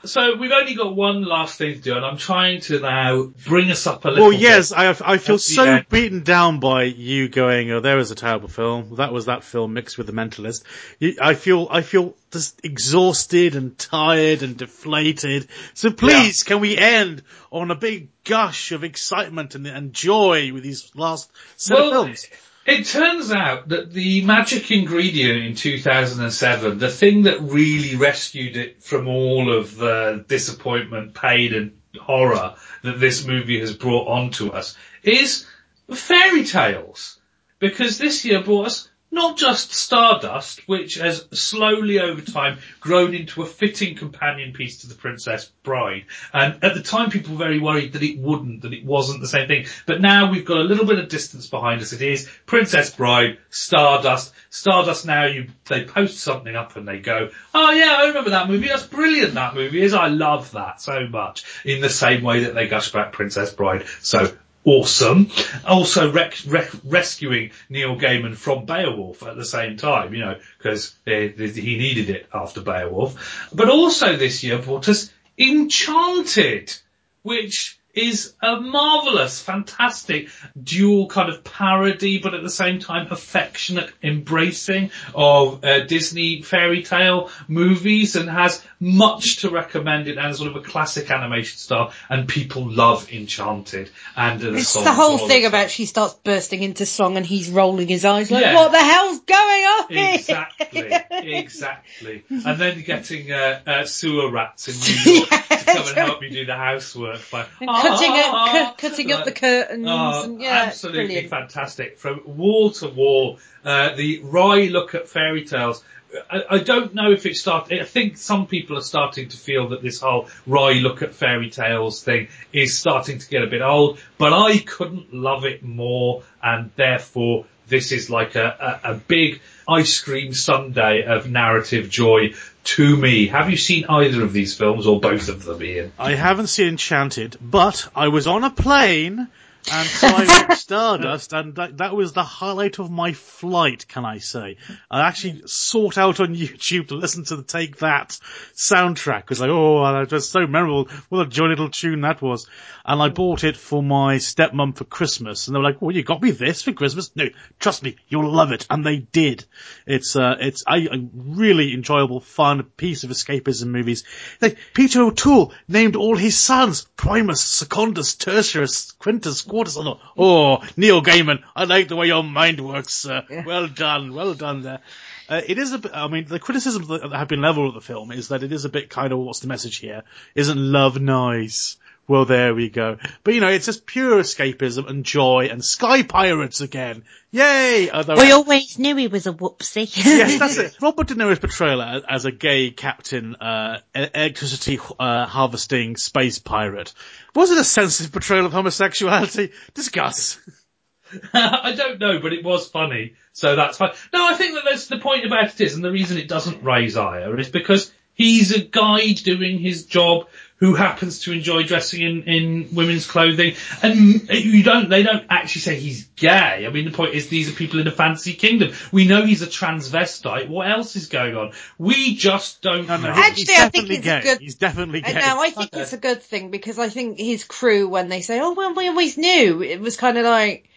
[0.06, 3.70] So we've only got one last thing to do, and I'm trying to now bring
[3.70, 5.90] us up a little Well, yes, I, I feel so end.
[5.90, 8.96] beaten down by you going, oh, there was a terrible film.
[8.96, 10.64] That was that film mixed with The Mentalist.
[11.00, 15.48] You, I feel, I feel just exhausted and tired and deflated.
[15.74, 20.64] So please, can we end on a big gush of excitement and, and joy with
[20.64, 22.26] these last set of films?
[22.70, 28.84] It turns out that the magic ingredient in 2007, the thing that really rescued it
[28.84, 34.78] from all of the disappointment, pain and horror that this movie has brought onto us
[35.02, 35.48] is
[35.92, 37.20] fairy tales.
[37.58, 43.42] Because this year brought us not just Stardust, which has slowly over time grown into
[43.42, 46.06] a fitting companion piece to the Princess Bride.
[46.34, 49.28] And at the time people were very worried that it wouldn't, that it wasn't the
[49.28, 49.66] same thing.
[49.86, 51.94] But now we've got a little bit of distance behind us.
[51.94, 54.34] It is Princess Bride, Stardust.
[54.50, 58.48] Stardust now you, they post something up and they go, oh yeah, I remember that
[58.50, 58.68] movie.
[58.68, 59.94] That's brilliant that movie is.
[59.94, 61.46] I love that so much.
[61.66, 63.86] In the same way that they gush about Princess Bride.
[64.02, 64.32] So
[64.64, 65.30] awesome.
[65.66, 70.96] Also rec- rec- rescuing Neil Gaiman from Beowulf at the same time, you know, because
[71.06, 73.50] he needed it after Beowulf.
[73.54, 76.76] But also this year brought us Enchanted,
[77.24, 80.30] which is a marvelous, fantastic
[80.62, 86.84] dual kind of parody, but at the same time affectionate embracing of uh, Disney fairy
[86.84, 91.92] tale movies and has much to recommend it and sort of a classic animation style
[92.10, 96.64] and people love Enchanted and uh, the It's the whole thing about she starts bursting
[96.64, 98.56] into song and he's rolling his eyes like, Yeah.
[98.56, 100.14] what the hell's going on here?
[100.16, 100.94] Exactly,
[101.40, 102.24] exactly.
[102.30, 106.30] And then getting uh, uh, sewer rats in New York to come and help you
[106.30, 107.46] do the housework by
[107.90, 111.98] cutting, it, Ah, cu- cutting up the curtains Oh, and yeah, absolutely fantastic.
[111.98, 115.84] From wall to wall, uh, the wry look at fairy tales.
[116.32, 119.70] I, I don't know if it started, I think some people are starting to feel
[119.70, 123.62] that this whole wry look at fairy tales thing is starting to get a bit
[123.62, 128.96] old, but I couldn't love it more and therefore this is like a, a, a
[128.96, 132.34] big ice cream sundae of narrative joy
[132.64, 133.28] to me.
[133.28, 135.92] Have you seen either of these films or both of them, Ian?
[135.98, 139.28] I haven't seen Enchanted, but I was on a plane
[139.72, 140.08] and so
[140.56, 144.58] Stardust and that, that was the highlight of my flight, can I say.
[144.90, 148.20] I actually sought out on YouTube to listen to the Take That
[148.56, 150.90] soundtrack because like, oh, that was so memorable.
[151.10, 152.48] What a jolly little tune that was.
[152.86, 156.04] And I bought it for my stepmom for Christmas and they were like, well, you
[156.04, 157.16] got me this for Christmas?
[157.16, 157.26] No,
[157.60, 158.66] trust me, you'll love it.
[158.70, 159.46] And they did.
[159.86, 164.04] It's, uh, it's a, a really enjoyable, fun piece of escapism movies.
[164.42, 169.78] Like, Peter O'Toole named all his sons Primus, Secundus, Tertius, Quintus, quarters.
[169.78, 173.24] Oh, oh, Neil Gaiman, I like the way your mind works, sir.
[173.46, 174.80] Well done, well done there.
[175.28, 177.86] Uh, it is a bit, I mean, the criticisms that have been leveled at the
[177.86, 180.04] film is that it is a bit kind of, what's the message here?
[180.34, 181.78] Isn't love nice?
[182.10, 182.98] Well, there we go.
[183.24, 187.04] But you know, it's just pure escapism and joy and sky pirates again.
[187.30, 187.92] Yay!
[187.92, 189.96] Although, We always knew he was a whoopsie.
[189.96, 190.78] yes, that's it.
[190.82, 196.96] Robert De Niro's portrayal as, as a gay captain, uh, electricity uh, harvesting space pirate.
[197.36, 199.52] Was it a sensitive portrayal of homosexuality?
[199.76, 200.40] Discuss.
[201.34, 203.92] I don't know, but it was funny, so that's fine.
[204.12, 206.64] No, I think that that's the point about it is, and the reason it doesn't
[206.64, 210.28] raise ire is because he's a guide doing his job
[210.60, 215.62] who happens to enjoy dressing in, in women's clothing, and you don't, they don't actually
[215.62, 216.66] say he's gay.
[216.68, 218.74] I mean, the point is these are people in a fantasy kingdom.
[218.92, 220.50] We know he's a transvestite.
[220.50, 221.54] What else is going on?
[221.78, 222.94] We just don't know.
[222.96, 224.18] Actually, He's I think definitely it's gay.
[224.20, 225.14] a good- He's definitely gay.
[225.14, 228.40] No, I think it's a good thing because I think his crew, when they say,
[228.42, 230.70] "Oh, well, we always knew," it was kind of like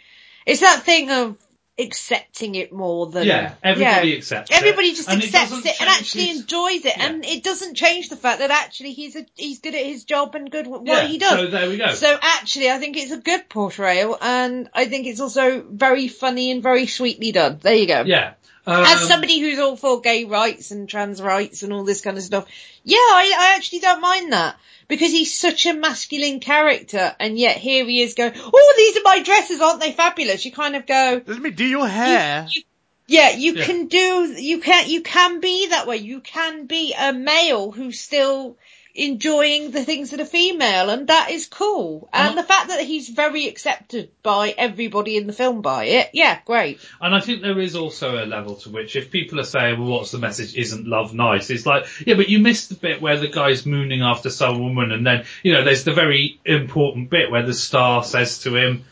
[0.47, 1.37] it's that thing of
[1.78, 4.16] accepting it more than Yeah, everybody yeah.
[4.16, 4.57] accepts it.
[4.57, 7.07] Everybody just And accepts doesn't it, and actually his- enjoys it, Yeah.
[7.07, 10.35] and it doesn't change the fact that actually he's a, he's good at his job
[10.35, 11.31] and good at what Yeah, he does.
[11.31, 11.93] so there we go.
[11.94, 16.51] So actually, I think it's a good portrayal, and I think it's also very funny
[16.51, 17.59] and very sweetly done.
[17.62, 18.03] There you go.
[18.03, 18.35] Yeah.
[18.64, 22.16] Um, As somebody who's all for gay rights and trans rights and all this kind
[22.16, 22.47] of stuff,
[22.84, 24.56] yeah, I, I actually don't mind that
[24.86, 29.02] because he's such a masculine character, and yet here he is going, "Oh, these are
[29.05, 32.48] my dresses, aren't they fabulous?" You kind of go, Let me do your hair.
[32.52, 32.62] you-
[33.09, 33.64] "Yeah, you Yeah.
[33.64, 35.97] can do, you can, you can be that way.
[35.97, 38.56] You can be a male who's still."
[38.94, 42.40] Enjoying the things that are female and that is cool and Uh-huh.
[42.43, 46.78] the fact that he's very accepted by everybody in the film by it yeah great
[47.01, 49.89] And I think there is also a level to which if people are saying, well,
[49.89, 50.55] what's the message?
[50.55, 51.48] Isn't love nice?
[51.51, 54.93] It's like, yeah, but you missed the bit where the guy's mooning after some woman
[54.93, 58.85] and then, you know, there's the very important bit where the star says to him,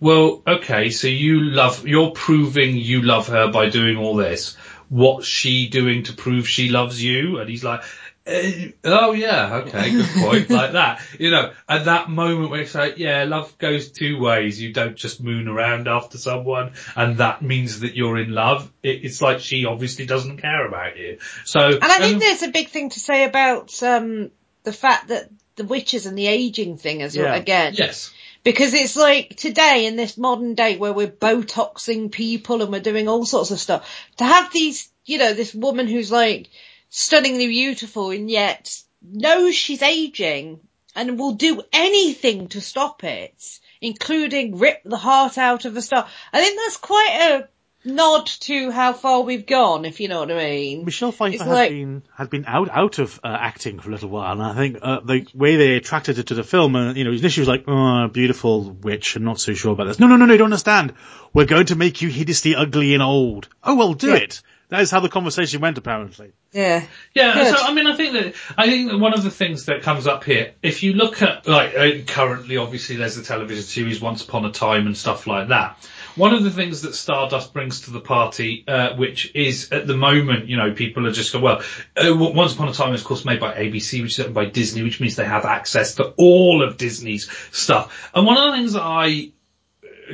[0.00, 4.56] well, okay, so you love, you're proving you love her by doing all this.
[4.88, 7.38] What's she doing to prove she loves you?
[7.38, 7.82] And he's like,
[8.26, 11.02] oh yeah, okay, good point, like that.
[11.18, 14.60] You know, at that moment where it's like, yeah, love goes two ways.
[14.60, 18.70] You don't just moon around after someone and that means that you're in love.
[18.82, 21.18] It, it's like she obviously doesn't care about you.
[21.44, 24.30] So, And I think um, there's a big thing to say about um,
[24.62, 27.34] the fact that the witches and the aging thing as well Yeah.
[27.34, 27.74] again.
[27.76, 28.12] yes.
[28.44, 33.06] Because it's like today in this modern day where we're botoxing people and we're doing
[33.08, 36.48] all sorts of stuff, to have these, you know, this woman who's like
[36.94, 40.60] stunningly beautiful and yet knows she's aging
[40.94, 46.06] and will do anything to stop it, including rip the heart out of a star.
[46.34, 47.48] I think that's quite a
[47.88, 50.84] nod to how far we've gone, if you know what I mean.
[50.84, 54.32] Michelle Pfeiffer like- been had been out out of uh, acting for a little while,
[54.32, 57.10] and I think uh, the way they attracted her to the film, uh, you know,
[57.10, 59.98] initially was like, "Oh, beautiful witch," I'm not so sure about this.
[59.98, 60.92] No, no, no, no, you don't understand.
[61.32, 63.48] We're going to make you hideously ugly and old.
[63.64, 64.16] Oh, well, do Yeah.
[64.16, 64.42] it.
[64.72, 66.32] That is how the conversation went, apparently.
[66.50, 66.86] Yeah.
[67.12, 67.58] Yeah, Good.
[67.58, 70.06] so I mean, I think that I think that one of the things that comes
[70.06, 74.24] up here, if you look at like uh, currently, obviously there's the television series Once
[74.24, 75.76] Upon a Time and stuff like that.
[76.16, 79.94] One of the things that Stardust brings to the party, uh, which is at the
[79.94, 81.60] moment, you know, people are just going, well,
[81.94, 84.46] uh, Once Upon a Time is of course made by ABC, which is owned by
[84.46, 88.10] Disney, which means they have access to all of Disney's stuff.
[88.14, 89.32] And one of the things that I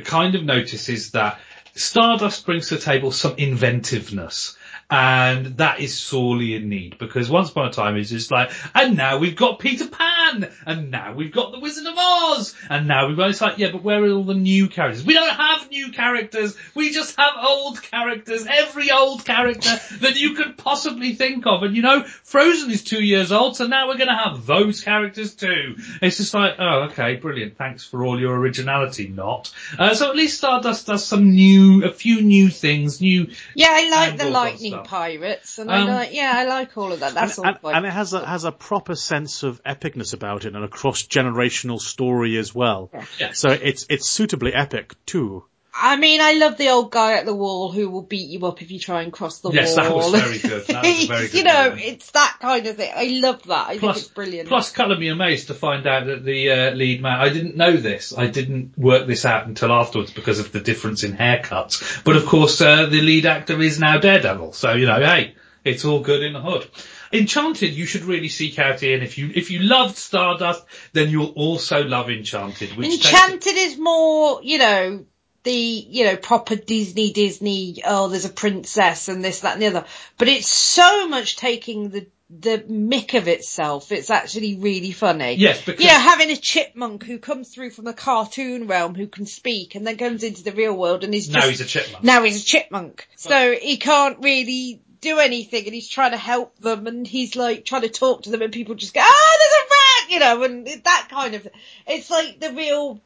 [0.03, 1.39] kind of notice is that
[1.75, 4.55] Stardust brings to the table some inventiveness.
[4.91, 8.97] And that is sorely in need because once upon a time it's just like, and
[8.97, 13.07] now we've got Peter Pan, and now we've got the Wizard of Oz, and now
[13.07, 15.05] we've got, it's like, yeah, but where are all the new characters?
[15.05, 20.33] We don't have new characters, we just have old characters, every old character that you
[20.33, 21.61] could possibly think of.
[21.61, 25.35] And you know, Frozen is two years old, so now we're gonna have those characters
[25.35, 25.75] too.
[26.01, 29.53] It's just like, oh, okay, brilliant, thanks for all your originality, not.
[29.77, 33.89] Uh, so at least Stardust does some new, a few new things, new, Yeah, I
[33.89, 34.87] like the lightning stuff.
[34.87, 37.13] pirates, and Um, I like, yeah, I like all of that.
[37.13, 37.75] That's and, all and, quite.
[37.75, 41.03] and it has a has a proper sense of epicness about it and a cross
[41.03, 42.91] generational story as well.
[43.19, 43.31] Yeah.
[43.33, 45.43] So it's it's suitably epic too.
[45.81, 48.61] I mean, I love the old guy at the wall who will beat you up
[48.61, 50.11] if you try and cross the Yes, wall.
[50.11, 50.67] that was very good.
[50.67, 51.81] That was very good you know, moment.
[51.81, 52.91] it's that kind of thing.
[52.95, 53.67] I love that.
[53.69, 54.49] I think it's brilliant.
[54.49, 57.19] Plus, colour me amazed to find out that the uh, lead man.
[57.19, 58.13] I didn't know this.
[58.17, 62.03] I didn't work this out until afterwards because of the difference in haircuts.
[62.03, 64.53] But of course, uh, the lead actor is now Daredevil.
[64.53, 66.67] So you know, hey, it's all good in the hood.
[67.11, 69.01] Enchanted, you should really seek out Ian.
[69.01, 72.77] If you if you loved Stardust, then you'll also love Enchanted.
[72.77, 75.05] Which takes- Enchanted is more, you know,
[75.43, 79.67] the, you know, proper Disney, Disney, oh, there's a princess and this, that and the
[79.67, 79.85] other.
[80.17, 83.91] But it's so much taking the, the mick of itself.
[83.91, 85.33] It's actually really funny.
[85.35, 89.07] Yes, because- You know, having a chipmunk who comes through from the cartoon realm who
[89.07, 91.39] can speak and then comes into the real world and he's just...
[91.39, 92.03] Now he's a chipmunk.
[92.03, 93.07] Now he's a chipmunk.
[93.15, 97.63] So he can't really do anything and he's trying to help them and he's like
[97.63, 100.43] trying to talk to them and people just go, ah, there's a rat, you know,
[100.43, 101.47] and that kind of,
[101.87, 102.99] it's like the real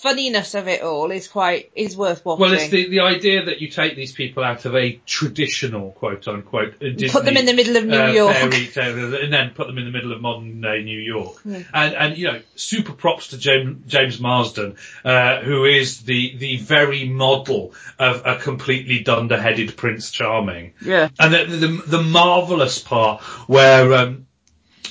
[0.00, 2.40] funniness of it all is quite, is worth watching.
[2.40, 6.26] Well, it's the, the idea that you take these people out of a traditional quote
[6.26, 8.34] unquote Disney, Put them in the middle of New uh, York.
[8.34, 11.36] fairy tale, and then put them in the middle of modern day New York.
[11.44, 16.56] And and you know, super props to James, James Marsden, uh, who is the the
[16.56, 20.74] very model of a completely dunderheaded Prince Charming.
[20.80, 21.10] Yeah.
[21.18, 23.92] And the the, the marvelous part where.
[23.94, 24.26] Um,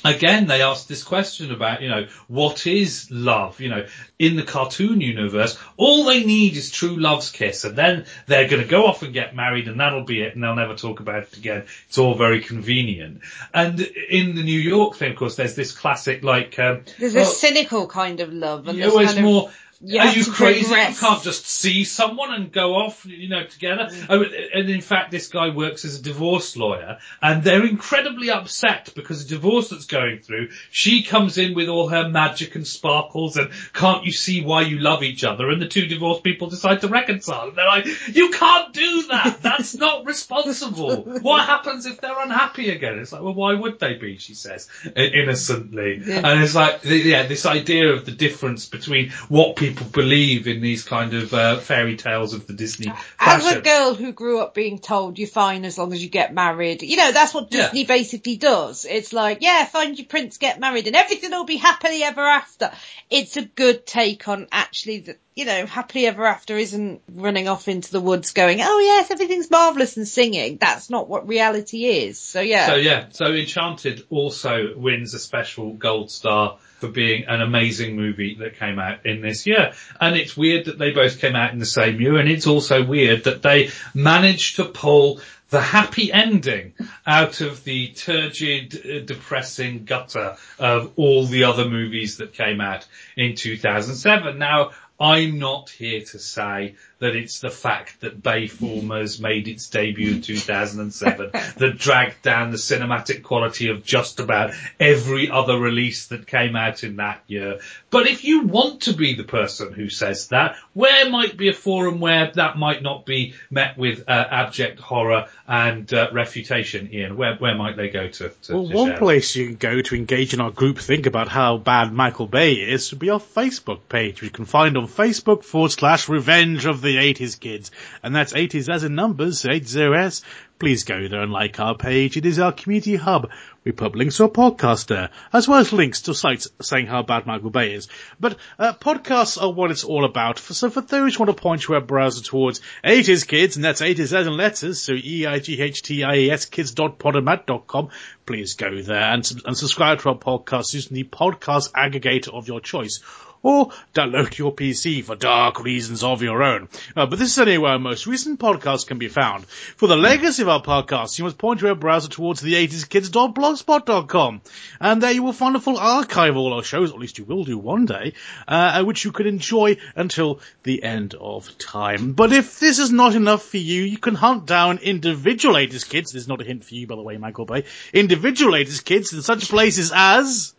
[0.04, 3.60] Again, they asked this question about, you know, what is love?
[3.60, 3.86] You know,
[4.18, 8.62] in the cartoon universe, all they need is true love's kiss and then they're going
[8.62, 11.24] to go off and get married and that'll be it and they'll never talk about
[11.24, 11.66] it again.
[11.88, 13.22] It's all very convenient.
[13.54, 17.20] And in the New York thing, of course, there's this classic like, um, There's a
[17.20, 19.52] well, cynical kind of love and you there's know, it's of, more,
[19.82, 20.66] you are you crazy?
[20.66, 21.02] progress.
[21.02, 23.90] You can't just see someone and go off, you know, together.
[24.10, 28.90] Oh, And in fact, this guy works as a divorce lawyer, and they're incredibly upset
[28.94, 30.50] because the divorce that's going through.
[30.70, 34.80] She comes in with all her magic and sparkles, and can't you see why you
[34.80, 35.50] love each other?
[35.50, 37.48] And the two divorced people decide to reconcile.
[37.48, 39.40] And they're like, you can't do that.
[39.42, 41.04] That's not responsible.
[41.04, 43.00] What happens if they're unhappy again?
[43.00, 44.18] It's like, well, why would they be?
[44.18, 49.69] She says innocently, and it's like, yeah, this idea of the difference between what people
[49.72, 52.88] believe in these kind of uh, fairy tales of the Disney
[53.20, 53.58] As fashion.
[53.58, 56.82] a girl who grew up being told you're fine as long as you get married,
[56.82, 57.64] you know, that's what Yeah.
[57.64, 58.86] Disney basically does.
[58.86, 62.72] It's like, yeah, find your prince, get married, and everything will be happily ever after.
[63.10, 67.94] It's a good take on actually you know, happily ever after isn't running off into
[67.94, 70.58] the woods going, oh yes, everything's marvellous and singing.
[70.58, 72.20] That's not what reality is.
[72.20, 72.68] So yeah.
[72.68, 78.36] So yeah, so Enchanted also wins a special gold star for being an amazing movie
[78.40, 79.72] that came out in this year.
[80.02, 82.84] And it's weird that they both came out in the same year and it's also
[82.84, 85.22] weird that they managed to pull
[85.52, 86.74] the happy ending
[87.08, 92.86] out of the turgid, depressing gutter of all the other movies that came out
[93.16, 94.38] in 2007.
[94.38, 100.16] Now, I'm not here to say that it's the fact that Bayformers made its debut
[100.16, 106.28] in 2007 that dragged down the cinematic quality of just about every other release that
[106.28, 107.60] came out in that year.
[107.90, 111.54] But if you want to be the person who says that, where might be a
[111.54, 117.16] forum where that might not be met with uh, abject horror and uh, refutation, Ian?
[117.16, 118.30] Where where might they go to?
[118.30, 118.98] to Well, to one share?
[118.98, 122.54] place you can go to engage in our group think about how bad Michael Bay
[122.54, 126.66] is would be our Facebook page, which you can find on Facebook forward slash Revenge
[126.66, 127.72] of the 80s Kids.
[128.04, 130.24] And that's 80s as in numbers, 80s.
[130.60, 132.18] Please go there and like our page.
[132.18, 133.30] It is our community hub.
[133.64, 137.02] We put links to our podcast there, as well as links to sites saying how
[137.02, 137.88] bad Michael Bay is.
[138.20, 140.38] But uh, podcasts are what it's all about.
[140.38, 143.82] So for those who want to point your web browser towards 80s Kids, and that's
[143.82, 147.90] 80s as in letters, so E-I-G-H-T-I-E-S kids.podomatic.com,
[148.26, 152.60] please go there and, and subscribe to our podcast using the podcast aggregator of your
[152.60, 153.00] choice.
[153.42, 156.68] Or download your PC for dark reasons of your own.
[156.96, 159.46] Uh, but this is anywhere our most recent podcast can be found.
[159.48, 164.42] For the legacy of our podcast, you must point your browser towards the 80skids.blogspot.com.
[164.82, 167.18] And there you will find a full archive of all our shows, or at least
[167.18, 168.14] you will do one day,
[168.48, 172.14] uh, which you can enjoy until the end of time.
[172.14, 176.12] But if this is not enough for you, you can hunt down individual 80s kids.
[176.12, 177.64] This is not a hint for you, by the way, Michael Bay.
[177.94, 180.54] Individual 80s kids in such places as...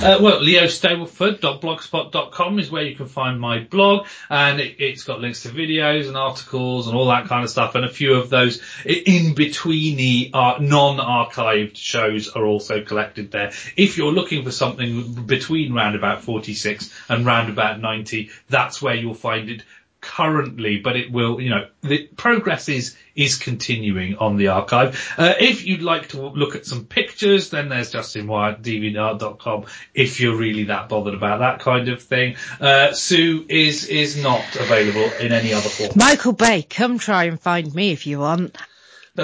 [0.00, 5.42] Uh, well, leostableford.blogspot.com is where you can find my blog, and it, it's got links
[5.42, 8.62] to videos and articles and all that kind of stuff, and a few of those
[8.84, 13.52] in betweeny uh, non-archived shows are also collected there.
[13.76, 19.50] If you're looking for something between roundabout 46 and roundabout 90, that's where you'll find
[19.50, 19.62] it
[20.06, 25.14] currently, but it will, you know, the progress is, is continuing on the archive.
[25.18, 29.64] Uh, if you'd like to look at some pictures, then there's justinwyatt.deviantart.com
[29.94, 32.36] if you're really that bothered about that kind of thing.
[32.60, 35.90] Uh, Sue is, is not available in any other form.
[35.96, 38.56] Michael Bay, come try and find me if you want.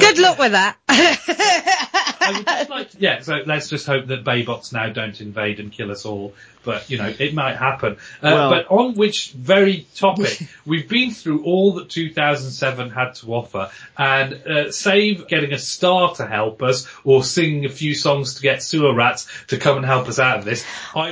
[0.00, 0.76] Good luck with that.
[0.88, 5.60] I would just like to, yeah, so let's just hope that Baybots now don't invade
[5.60, 6.34] and kill us all.
[6.64, 7.94] But, you know, it might happen.
[8.22, 13.34] Uh, Well- but on which very topic, we've been through all that 2007 had to
[13.34, 18.36] offer and, uh, save getting a star to help us or singing a few songs
[18.36, 20.64] to get sewer rats to come and help us out of this,
[20.94, 21.10] I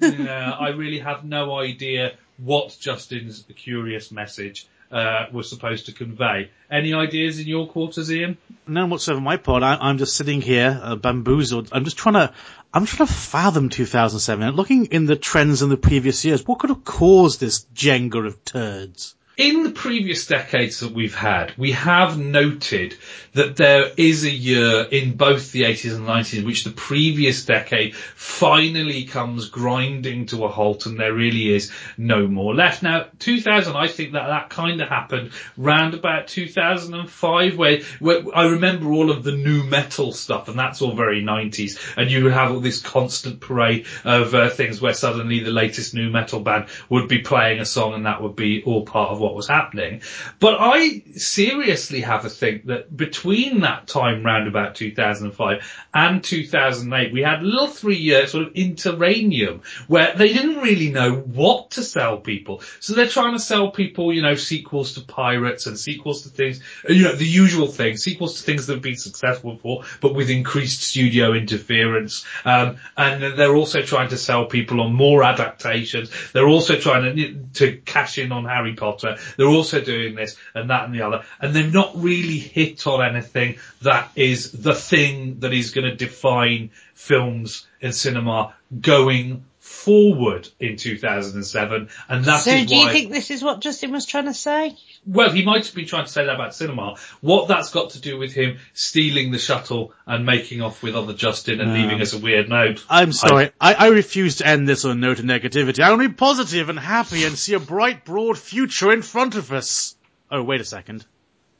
[0.00, 6.50] yeah, I really have no idea what Justin's curious message uh, was supposed to convey.
[6.70, 8.36] Any ideas in your quarters, Ian?
[8.66, 9.62] None whatsoever my part.
[9.62, 11.70] I, I'm just sitting here, uh, bamboozled.
[11.72, 12.32] I'm just trying to,
[12.72, 14.54] I'm trying to fathom 2007.
[14.54, 18.44] Looking in the trends in the previous years, what could have caused this Jenga of
[18.44, 19.14] turds?
[19.42, 22.94] In the previous decades that we've had, we have noted
[23.32, 27.44] that there is a year in both the 80s and 90s in which the previous
[27.44, 32.84] decade finally comes grinding to a halt and there really is no more left.
[32.84, 38.44] Now, 2000, I think that that kind of happened round about 2005 where, where I
[38.48, 42.32] remember all of the new metal stuff and that's all very 90s and you would
[42.32, 46.66] have all this constant parade of uh, things where suddenly the latest new metal band
[46.88, 50.02] would be playing a song and that would be all part of what was happening.
[50.38, 57.12] But I seriously have a think that between that time round about 2005 and 2008,
[57.12, 61.72] we had a little three year sort of interregnum where they didn't really know what
[61.72, 62.62] to sell people.
[62.80, 66.60] So they're trying to sell people, you know, sequels to Pirates and sequels to things,
[66.88, 70.30] you know, the usual things, sequels to things that have been successful before, but with
[70.30, 72.24] increased studio interference.
[72.44, 76.10] Um, and they're also trying to sell people on more adaptations.
[76.32, 79.11] They're also trying to, to cash in on Harry Potter.
[79.36, 81.24] They're also doing this and that and the other.
[81.40, 85.96] And they've not really hit on anything that is the thing that is going to
[85.96, 91.88] define films and cinema going forward in 2007.
[92.08, 94.34] And that So is do you why- think this is what Justin was trying to
[94.34, 94.76] say?
[95.04, 96.94] well, he might have been trying to say that about cinema.
[97.20, 101.12] What that's got to do with him stealing the shuttle and making off with other
[101.14, 102.84] Justin and leaving us a weird note.
[102.88, 103.50] I'm sorry.
[103.60, 105.80] I, I refuse to end this on a note of negativity.
[105.82, 109.34] I want to be positive and happy and see a bright, broad future in front
[109.34, 109.96] of us.
[110.30, 111.04] Oh, wait a second.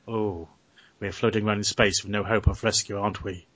[0.07, 0.49] Oh,
[1.01, 3.47] we're floating around in space with no hope of rescue, aren't we?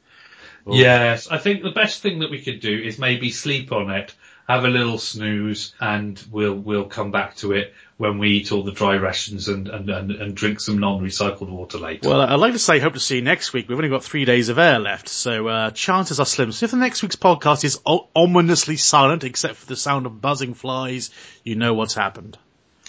[0.66, 0.74] Oh.
[0.74, 4.12] Yes, I think the best thing that we could do is maybe sleep on it,
[4.48, 8.62] have a little snooze, and we'll we'll come back to it when we eat all
[8.62, 12.08] the dry rations and and, and, and drink some non-recycled water later.
[12.08, 13.68] Well, I'd like to say hope to see you next week.
[13.68, 16.52] We've only got three days of air left, so uh, chances are slim.
[16.52, 20.20] So if the next week's podcast is o- ominously silent, except for the sound of
[20.20, 21.10] buzzing flies,
[21.42, 22.38] you know what's happened.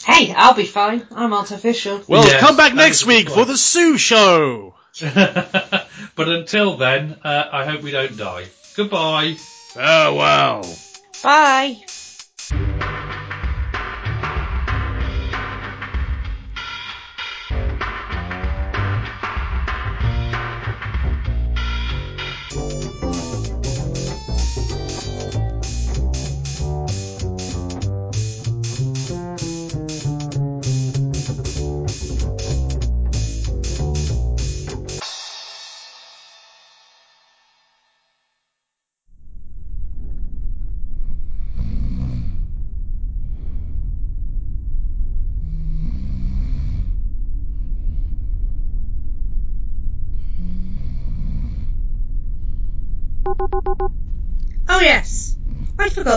[0.05, 1.07] Hey, I'll be fine.
[1.09, 2.03] I'm artificial.
[2.07, 4.75] Well, Yes, come back next is a good week for the Sue Show.
[5.01, 8.45] but until then, uh, I hope we don't die.
[8.75, 9.35] Goodbye.
[9.73, 10.63] Farewell.
[11.22, 11.84] Bye.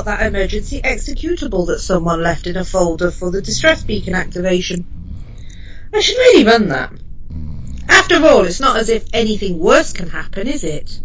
[0.01, 4.87] Forgot that emergency executable that someone left in a folder for the distress beacon activation.
[5.93, 6.91] I should really run that.
[7.87, 10.99] After all, it's not as if anything worse can happen, is it?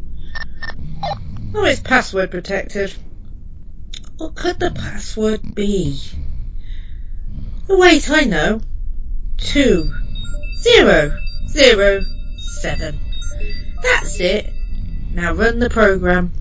[1.54, 2.96] Oh, it's password protected.
[4.16, 6.00] What could the password be?
[7.68, 8.62] Oh wait, I know.
[9.36, 9.94] Two
[10.56, 11.20] zero
[11.50, 12.02] zero
[12.62, 12.98] seven.
[13.84, 14.54] That's it.
[15.12, 16.32] Now run the program.